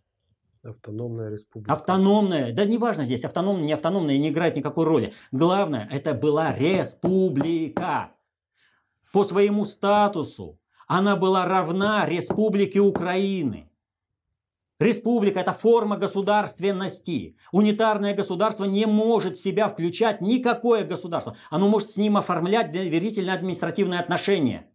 Автономная 0.62 1.30
республика. 1.30 1.72
Автономная. 1.72 2.52
Да 2.52 2.64
неважно 2.64 3.04
здесь, 3.04 3.24
автономная, 3.24 3.64
не 3.64 3.72
автономная, 3.74 4.16
не 4.16 4.30
играет 4.30 4.56
никакой 4.56 4.86
роли. 4.86 5.12
Главное, 5.30 5.86
это 5.92 6.14
была 6.14 6.54
республика 6.54 8.15
по 9.16 9.24
своему 9.24 9.64
статусу 9.64 10.60
она 10.86 11.16
была 11.16 11.46
равна 11.46 12.04
Республике 12.04 12.80
Украины. 12.80 13.70
Республика– 14.78 15.40
это 15.40 15.54
форма 15.54 15.96
государственности. 15.96 17.34
Унитарное 17.50 18.14
государство 18.14 18.64
не 18.66 18.84
может 18.84 19.38
в 19.38 19.42
себя 19.42 19.70
включать 19.70 20.20
никакое 20.20 20.84
государство. 20.84 21.34
Оно 21.48 21.66
может 21.66 21.92
с 21.92 21.96
ним 21.96 22.18
оформлять 22.18 22.72
доверительные 22.72 23.34
административные 23.34 24.00
отношения. 24.00 24.70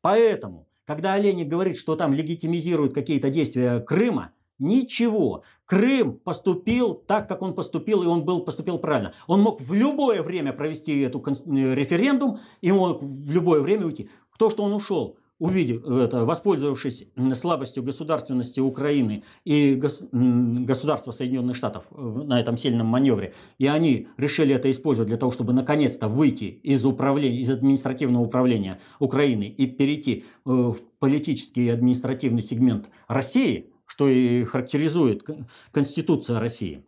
Поэтому, 0.00 0.66
когда 0.86 1.12
Олейник 1.12 1.48
говорит, 1.48 1.76
что 1.76 1.96
там 1.96 2.14
легитимизируют 2.14 2.94
какие-то 2.94 3.28
действия 3.28 3.80
Крыма, 3.80 4.32
ничего. 4.60 5.42
Крым 5.66 6.14
поступил 6.14 6.94
так, 6.94 7.28
как 7.28 7.42
он 7.42 7.54
поступил, 7.54 8.02
и 8.02 8.06
он 8.06 8.24
был, 8.24 8.40
поступил 8.40 8.78
правильно. 8.78 9.12
Он 9.26 9.40
мог 9.40 9.60
в 9.60 9.72
любое 9.72 10.22
время 10.22 10.52
провести 10.52 11.00
эту 11.00 11.20
э, 11.20 11.74
референдум, 11.74 12.38
и 12.60 12.70
мог 12.70 13.02
в 13.02 13.32
любое 13.32 13.60
время 13.60 13.86
уйти. 13.86 14.10
То, 14.38 14.50
что 14.50 14.62
он 14.62 14.72
ушел 14.72 15.16
увидев 15.40 15.84
это, 15.84 16.24
воспользовавшись 16.24 17.08
слабостью 17.34 17.82
государственности 17.82 18.60
Украины 18.60 19.24
и 19.44 19.74
гос, 19.74 20.02
государства 20.12 21.10
Соединенных 21.10 21.56
Штатов 21.56 21.84
э, 21.90 22.00
на 22.00 22.38
этом 22.38 22.56
сильном 22.56 22.86
маневре, 22.86 23.34
и 23.58 23.66
они 23.66 24.06
решили 24.18 24.54
это 24.54 24.70
использовать 24.70 25.08
для 25.08 25.16
того, 25.16 25.32
чтобы 25.32 25.52
наконец-то 25.52 26.08
выйти 26.08 26.60
из 26.62 26.84
управления, 26.84 27.40
из 27.40 27.50
административного 27.50 28.22
управления 28.22 28.78
Украины 28.98 29.44
и 29.44 29.66
перейти 29.66 30.24
э, 30.44 30.50
в 30.50 30.76
политический 30.98 31.66
и 31.66 31.70
административный 31.70 32.42
сегмент 32.42 32.90
России, 33.08 33.69
что 33.90 34.08
и 34.08 34.44
характеризует 34.44 35.24
Конституция 35.72 36.38
России. 36.38 36.86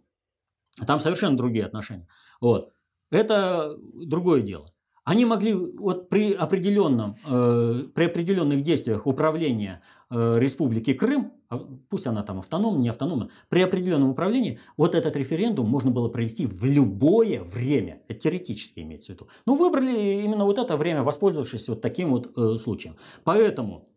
Там 0.86 1.00
совершенно 1.00 1.36
другие 1.36 1.64
отношения. 1.64 2.06
Вот. 2.40 2.72
Это 3.10 3.76
другое 4.06 4.42
дело. 4.42 4.72
Они 5.04 5.24
могли 5.24 5.52
вот 5.52 6.08
при, 6.08 6.32
определенном, 6.32 7.16
э, 7.26 7.86
при 7.92 8.04
определенных 8.04 8.62
действиях 8.62 9.08
управления 9.08 9.82
э, 10.10 10.38
Республики 10.38 10.94
Крым, 10.94 11.32
а, 11.48 11.58
пусть 11.90 12.06
она 12.06 12.22
там 12.22 12.38
автономна, 12.38 12.80
не 12.80 12.88
автономна, 12.88 13.28
при 13.48 13.62
определенном 13.62 14.10
управлении 14.10 14.60
вот 14.76 14.94
этот 14.94 15.16
референдум 15.16 15.68
можно 15.68 15.90
было 15.90 16.08
провести 16.08 16.46
в 16.46 16.64
любое 16.64 17.42
время. 17.42 18.00
Это 18.06 18.20
теоретически 18.20 18.78
имеется 18.78 19.10
в 19.10 19.14
виду. 19.16 19.28
Но 19.44 19.56
выбрали 19.56 20.22
именно 20.22 20.44
вот 20.44 20.58
это 20.58 20.76
время, 20.76 21.02
воспользовавшись 21.02 21.68
вот 21.68 21.80
таким 21.80 22.10
вот 22.10 22.38
э, 22.38 22.56
случаем. 22.58 22.94
Поэтому 23.24 23.88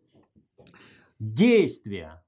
действия 1.20 2.20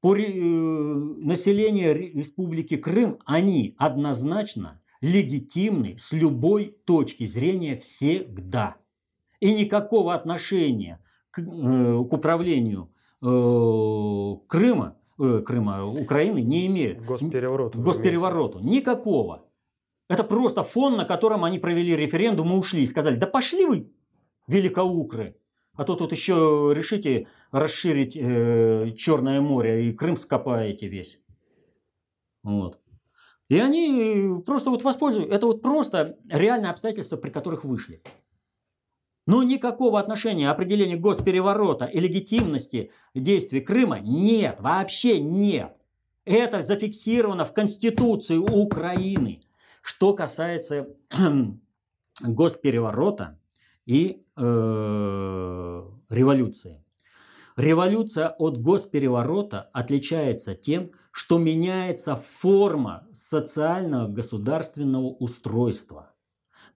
по 0.00 0.16
э, 0.16 0.20
населению 0.22 1.94
Республики 1.94 2.76
Крым, 2.76 3.18
они 3.24 3.74
однозначно 3.78 4.80
легитимны 5.00 5.96
с 5.98 6.12
любой 6.12 6.76
точки 6.84 7.26
зрения 7.26 7.76
всегда. 7.76 8.76
И 9.40 9.54
никакого 9.54 10.14
отношения 10.14 11.00
к, 11.30 11.40
э, 11.40 11.42
к 11.42 12.12
управлению 12.12 12.90
э, 13.22 13.26
Крыма, 14.46 14.96
э, 15.18 15.42
Крыма, 15.44 15.86
Украины 15.86 16.42
не 16.42 16.66
имеют. 16.66 17.04
Госперевороту. 17.04 17.80
Госперевороту. 17.80 18.60
Никакого. 18.60 19.44
Это 20.08 20.24
просто 20.24 20.62
фон, 20.62 20.96
на 20.96 21.04
котором 21.04 21.44
они 21.44 21.58
провели 21.58 21.94
референдум 21.94 22.52
и 22.52 22.56
ушли. 22.56 22.82
И 22.82 22.86
сказали, 22.86 23.16
да 23.16 23.26
пошли 23.26 23.66
вы, 23.66 23.92
великоукры. 24.46 25.36
А 25.78 25.84
то 25.84 25.94
тут 25.94 26.10
еще 26.10 26.72
решите 26.74 27.28
расширить 27.52 28.16
э, 28.16 28.90
Черное 28.96 29.40
море 29.40 29.88
и 29.88 29.92
Крым 29.92 30.16
скопаете 30.16 30.88
весь. 30.88 31.20
Вот. 32.42 32.80
И 33.48 33.60
они 33.60 34.42
просто 34.44 34.70
вот 34.70 34.82
воспользуются. 34.82 35.32
Это 35.32 35.46
вот 35.46 35.62
просто 35.62 36.18
реальные 36.28 36.72
обстоятельства, 36.72 37.16
при 37.16 37.30
которых 37.30 37.62
вышли. 37.62 38.02
Но 39.28 39.44
никакого 39.44 40.00
отношения 40.00 40.50
определения 40.50 40.96
госпереворота 40.96 41.84
и 41.84 42.00
легитимности 42.00 42.90
действий 43.14 43.60
Крыма 43.60 44.00
нет, 44.00 44.58
вообще 44.58 45.20
нет. 45.20 45.76
Это 46.24 46.60
зафиксировано 46.62 47.44
в 47.44 47.54
Конституции 47.54 48.36
Украины. 48.36 49.42
Что 49.80 50.12
касается 50.12 50.88
госпереворота 52.20 53.38
и 53.86 54.24
э, 54.38 55.82
революции. 56.10 56.84
Революция 57.56 58.28
от 58.28 58.58
госпереворота 58.58 59.62
отличается 59.72 60.54
тем, 60.54 60.92
что 61.10 61.38
меняется 61.38 62.14
форма 62.14 63.08
социального 63.12 64.06
государственного 64.06 65.06
устройства, 65.06 66.14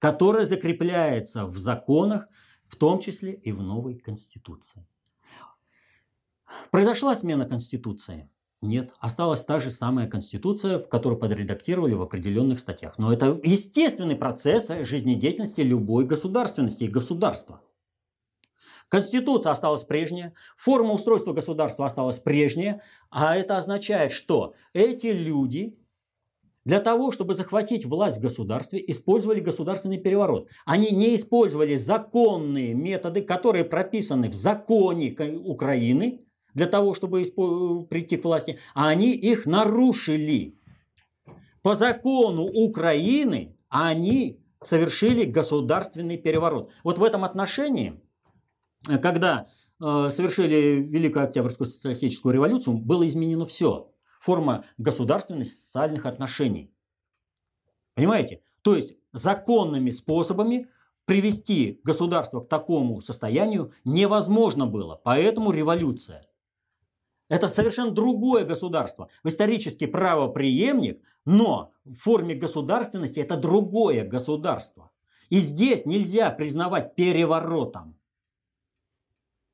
которое 0.00 0.44
закрепляется 0.44 1.46
в 1.46 1.56
законах, 1.56 2.26
в 2.66 2.74
том 2.74 2.98
числе 2.98 3.34
и 3.34 3.52
в 3.52 3.62
новой 3.62 3.96
Конституции. 3.96 4.84
Произошла 6.72 7.14
смена 7.14 7.46
Конституции? 7.46 8.28
Нет, 8.62 8.94
осталась 9.00 9.44
та 9.44 9.58
же 9.58 9.72
самая 9.72 10.06
Конституция, 10.06 10.78
которую 10.78 11.18
подредактировали 11.18 11.94
в 11.94 12.02
определенных 12.02 12.60
статьях. 12.60 12.96
Но 12.96 13.12
это 13.12 13.40
естественный 13.42 14.14
процесс 14.14 14.70
жизнедеятельности 14.82 15.62
любой 15.62 16.04
государственности 16.04 16.84
и 16.84 16.88
государства. 16.88 17.60
Конституция 18.88 19.50
осталась 19.50 19.84
прежняя, 19.84 20.32
форма 20.54 20.92
устройства 20.92 21.32
государства 21.32 21.86
осталась 21.86 22.20
прежняя, 22.20 22.82
а 23.10 23.36
это 23.36 23.58
означает, 23.58 24.12
что 24.12 24.54
эти 24.74 25.06
люди 25.06 25.76
для 26.64 26.78
того, 26.78 27.10
чтобы 27.10 27.34
захватить 27.34 27.84
власть 27.84 28.18
в 28.18 28.20
государстве, 28.20 28.84
использовали 28.86 29.40
государственный 29.40 29.98
переворот. 29.98 30.48
Они 30.64 30.90
не 30.92 31.16
использовали 31.16 31.74
законные 31.74 32.74
методы, 32.74 33.22
которые 33.22 33.64
прописаны 33.64 34.28
в 34.28 34.34
законе 34.34 35.16
Украины, 35.44 36.20
для 36.54 36.66
того, 36.66 36.94
чтобы 36.94 37.22
прийти 37.88 38.16
к 38.16 38.24
власти, 38.24 38.58
а 38.74 38.88
они 38.88 39.12
их 39.12 39.46
нарушили. 39.46 40.58
По 41.62 41.74
закону 41.74 42.44
Украины 42.44 43.56
они 43.68 44.40
совершили 44.62 45.24
государственный 45.24 46.18
переворот. 46.18 46.72
Вот 46.84 46.98
в 46.98 47.04
этом 47.04 47.24
отношении 47.24 48.00
Э, 48.88 48.98
когда 48.98 49.46
э, 49.80 50.10
совершили 50.10 50.80
Великую 50.80 51.24
Октябрьскую 51.24 51.68
социалистическую 51.68 52.34
революцию, 52.34 52.78
было 52.78 53.06
изменено 53.06 53.46
все. 53.46 53.90
Форма 54.20 54.64
государственных 54.78 55.48
социальных 55.48 56.06
отношений. 56.06 56.72
Понимаете? 57.94 58.42
То 58.62 58.76
есть 58.76 58.94
законными 59.12 59.90
способами 59.90 60.68
привести 61.04 61.80
государство 61.82 62.40
к 62.40 62.48
такому 62.48 63.00
состоянию 63.00 63.72
невозможно 63.84 64.66
было. 64.66 65.00
Поэтому 65.02 65.50
революция. 65.50 66.24
Это 67.32 67.48
совершенно 67.48 67.90
другое 67.90 68.44
государство. 68.44 69.08
В 69.24 69.28
исторически 69.28 69.86
правоприемник, 69.86 71.00
но 71.24 71.72
в 71.86 71.94
форме 71.94 72.34
государственности 72.34 73.20
это 73.20 73.36
другое 73.36 74.04
государство. 74.04 74.90
И 75.30 75.38
здесь 75.38 75.86
нельзя 75.86 76.28
признавать 76.28 76.94
переворотом. 76.94 77.96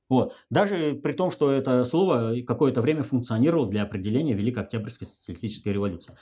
Вот. 0.09 0.35
Даже 0.51 0.95
при 0.95 1.13
том, 1.13 1.31
что 1.31 1.53
это 1.53 1.85
слово 1.85 2.35
какое-то 2.45 2.83
время 2.83 3.05
функционировало 3.05 3.69
для 3.69 3.85
определения 3.85 4.35
Великой 4.35 4.65
Октябрьской 4.65 5.07
социалистической 5.07 5.73
революции. 5.73 6.17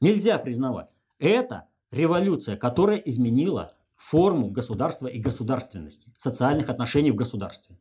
Нельзя 0.00 0.38
признавать. 0.38 0.90
Это 1.18 1.66
революция, 1.90 2.56
которая 2.56 2.98
изменила 2.98 3.74
форму 3.96 4.50
государства 4.50 5.08
и 5.08 5.18
государственности, 5.18 6.14
социальных 6.16 6.68
отношений 6.68 7.10
в 7.10 7.16
государстве. 7.16 7.76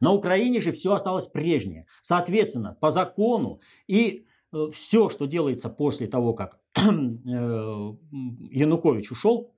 На 0.00 0.12
Украине 0.12 0.60
же 0.60 0.72
все 0.72 0.92
осталось 0.92 1.26
прежнее. 1.26 1.84
Соответственно, 2.00 2.76
по 2.80 2.90
закону 2.90 3.60
и 3.86 4.26
э, 4.52 4.68
все, 4.72 5.08
что 5.08 5.26
делается 5.26 5.68
после 5.68 6.06
того, 6.06 6.34
как 6.34 6.60
э, 6.76 6.80
Янукович 7.26 9.12
ушел, 9.12 9.54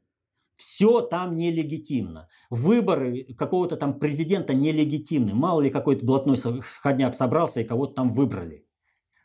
все 0.55 1.01
там 1.01 1.37
нелегитимно. 1.37 2.29
Выборы 2.51 3.25
какого-то 3.37 3.77
там 3.77 3.99
президента 3.99 4.53
нелегитимны. 4.53 5.35
Мало 5.35 5.63
ли 5.63 5.71
какой-то 5.71 6.05
блатной 6.05 6.37
сходняк 6.37 7.15
собрался 7.15 7.61
и 7.61 7.65
кого-то 7.65 7.95
там 7.95 8.11
выбрали. 8.11 8.67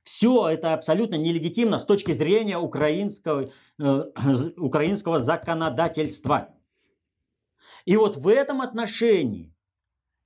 Все 0.03 0.47
это 0.47 0.73
абсолютно 0.73 1.15
нелегитимно 1.15 1.79
с 1.79 1.85
точки 1.85 2.11
зрения 2.11 2.57
украинского, 2.57 3.49
э, 3.79 4.03
украинского 4.57 5.19
законодательства. 5.19 6.49
И 7.85 7.97
вот 7.97 8.15
в 8.15 8.27
этом 8.27 8.61
отношении 8.61 9.54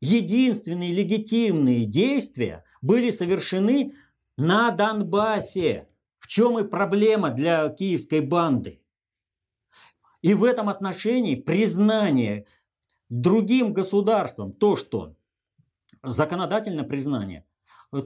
единственные 0.02 0.94
легитимные 0.94 1.86
действия 1.86 2.64
были 2.82 3.10
совершены 3.10 3.96
на 4.38 4.72
Донбассе. 4.72 5.88
В 6.18 6.28
чем 6.28 6.60
и 6.60 6.64
проблема 6.64 7.30
для 7.30 7.70
киевской 7.70 8.22
банды? 8.22 8.82
И 10.22 10.34
в 10.34 10.44
этом 10.44 10.70
отношении 10.70 11.36
признание 11.36 12.46
другим 13.10 13.74
государствам, 13.74 14.52
то, 14.52 14.76
что 14.76 15.16
законодательное 16.04 16.84
признание, 16.84 17.46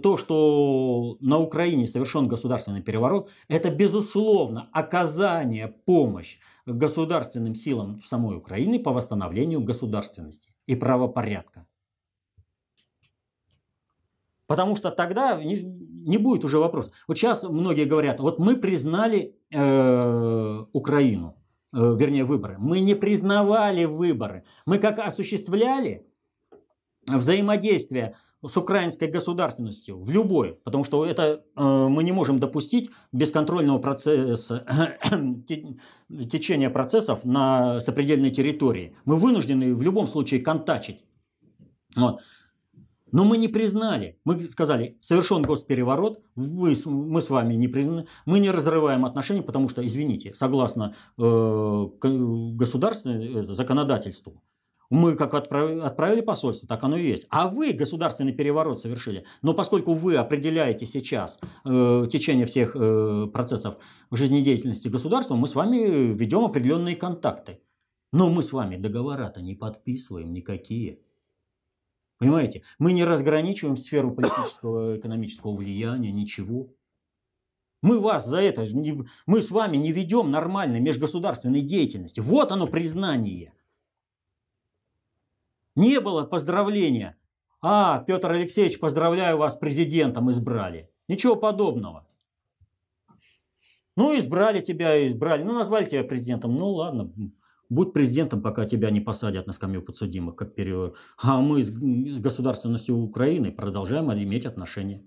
то, 0.02 0.16
что 0.16 1.18
на 1.20 1.39
Украине 1.39 1.88
совершен 1.88 2.28
государственный 2.28 2.82
переворот, 2.82 3.30
это, 3.48 3.70
безусловно, 3.70 4.70
оказание 4.72 5.68
помощи 5.68 6.39
государственным 6.66 7.56
силам 7.56 8.00
в 8.00 8.08
самой 8.08 8.38
Украине 8.38 8.80
по 8.80 8.94
восстановлению 8.94 9.62
государственности 9.62 10.54
и 10.66 10.76
правопорядка. 10.76 11.68
Потому 14.48 14.76
что 14.76 14.91
тогда 14.91 15.41
не, 15.41 15.62
не 15.64 16.18
будет 16.18 16.44
уже 16.46 16.58
вопроса. 16.58 16.91
Вот 17.08 17.18
сейчас 17.18 17.44
многие 17.44 17.86
говорят, 17.86 18.20
вот 18.20 18.39
мы 18.39 18.58
признали 18.58 19.36
э, 19.52 20.64
Украину, 20.74 21.38
э, 21.74 21.96
вернее 21.98 22.26
выборы. 22.26 22.58
Мы 22.60 22.82
не 22.82 22.96
признавали 22.96 23.86
выборы. 23.86 24.44
Мы 24.66 24.80
как 24.80 25.00
осуществляли 25.00 26.06
взаимодействие 27.08 28.16
с 28.46 28.58
украинской 28.58 29.10
государственностью 29.10 30.00
в 30.00 30.10
любой, 30.10 30.60
потому 30.64 30.84
что 30.84 31.06
это 31.06 31.44
э, 31.56 31.88
мы 31.89 32.04
не 32.04 32.12
можем 32.12 32.39
допустить 32.39 32.89
бесконтрольного 33.12 33.80
процесса, 33.80 34.66
течения 36.32 36.70
процессов 36.70 37.26
на 37.26 37.82
сопредельной 37.82 38.32
территории. 38.32 38.96
Мы 39.06 39.16
вынуждены 39.16 39.76
в 39.76 39.82
любом 39.82 40.08
случае 40.08 40.41
контачить. 40.41 41.04
Вот. 41.96 42.22
Но 43.14 43.24
мы 43.24 43.38
не 43.38 43.47
признали. 43.47 44.18
Мы 44.26 44.39
сказали, 44.49 44.97
совершен 44.99 45.43
госпереворот, 45.43 46.20
вы, 46.36 46.76
мы 46.86 47.22
с 47.22 47.30
вами 47.30 47.53
не 47.53 47.68
признаны, 47.68 48.07
мы 48.26 48.39
не 48.39 48.49
разрываем 48.49 49.05
отношения, 49.05 49.43
потому 49.43 49.70
что, 49.70 49.86
извините, 49.86 50.34
согласно 50.34 50.95
э, 51.20 51.86
государственному 52.01 53.24
э, 53.24 53.43
законодательству, 53.43 54.41
мы 54.89 55.16
как 55.16 55.36
отправили 55.36 56.22
посольство, 56.22 56.68
так 56.68 56.84
оно 56.84 56.97
и 56.97 57.07
есть. 57.07 57.28
А 57.30 57.47
вы 57.47 57.74
государственный 57.74 58.34
переворот 58.34 58.80
совершили. 58.80 59.26
Но 59.43 59.53
поскольку 59.53 59.93
вы 59.93 60.16
определяете 60.16 60.88
сейчас 60.88 61.39
э, 61.66 62.05
течение 62.11 62.47
всех 62.47 62.76
э, 62.76 63.28
процессов 63.32 63.76
жизнедеятельности 64.09 64.88
государства, 64.88 65.36
мы 65.36 65.47
с 65.47 65.53
вами 65.53 66.14
ведем 66.14 66.45
определенные 66.45 66.95
контакты. 66.95 67.61
Но 68.11 68.30
мы 68.30 68.41
с 68.41 68.51
вами 68.51 68.76
договора-то 68.76 69.41
не 69.41 69.53
подписываем 69.53 70.34
никакие. 70.34 70.99
Понимаете? 72.18 72.64
Мы 72.80 72.93
не 72.93 73.03
разграничиваем 73.03 73.78
сферу 73.78 74.14
политического, 74.14 74.97
экономического 74.97 75.55
влияния, 75.55 76.11
ничего. 76.11 76.70
Мы 77.82 77.99
вас 77.99 78.26
за 78.26 78.39
это, 78.39 78.66
мы 79.26 79.41
с 79.41 79.51
вами 79.51 79.76
не 79.76 79.91
ведем 79.91 80.32
нормальной 80.32 80.80
межгосударственной 80.80 81.61
деятельности. 81.61 82.22
Вот 82.22 82.51
оно 82.53 82.66
признание. 82.66 83.53
Не 85.76 85.99
было 85.99 86.24
поздравления. 86.24 87.18
А, 87.61 87.99
Петр 88.07 88.32
Алексеевич, 88.32 88.80
поздравляю 88.80 89.38
вас, 89.38 89.57
президентом 89.57 90.32
избрали. 90.32 90.89
Ничего 91.07 91.36
подобного. 91.36 92.07
Ну, 93.95 94.18
избрали 94.18 94.61
тебя, 94.61 95.05
избрали. 95.07 95.43
Ну, 95.43 95.53
назвали 95.53 95.86
тебя 95.86 96.03
президентом. 96.03 96.55
Ну, 96.55 96.70
ладно, 96.72 97.11
будь 97.74 97.93
президентом, 97.93 98.41
пока 98.41 98.65
тебя 98.65 98.89
не 98.89 99.01
посадят 99.01 99.47
на 99.47 99.53
скамью 99.53 99.82
подсудимых, 99.82 100.36
как 100.36 100.55
перевор. 100.55 100.95
А 101.17 101.41
мы 101.41 101.63
с, 101.63 101.69
с 101.69 102.19
государственностью 102.19 102.97
Украины 102.97 103.51
продолжаем 103.51 104.11
иметь 104.13 104.45
отношения. 104.45 105.03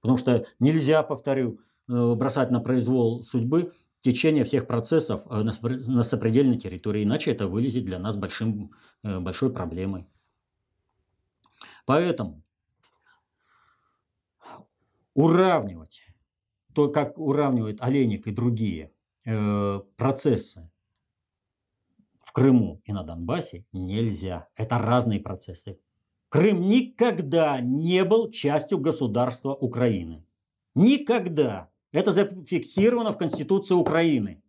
Потому 0.00 0.18
что 0.18 0.46
нельзя, 0.60 1.02
повторю, 1.02 1.60
э, 1.88 2.14
бросать 2.14 2.50
на 2.50 2.60
произвол 2.60 3.22
судьбы 3.22 3.72
течение 4.00 4.44
всех 4.44 4.66
процессов 4.66 5.22
э, 5.30 5.42
на 5.42 6.04
сопредельной 6.04 6.58
территории, 6.58 7.04
иначе 7.04 7.30
это 7.30 7.48
вылезет 7.48 7.84
для 7.84 7.98
нас 7.98 8.16
большим, 8.16 8.72
э, 9.02 9.18
большой 9.20 9.52
проблемой. 9.52 10.06
Поэтому 11.86 12.42
уравнивать, 15.14 16.02
то, 16.74 16.88
как 16.88 17.18
уравнивает 17.18 17.80
Олейник 17.80 18.26
и 18.26 18.32
другие 18.32 18.90
процессы 19.96 20.70
Крыму 22.34 22.82
и 22.84 22.92
на 22.92 23.04
Донбассе, 23.04 23.64
нельзя. 23.70 24.48
Это 24.56 24.76
разные 24.78 25.20
процессы. 25.20 25.78
Крым 26.28 26.66
никогда 26.66 27.60
не 27.60 28.02
был 28.04 28.28
частью 28.28 28.80
государства 28.80 29.54
Украины. 29.54 30.26
Никогда. 30.74 31.70
Это 31.92 32.10
зафиксировано 32.10 33.12
в 33.12 33.18
Конституции 33.18 33.74
Украины. 33.76 34.42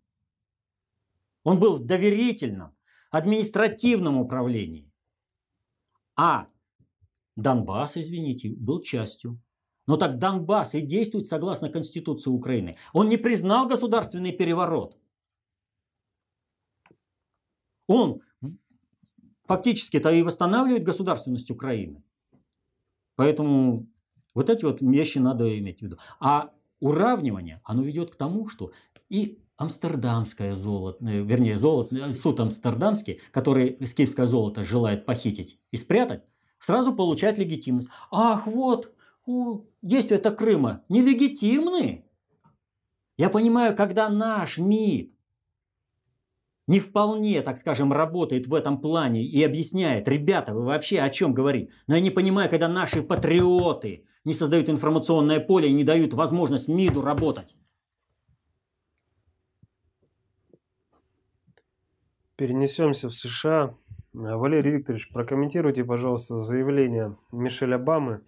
Он 1.44 1.60
был 1.60 1.78
в 1.78 1.86
доверительном, 1.86 2.76
административном 3.12 4.18
управлении. 4.18 4.92
А 6.16 6.48
Донбасс, 7.36 7.98
извините, 7.98 8.50
был 8.50 8.82
частью. 8.82 9.40
Но 9.86 9.98
так 9.98 10.18
Донбасс 10.18 10.74
и 10.74 10.82
действует 10.82 11.28
согласно 11.28 11.70
Конституции 11.70 12.32
Украины. 12.32 12.78
Он 12.94 13.10
не 13.10 13.18
признал 13.18 13.68
государственный 13.68 14.32
переворот. 14.32 14.98
Он 17.88 18.22
фактически 19.46 19.98
это 19.98 20.12
и 20.12 20.24
восстанавливает 20.24 20.84
государственность 20.84 21.52
Украины. 21.52 22.04
Поэтому 23.16 23.88
вот 24.34 24.50
эти 24.50 24.66
вот 24.66 24.82
вещи 24.82 25.20
надо 25.20 25.58
иметь 25.60 25.80
в 25.80 25.82
виду. 25.84 25.98
А 26.20 26.52
уравнивание, 26.80 27.62
оно 27.64 27.84
ведет 27.84 28.12
к 28.12 28.16
тому, 28.16 28.48
что 28.48 28.72
и 29.10 29.40
амстердамское 29.58 30.54
золото, 30.54 31.06
э, 31.06 31.22
вернее, 31.22 31.58
золото, 31.58 31.96
э, 31.96 32.12
суд 32.12 32.40
амстердамский, 32.40 33.22
который 33.32 33.78
скифское 33.86 34.26
золото 34.26 34.64
желает 34.64 35.06
похитить 35.06 35.60
и 35.72 35.78
спрятать, 35.78 36.24
сразу 36.60 36.94
получает 36.94 37.38
легитимность. 37.38 37.88
Ах, 38.12 38.48
вот, 38.48 38.94
действия 39.82 40.18
это 40.18 40.32
Крыма 40.32 40.84
нелегитимны. 40.90 42.06
Я 43.18 43.30
понимаю, 43.30 43.76
когда 43.76 44.10
наш 44.10 44.58
МИД 44.58 45.14
не 46.68 46.80
вполне, 46.80 47.42
так 47.42 47.58
скажем, 47.58 47.94
работает 47.94 48.48
в 48.48 48.54
этом 48.54 48.82
плане 48.82 49.24
и 49.24 49.44
объясняет, 49.44 50.08
ребята, 50.08 50.54
вы 50.54 50.66
вообще 50.66 51.00
о 51.00 51.10
чем 51.10 51.34
говорите? 51.34 51.72
Но 51.88 51.96
я 51.96 52.02
не 52.02 52.12
понимаю, 52.12 52.50
когда 52.50 52.68
наши 52.68 53.04
патриоты 53.04 54.06
не 54.24 54.34
создают 54.34 54.70
информационное 54.70 55.40
поле 55.40 55.70
и 55.70 55.74
не 55.74 55.84
дают 55.84 56.14
возможность 56.14 56.68
МИДу 56.68 57.02
работать. 57.02 57.56
Перенесемся 62.36 63.08
в 63.10 63.14
США. 63.14 63.78
Валерий 64.14 64.72
Викторович, 64.72 65.12
прокомментируйте, 65.12 65.84
пожалуйста, 65.84 66.38
заявление 66.38 67.18
Мишель 67.32 67.76
Обамы 67.76 68.22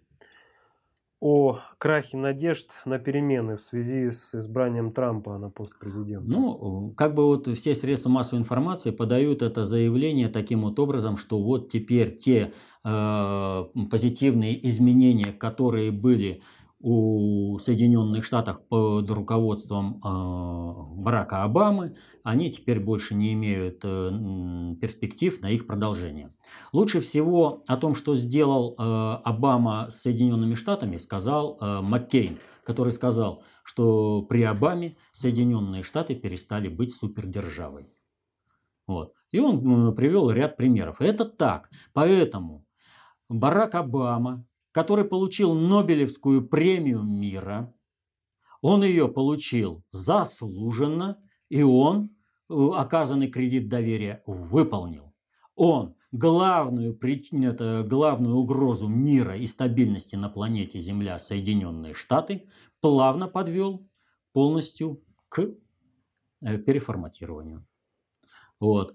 о 1.20 1.60
крахе 1.80 2.18
надежд 2.18 2.70
на 2.86 3.00
перемены 3.00 3.58
в 3.58 3.62
связи 3.62 4.12
с 4.12 4.36
избранием 4.36 4.92
Трампа 4.92 5.38
на 5.38 5.50
пост 5.50 5.78
президента? 5.80 6.30
Ну, 6.30 6.94
как 6.96 7.16
бы 7.16 7.26
вот 7.26 7.48
все 7.58 7.74
средства 7.74 8.10
массовой 8.10 8.40
информации 8.40 8.92
подают 8.92 9.42
это 9.42 9.66
заявление 9.66 10.28
таким 10.28 10.62
вот 10.62 10.80
образом, 10.80 11.18
что 11.18 11.42
вот 11.42 11.70
теперь 11.70 12.16
те 12.18 12.54
э, 12.84 13.64
позитивные 13.90 14.68
изменения, 14.68 15.32
которые 15.34 15.92
были 15.92 16.44
у 16.80 17.58
Соединенных 17.58 18.24
Штатов 18.24 18.62
под 18.68 19.10
руководством 19.10 20.00
э, 20.04 21.02
Барака 21.02 21.44
Обамы, 21.44 21.96
они 22.24 22.52
теперь 22.52 22.80
больше 22.80 23.16
не 23.16 23.34
имеют 23.34 23.80
э, 23.84 24.76
перспектив 24.80 25.42
на 25.42 25.50
их 25.50 25.66
продолжение. 25.66 26.34
Лучше 26.74 27.00
всего 27.00 27.64
о 27.68 27.78
том, 27.78 27.96
что 27.96 28.16
сделал 28.16 28.76
э, 28.78 28.84
Обама 29.24 29.90
с 29.90 30.02
Соединенными 30.02 30.54
Штатами, 30.54 30.98
сказал 30.98 31.58
Маккейн, 31.60 32.40
который 32.64 32.94
сказал, 32.94 33.44
что 33.64 34.22
при 34.22 34.44
Обаме 34.44 34.98
Соединенные 35.14 35.82
Штаты 35.82 36.16
перестали 36.16 36.70
быть 36.70 36.94
супердержавой. 36.94 37.90
Вот. 38.86 39.14
И 39.32 39.40
он 39.40 39.96
привел 39.96 40.30
ряд 40.30 40.56
примеров. 40.56 41.02
Это 41.02 41.26
так. 41.26 41.70
Поэтому 41.94 42.66
Барак 43.30 43.76
Обама 43.76 44.47
который 44.78 45.06
получил 45.06 45.56
Нобелевскую 45.56 46.48
премию 46.48 47.02
мира. 47.02 47.74
Он 48.62 48.84
ее 48.84 49.08
получил 49.08 49.84
заслуженно, 49.90 51.18
и 51.50 51.64
он 51.64 52.16
э, 52.48 52.54
оказанный 52.76 53.28
кредит 53.28 53.70
доверия 53.70 54.22
выполнил. 54.28 55.16
Он 55.56 55.96
главную, 56.12 56.96
это, 57.42 57.84
главную 57.90 58.36
угрозу 58.36 58.88
мира 58.88 59.36
и 59.36 59.48
стабильности 59.48 60.16
на 60.16 60.30
планете 60.30 60.80
Земля, 60.80 61.18
Соединенные 61.18 61.96
Штаты, 61.96 62.48
плавно 62.80 63.28
подвел 63.28 63.90
полностью 64.32 65.04
к 65.28 65.40
э, 66.42 66.58
переформатированию. 66.60 67.66
Вот. 68.60 68.94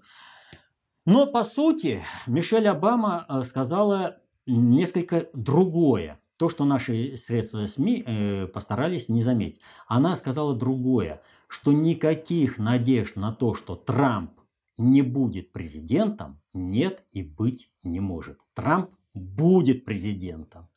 Но 1.05 1.27
по 1.27 1.43
сути 1.43 2.01
Мишель 2.25 2.69
Обама 2.69 3.25
э, 3.27 3.41
сказала 3.41 4.22
несколько 4.45 5.29
другое. 5.33 6.19
То, 6.37 6.49
что 6.49 6.65
наши 6.65 7.15
средства 7.15 7.65
СМИ 7.67 8.03
э, 8.05 8.47
постарались 8.47 9.07
не 9.07 9.21
заметить. 9.21 9.61
Она 9.87 10.15
сказала 10.15 10.55
другое, 10.55 11.21
что 11.47 11.71
никаких 11.71 12.57
надежд 12.57 13.15
на 13.15 13.31
то, 13.31 13.53
что 13.53 13.75
Трамп 13.75 14.31
не 14.77 15.03
будет 15.03 15.51
президентом, 15.51 16.41
нет 16.53 17.03
и 17.11 17.21
быть 17.21 17.71
не 17.83 17.99
может. 17.99 18.41
Трамп 18.53 18.89
будет 19.13 19.85
президентом. 19.85 20.67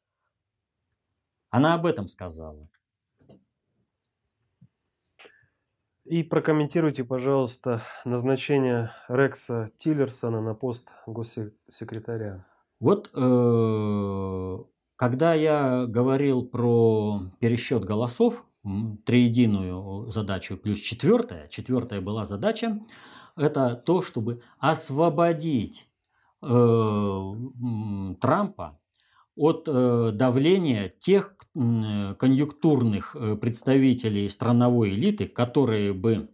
Она 1.51 1.75
об 1.75 1.87
этом 1.87 2.07
сказала. 2.07 2.69
И 6.05 6.23
прокомментируйте, 6.23 7.03
пожалуйста, 7.03 7.83
назначение 8.05 8.93
Рекса 9.09 9.73
Тиллерсона 9.79 10.41
на 10.41 10.55
пост 10.55 10.93
госсекретаря. 11.07 12.47
Вот 12.81 13.11
э, 13.15 14.57
когда 14.97 15.35
я 15.35 15.87
говорил 15.87 16.45
про 16.45 17.23
пересчет 17.41 17.85
голосов, 17.85 18.45
триединую 19.05 20.07
задачу 20.07 20.57
плюс 20.57 20.79
четвертая, 20.79 21.49
четвертая 21.49 22.01
была 22.01 22.27
задача, 22.27 22.81
это 23.37 23.75
то, 23.75 24.03
чтобы 24.03 24.43
освободить 24.59 25.89
э, 26.43 27.33
Трампа 28.21 28.81
от 29.37 29.69
э, 29.69 30.11
давления 30.13 30.89
тех 30.89 31.37
э, 31.55 32.15
конъюнктурных 32.19 33.17
представителей 33.41 34.29
страновой 34.29 34.91
элиты, 34.91 35.29
которые 35.29 35.93
бы 35.93 36.31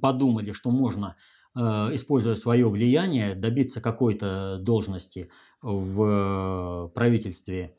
подумали, 0.00 0.52
что 0.52 0.70
можно 0.70 1.16
используя 1.60 2.34
свое 2.34 2.68
влияние, 2.68 3.34
добиться 3.34 3.80
какой-то 3.80 4.58
должности 4.58 5.30
в 5.60 6.90
правительстве 6.94 7.76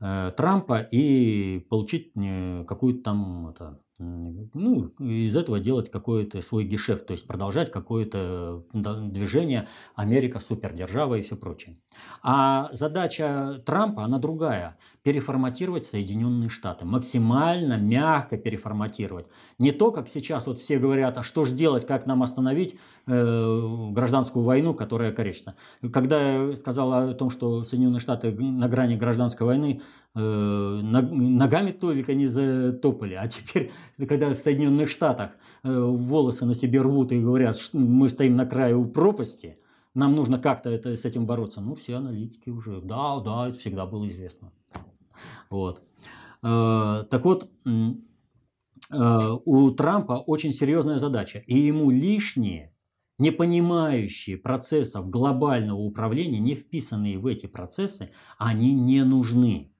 э, 0.00 0.32
Трампа 0.36 0.80
и 0.80 1.60
получить 1.68 2.12
э, 2.16 2.64
какую-то 2.66 3.02
там 3.02 3.48
это, 3.48 3.80
ну, 3.98 4.88
из 4.98 5.36
этого 5.36 5.60
делать 5.60 5.90
какой-то 5.90 6.42
свой 6.42 6.64
гешефт, 6.64 7.06
то 7.06 7.12
есть 7.12 7.26
продолжать 7.26 7.70
какое-то 7.70 8.64
движение 8.72 9.68
Америка 9.94 10.40
супердержава 10.40 11.16
и 11.16 11.22
все 11.22 11.36
прочее. 11.36 11.78
А 12.22 12.68
задача 12.72 13.62
Трампа, 13.64 14.04
она 14.04 14.18
другая. 14.18 14.76
Переформатировать 15.02 15.84
Соединенные 15.84 16.48
Штаты. 16.48 16.84
Максимально 16.84 17.78
мягко 17.78 18.36
переформатировать. 18.36 19.26
Не 19.58 19.72
то, 19.72 19.92
как 19.92 20.08
сейчас 20.08 20.46
вот 20.46 20.60
все 20.60 20.78
говорят, 20.78 21.18
а 21.18 21.22
что 21.22 21.44
же 21.44 21.54
делать, 21.54 21.86
как 21.86 22.06
нам 22.06 22.22
остановить 22.22 22.76
э, 23.06 23.88
гражданскую 23.92 24.44
войну, 24.44 24.74
которая 24.74 25.12
корректна. 25.12 25.54
Когда 25.92 26.44
я 26.46 26.56
сказал 26.56 26.92
о 26.92 27.14
том, 27.14 27.30
что 27.30 27.64
Соединенные 27.64 28.00
Штаты 28.00 28.32
на 28.34 28.68
грани 28.68 28.96
гражданской 28.96 29.46
войны 29.46 29.80
э, 30.14 30.18
ногами 30.20 31.70
только 31.70 32.14
не 32.14 32.26
затопали, 32.26 33.14
а 33.14 33.28
теперь 33.28 33.70
когда 34.04 34.34
в 34.34 34.38
Соединенных 34.38 34.88
Штатах 34.88 35.30
э, 35.62 35.80
волосы 35.80 36.44
на 36.44 36.54
себе 36.54 36.82
рвут 36.82 37.12
и 37.12 37.22
говорят, 37.22 37.56
что 37.56 37.78
мы 37.78 38.08
стоим 38.08 38.36
на 38.36 38.46
краю 38.46 38.86
пропасти, 38.86 39.58
нам 39.94 40.14
нужно 40.14 40.38
как-то 40.38 40.68
это, 40.68 40.94
с 40.96 41.04
этим 41.04 41.26
бороться. 41.26 41.60
Ну, 41.60 41.74
все 41.74 41.94
аналитики 41.94 42.50
уже, 42.50 42.80
да, 42.82 43.20
да, 43.20 43.48
это 43.48 43.58
всегда 43.58 43.86
было 43.86 44.06
известно. 44.06 44.52
Вот. 45.48 45.82
Э, 46.42 47.04
так 47.08 47.24
вот, 47.24 47.50
э, 47.64 49.30
у 49.44 49.70
Трампа 49.70 50.14
очень 50.26 50.52
серьезная 50.52 50.98
задача, 50.98 51.42
и 51.46 51.58
ему 51.58 51.90
лишние, 51.90 52.74
не 53.18 53.30
понимающие 53.30 54.36
процессов 54.36 55.08
глобального 55.08 55.78
управления, 55.78 56.38
не 56.38 56.54
вписанные 56.54 57.18
в 57.18 57.26
эти 57.26 57.46
процессы, 57.46 58.10
они 58.36 58.74
не 58.74 59.02
нужны. 59.04 59.72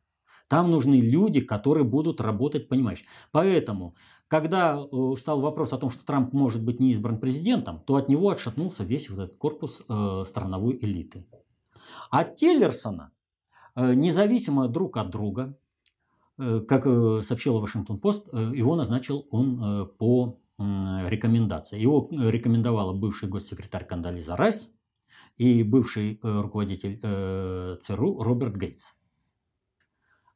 Там 0.49 0.70
нужны 0.70 1.01
люди, 1.01 1.40
которые 1.40 1.84
будут 1.84 2.20
работать 2.20 2.68
понимаешь. 2.68 3.03
Поэтому, 3.32 3.97
когда 4.28 4.78
э, 4.78 5.14
стал 5.18 5.40
вопрос 5.40 5.72
о 5.72 5.78
том, 5.78 5.90
что 5.90 6.05
Трамп 6.05 6.32
может 6.32 6.62
быть 6.62 6.80
не 6.80 6.92
избран 6.92 7.18
президентом, 7.18 7.80
то 7.80 7.97
от 7.97 8.09
него 8.09 8.30
отшатнулся 8.30 8.84
весь 8.84 9.11
вот 9.11 9.18
этот 9.18 9.36
корпус 9.36 9.82
э, 9.88 10.24
страновой 10.26 10.78
элиты. 10.80 11.26
А 12.11 12.24
Теллерсона, 12.24 13.11
э, 13.74 13.94
независимо 13.94 14.68
друг 14.68 14.97
от 14.97 15.11
друга, 15.11 15.59
э, 16.38 16.61
как 16.61 16.86
э, 16.86 17.22
сообщила 17.22 17.59
Вашингтон-Пост, 17.59 18.28
э, 18.32 18.53
его 18.55 18.76
назначил 18.76 19.26
он 19.30 19.61
э, 19.62 19.86
по 19.86 20.38
э, 20.59 20.62
рекомендации. 21.09 21.80
Его 21.80 22.09
рекомендовала 22.12 22.92
бывший 22.92 23.28
госсекретарь 23.28 23.86
Кандализа 23.86 24.36
Райс 24.36 24.70
и 25.36 25.64
бывший 25.64 26.20
э, 26.22 26.40
руководитель 26.40 27.01
э, 27.03 27.76
ЦРУ 27.80 28.22
Роберт 28.22 28.57
Гейтс. 28.57 28.92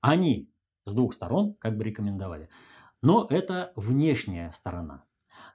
Они 0.00 0.50
с 0.84 0.94
двух 0.94 1.14
сторон 1.14 1.54
как 1.54 1.76
бы 1.76 1.84
рекомендовали. 1.84 2.48
Но 3.02 3.26
это 3.30 3.72
внешняя 3.76 4.52
сторона. 4.52 5.04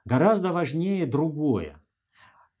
Гораздо 0.04 0.52
важнее 0.52 1.06
другое. 1.06 1.82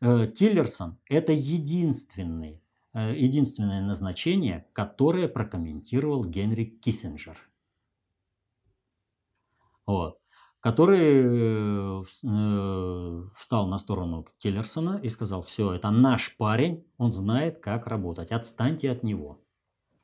Э, 0.00 0.26
Тиллерсон– 0.26 0.98
это 1.08 1.32
единственный, 1.32 2.62
э, 2.92 3.16
единственное 3.16 3.82
назначение, 3.82 4.68
которое 4.72 5.28
прокомментировал 5.28 6.24
Генри 6.24 6.64
Киссинджер. 6.64 7.38
Вот 9.86 10.18
который 10.66 11.22
э, 11.22 12.02
встал 13.36 13.68
на 13.68 13.78
сторону 13.78 14.26
Тиллерсона 14.38 14.98
и 15.00 15.08
сказал, 15.08 15.42
все, 15.42 15.72
это 15.72 15.90
наш 15.92 16.36
парень, 16.36 16.84
он 16.98 17.12
знает, 17.12 17.58
как 17.58 17.86
работать, 17.86 18.32
отстаньте 18.32 18.90
от 18.90 19.04
него. 19.04 19.40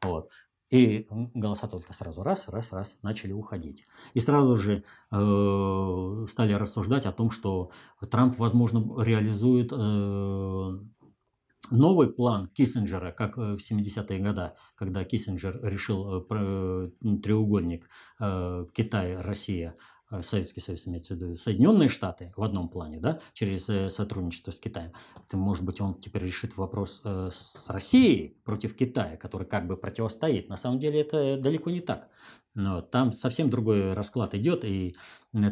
Вот. 0.03 0.31
И 0.73 1.07
голоса 1.35 1.69
только 1.69 1.93
сразу 1.93 2.23
раз, 2.23 2.49
раз, 2.49 2.73
раз 2.73 2.97
начали 3.03 3.33
уходить. 3.33 3.85
И 4.15 4.21
сразу 4.21 4.57
же 4.57 4.85
э, 5.11 6.27
стали 6.31 6.55
рассуждать 6.55 7.05
о 7.05 7.13
том, 7.13 7.31
что 7.31 7.71
Трамп, 8.11 8.39
возможно, 8.39 9.03
реализует 9.03 9.71
э, 9.71 10.79
новый 11.71 12.09
план 12.09 12.49
Киссинджера, 12.49 13.13
как 13.13 13.37
в 13.37 13.59
70-е 13.59 14.19
годы, 14.19 14.53
когда 14.75 15.05
Киссинджер 15.05 15.61
решил 15.63 16.25
э, 16.31 16.91
треугольник 17.23 17.91
э, 18.19 18.65
Китай-Россия 18.73 19.73
Э, 19.73 19.79
Советский 20.21 20.61
Союз 20.61 20.87
имеется 20.87 21.15
в 21.15 21.17
виду, 21.17 21.35
Соединенные 21.35 21.89
Штаты 21.89 22.33
в 22.37 22.43
одном 22.43 22.69
плане, 22.69 23.01
да, 23.01 23.21
через 23.33 23.69
э, 23.69 23.89
сотрудничество 23.89 24.51
с 24.51 24.61
Китаем. 24.61 24.93
Это, 25.27 25.37
может 25.37 25.65
быть, 25.65 25.81
он 25.81 25.95
теперь 25.95 26.25
решит 26.25 26.57
вопрос 26.57 27.01
э, 27.05 27.31
с 27.33 27.71
Россией 27.71 28.37
против 28.45 28.75
Китая, 28.77 29.17
который 29.17 29.47
как 29.47 29.67
бы 29.67 29.77
противостоит. 29.77 30.49
На 30.49 30.57
самом 30.57 30.79
деле 30.79 31.01
это 31.01 31.39
далеко 31.39 31.71
не 31.71 31.81
так. 31.81 32.09
Но 32.55 32.83
там 32.83 33.13
совсем 33.13 33.49
другой 33.49 33.95
расклад 33.95 34.35
идет, 34.35 34.65
и 34.65 34.95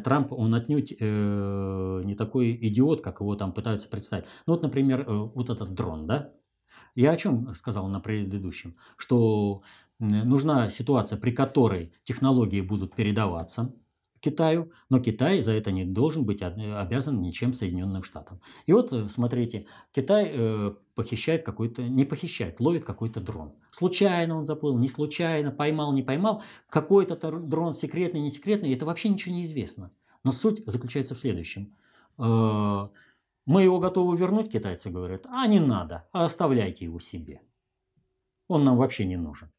Трамп, 0.05 0.33
он 0.33 0.55
отнюдь 0.55 0.95
э, 0.99 2.03
не 2.05 2.15
такой 2.15 2.53
идиот, 2.61 3.01
как 3.01 3.21
его 3.21 3.37
там 3.37 3.53
пытаются 3.53 3.89
представить. 3.89 4.27
Ну 4.47 4.53
вот, 4.53 4.63
например, 4.63 5.05
вот 5.09 5.49
этот 5.49 5.73
дрон, 5.73 6.07
да, 6.07 6.35
я 6.95 7.13
о 7.13 7.17
чем 7.17 7.55
сказал 7.55 7.89
на 7.89 8.01
предыдущем? 8.01 8.77
Что 8.97 9.63
нужна 9.99 10.71
ситуация, 10.71 11.19
при 11.19 11.31
которой 11.31 11.93
технологии 12.05 12.61
будут 12.61 12.95
передаваться, 12.95 13.73
Китаю, 14.21 14.71
но 14.91 15.01
Китай 15.01 15.41
за 15.41 15.53
это 15.53 15.73
не 15.73 15.85
должен 15.85 16.25
быть 16.25 16.43
обязан 16.43 17.21
ничем 17.21 17.53
Соединенным 17.55 18.03
Штатам. 18.03 18.41
И 18.67 18.73
вот 18.73 18.93
э, 18.93 19.09
смотрите, 19.09 19.67
Китай 19.93 20.31
э, 20.33 20.73
похищает 20.95 21.45
какой-то, 21.45 21.83
не 21.83 22.05
похищает, 22.05 22.61
ловит 22.61 22.85
какой-то 22.85 23.21
дрон. 23.21 23.55
Случайно 23.71 24.37
он 24.37 24.45
заплыл, 24.45 24.77
не 24.79 24.89
случайно, 24.89 25.51
поймал, 25.51 25.93
не 25.93 26.03
поймал. 26.03 26.43
Какой-то 26.69 27.17
дрон 27.41 27.73
секретный, 27.73 28.21
не 28.21 28.31
секретный, 28.31 28.75
это 28.75 28.85
вообще 28.85 29.09
ничего 29.09 29.35
не 29.35 29.45
известно. 29.45 29.91
Но 30.23 30.33
суть 30.33 30.63
заключается 30.67 31.15
в 31.15 31.19
следующем. 31.19 31.75
Э, 32.19 32.89
мы 33.47 33.63
его 33.63 33.81
готовы 33.81 34.17
вернуть, 34.19 34.53
китайцы 34.53 34.91
говорят, 34.91 35.27
а 35.31 35.47
не 35.47 35.61
надо, 35.61 36.09
а 36.13 36.27
оставляйте 36.27 36.85
его 36.85 37.01
себе. 37.01 37.41
Он 38.49 38.65
нам 38.65 38.77
вообще 38.77 39.07
не 39.07 39.17
нужен. 39.17 39.51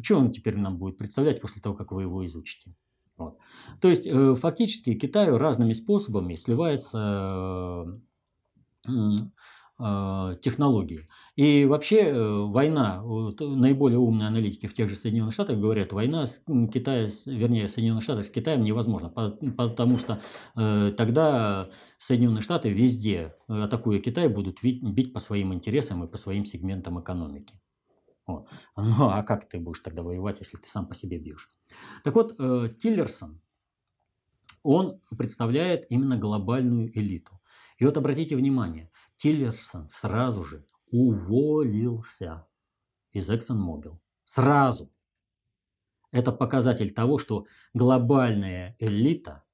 Что 0.00 0.16
он 0.16 0.32
теперь 0.32 0.56
нам 0.56 0.78
будет 0.78 0.96
представлять 0.96 1.40
после 1.40 1.60
того, 1.60 1.74
как 1.74 1.92
вы 1.92 2.02
его 2.02 2.24
изучите? 2.24 2.74
Вот. 3.16 3.38
То 3.80 3.88
есть 3.88 4.06
э, 4.06 4.34
фактически 4.34 4.94
Китаю 4.94 5.38
разными 5.38 5.72
способами 5.72 6.34
сливается 6.36 7.86
э, 8.88 8.90
э, 9.78 10.36
технологии. 10.40 11.06
И 11.36 11.64
вообще 11.64 12.12
война, 12.46 13.02
вот, 13.02 13.40
наиболее 13.40 13.98
умные 13.98 14.28
аналитики 14.28 14.66
в 14.66 14.74
тех 14.74 14.88
же 14.88 14.94
Соединенных 14.94 15.32
Штатах 15.32 15.58
говорят, 15.58 15.92
война 15.92 16.26
с 16.26 16.42
Китаем, 16.72 17.08
вернее, 17.26 17.68
Соединенных 17.68 18.02
Штатов 18.02 18.26
с 18.26 18.30
Китаем 18.30 18.62
невозможна, 18.62 19.08
потому 19.08 19.98
что 19.98 20.20
тогда 20.54 21.70
Соединенные 21.98 22.42
Штаты 22.42 22.70
везде, 22.70 23.34
атакуя 23.48 23.98
Китай, 23.98 24.28
будут 24.28 24.62
бить 24.62 25.14
по 25.14 25.20
своим 25.20 25.54
интересам 25.54 26.04
и 26.04 26.08
по 26.08 26.18
своим 26.18 26.44
сегментам 26.44 27.00
экономики. 27.00 27.61
Вот. 28.26 28.48
Ну 28.76 29.08
а 29.08 29.22
как 29.22 29.48
ты 29.48 29.58
будешь 29.58 29.80
тогда 29.80 30.02
воевать, 30.02 30.40
если 30.40 30.56
ты 30.56 30.68
сам 30.68 30.86
по 30.86 30.94
себе 30.94 31.18
бьешь? 31.18 31.48
Так 32.04 32.14
вот, 32.14 32.34
э, 32.38 32.68
Тиллерсон, 32.78 33.40
он 34.62 35.00
представляет 35.16 35.90
именно 35.90 36.16
глобальную 36.16 36.96
элиту. 36.96 37.40
И 37.78 37.84
вот 37.84 37.96
обратите 37.96 38.36
внимание, 38.36 38.90
Тиллерсон 39.16 39.88
сразу 39.88 40.44
же 40.44 40.64
уволился 40.90 42.46
из 43.10 43.28
ExxonMobil. 43.28 43.98
Сразу. 44.24 44.92
Это 46.12 46.30
показатель 46.30 46.92
того, 46.92 47.18
что 47.18 47.46
глобальная 47.74 48.76
элита 48.78 49.44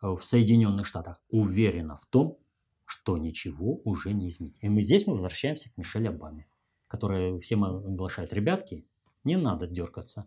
в 0.00 0.20
Соединенных 0.20 0.86
Штатах 0.86 1.20
уверена 1.28 1.96
в 1.96 2.06
том, 2.06 2.38
что 2.84 3.18
ничего 3.18 3.80
уже 3.84 4.12
не 4.12 4.28
изменить. 4.28 4.58
И 4.62 4.68
мы 4.68 4.80
здесь 4.80 5.06
мы 5.06 5.14
возвращаемся 5.14 5.70
к 5.70 5.76
Мишель 5.76 6.08
Обаме 6.08 6.46
которая 6.92 7.40
всем 7.40 7.64
оглашает, 7.64 8.34
ребятки, 8.34 8.86
не 9.24 9.36
надо 9.36 9.66
дергаться. 9.66 10.26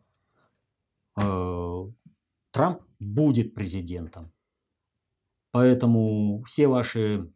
Э, 1.16 1.84
Трамп 2.49 2.82
будет 2.99 3.53
президентом. 3.53 4.34
Поэтому 5.51 6.41
все 6.41 6.68
ваши 6.68 7.32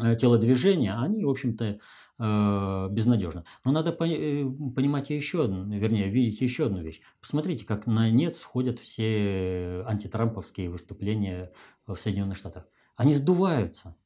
э, 0.00 0.16
телодвижения, 0.16 0.98
они, 0.98 1.26
в 1.26 1.28
общем-то, 1.28 1.64
э, 1.66 2.88
безнадежны. 2.90 3.44
Но 3.62 3.72
надо 3.72 3.92
понимать 3.92 5.10
еще 5.10 5.44
одну, 5.44 5.68
вернее, 5.68 6.08
видеть 6.08 6.40
еще 6.40 6.66
одну 6.66 6.80
вещь. 6.80 7.02
Посмотрите, 7.20 7.66
как 7.66 7.86
на 7.86 8.10
нет 8.10 8.36
сходят 8.36 8.78
все 8.78 9.82
антитрамповские 9.86 10.70
выступления 10.70 11.52
в 11.86 11.94
Соединенных 11.94 12.38
Штатах. 12.38 12.66
Они 12.96 13.12
сдуваются 13.12 13.96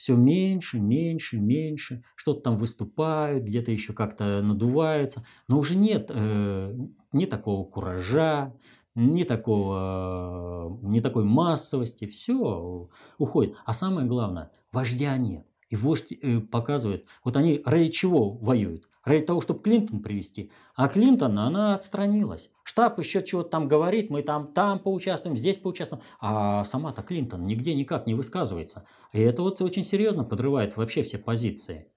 все 0.00 0.16
меньше, 0.16 0.80
меньше, 0.80 1.38
меньше, 1.38 2.02
что-то 2.14 2.40
там 2.40 2.56
выступают, 2.56 3.44
где-то 3.44 3.70
еще 3.70 3.92
как-то 3.92 4.40
надуваются, 4.40 5.26
но 5.46 5.58
уже 5.58 5.76
нет 5.76 6.10
э, 6.10 6.74
ни 7.12 7.26
такого 7.26 7.68
куража, 7.68 8.56
ни 8.94 9.24
такого, 9.24 10.80
ни 10.80 11.00
такой 11.00 11.24
массовости, 11.24 12.06
все 12.06 12.88
уходит. 13.18 13.56
А 13.66 13.74
самое 13.74 14.06
главное, 14.06 14.50
вождя 14.72 15.14
нет. 15.18 15.46
И 15.68 15.76
вождь 15.76 16.12
э, 16.12 16.40
показывает, 16.40 17.04
вот 17.22 17.36
они 17.36 17.60
ради 17.66 17.90
чего 17.90 18.30
воюют? 18.30 18.88
Ради 19.04 19.24
того, 19.24 19.40
чтобы 19.40 19.62
Клинтон 19.62 20.02
привести. 20.02 20.52
А 20.74 20.88
Клинтон, 20.88 21.38
она 21.38 21.74
отстранилась. 21.74 22.50
Штаб 22.64 22.98
еще 22.98 23.22
чего-то 23.24 23.48
там 23.48 23.66
говорит, 23.66 24.10
мы 24.10 24.22
там, 24.22 24.52
там 24.52 24.78
поучаствуем, 24.78 25.36
здесь 25.36 25.56
поучаствуем. 25.56 26.02
А 26.20 26.64
сама-то 26.64 27.02
Клинтон 27.02 27.46
нигде 27.46 27.74
никак 27.74 28.06
не 28.06 28.14
высказывается. 28.14 28.86
И 29.12 29.20
это 29.20 29.42
вот 29.42 29.62
очень 29.62 29.84
серьезно 29.84 30.24
подрывает 30.24 30.76
вообще 30.76 31.02
все 31.02 31.18
позиции. 31.18 31.90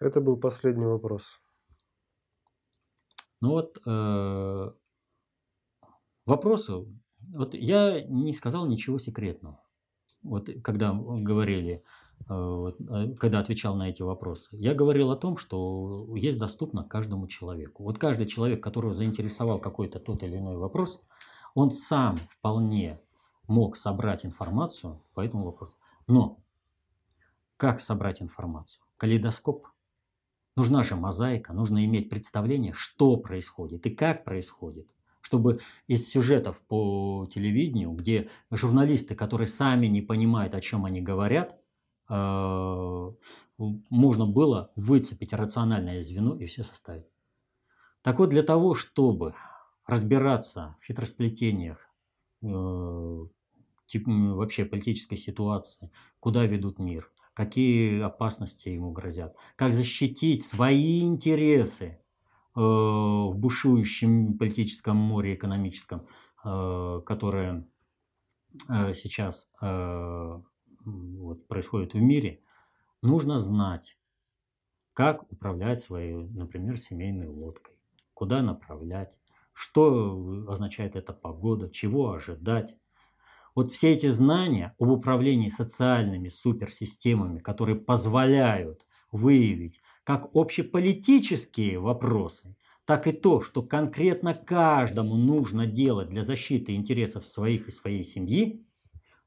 Это 0.00 0.20
был 0.20 0.36
последний 0.36 0.86
вопрос. 0.86 1.40
Ну 3.40 3.50
вот 3.50 3.78
э, 3.86 4.70
вопросы. 6.24 6.84
Вот 7.34 7.54
я 7.54 8.02
не 8.02 8.32
сказал 8.32 8.66
ничего 8.66 8.98
секретного 8.98 9.60
вот 10.26 10.50
когда 10.62 10.92
говорили, 10.92 11.84
когда 12.26 13.38
отвечал 13.38 13.76
на 13.76 13.88
эти 13.88 14.02
вопросы, 14.02 14.48
я 14.56 14.74
говорил 14.74 15.10
о 15.10 15.16
том, 15.16 15.36
что 15.36 16.06
есть 16.16 16.38
доступно 16.38 16.82
каждому 16.82 17.28
человеку. 17.28 17.84
Вот 17.84 17.98
каждый 17.98 18.26
человек, 18.26 18.62
которого 18.62 18.92
заинтересовал 18.92 19.60
какой-то 19.60 20.00
тот 20.00 20.22
или 20.22 20.38
иной 20.38 20.56
вопрос, 20.56 21.00
он 21.54 21.70
сам 21.70 22.18
вполне 22.30 23.00
мог 23.46 23.76
собрать 23.76 24.26
информацию 24.26 25.02
по 25.14 25.20
этому 25.20 25.44
вопросу. 25.44 25.76
Но 26.06 26.38
как 27.56 27.80
собрать 27.80 28.20
информацию? 28.20 28.82
Калейдоскоп. 28.96 29.68
Нужна 30.56 30.82
же 30.82 30.96
мозаика, 30.96 31.52
нужно 31.52 31.84
иметь 31.84 32.08
представление, 32.08 32.72
что 32.72 33.16
происходит 33.18 33.86
и 33.86 33.90
как 33.90 34.24
происходит 34.24 34.88
чтобы 35.26 35.58
из 35.88 36.08
сюжетов 36.08 36.62
по 36.68 37.28
телевидению, 37.34 37.90
где 37.90 38.30
журналисты, 38.52 39.16
которые 39.16 39.48
сами 39.48 39.86
не 39.86 40.00
понимают, 40.00 40.54
о 40.54 40.60
чем 40.60 40.84
они 40.84 41.00
говорят, 41.00 41.52
э, 41.52 41.56
можно 42.08 43.16
было 44.26 44.72
выцепить 44.76 45.32
рациональное 45.32 46.02
звено 46.02 46.36
и 46.36 46.46
все 46.46 46.62
составить. 46.62 47.06
Так 48.02 48.18
вот, 48.18 48.30
для 48.30 48.42
того, 48.42 48.74
чтобы 48.74 49.34
разбираться 49.86 50.76
в 50.80 50.86
хитросплетениях 50.86 51.88
э, 52.42 52.46
вообще 54.06 54.64
политической 54.64 55.16
ситуации, 55.16 55.90
куда 56.20 56.46
ведут 56.46 56.78
мир, 56.78 57.10
какие 57.34 58.00
опасности 58.00 58.68
ему 58.68 58.92
грозят, 58.92 59.36
как 59.56 59.72
защитить 59.72 60.44
свои 60.44 61.02
интересы 61.02 62.00
Э, 62.56 62.60
в 62.60 63.34
бушующем 63.36 64.38
политическом 64.38 64.96
море 64.96 65.34
экономическом, 65.34 66.06
которое 66.42 67.68
сейчас 68.68 69.50
вот, 70.86 71.46
происходит 71.48 71.94
в 71.94 72.00
мире, 72.00 72.40
нужно 73.02 73.40
знать, 73.40 73.98
как 74.94 75.30
управлять 75.30 75.80
своей, 75.80 76.14
например, 76.14 76.78
семейной 76.78 77.28
лодкой, 77.28 77.78
куда 78.14 78.42
направлять, 78.42 79.18
что 79.52 80.46
означает 80.48 80.96
эта 80.96 81.12
погода, 81.12 81.70
чего 81.70 82.12
ожидать. 82.12 82.76
Вот 83.54 83.72
все 83.72 83.92
эти 83.92 84.08
знания 84.08 84.74
об 84.78 84.90
управлении 84.90 85.48
социальными 85.48 86.28
суперсистемами, 86.28 87.40
которые 87.40 87.76
позволяют 87.76 88.86
выявить 89.12 89.80
как 90.04 90.28
общеполитические 90.34 91.78
вопросы, 91.78 92.56
так 92.84 93.06
и 93.06 93.12
то, 93.12 93.40
что 93.40 93.62
конкретно 93.62 94.34
каждому 94.34 95.16
нужно 95.16 95.66
делать 95.66 96.08
для 96.08 96.22
защиты 96.22 96.74
интересов 96.74 97.26
своих 97.26 97.68
и 97.68 97.72
своей 97.72 98.04
семьи, 98.04 98.64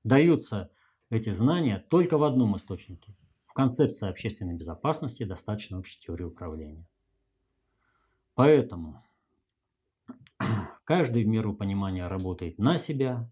даются 0.04 0.72
эти 1.10 1.30
знания 1.32 1.86
только 1.90 2.18
в 2.18 2.24
одном 2.24 2.56
источнике– 2.56 3.16
в 3.50 3.54
концепции 3.54 4.08
общественной 4.08 4.54
безопасности 4.54 5.24
достаточно 5.24 5.80
общей 5.80 6.00
теории 6.00 6.24
управления. 6.24 6.88
Поэтому 8.36 9.04
каждый 10.84 11.24
в 11.24 11.28
меру 11.28 11.56
понимания 11.56 12.08
работает 12.08 12.60
на 12.60 12.78
себя 12.78 13.30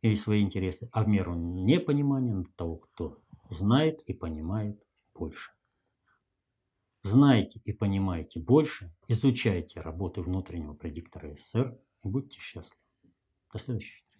и 0.00 0.16
свои 0.16 0.40
интересы, 0.42 0.88
а 0.92 1.04
в 1.04 1.08
меру 1.08 1.34
непонимания 1.34 2.34
на 2.34 2.44
того, 2.56 2.78
кто 2.78 3.20
знает 3.50 4.00
и 4.08 4.14
понимает 4.14 4.82
больше. 5.14 5.52
Знайте 7.02 7.60
и 7.64 7.72
понимайте 7.74 8.40
больше, 8.40 8.94
изучайте 9.08 9.82
работы 9.82 10.22
внутреннего 10.22 10.72
предиктора 10.72 11.34
СССР 11.34 11.78
и 12.02 12.08
будьте 12.08 12.40
счастливы. 12.40 12.80
До 13.52 13.58
следующей 13.58 13.96
встречи. 13.96 14.13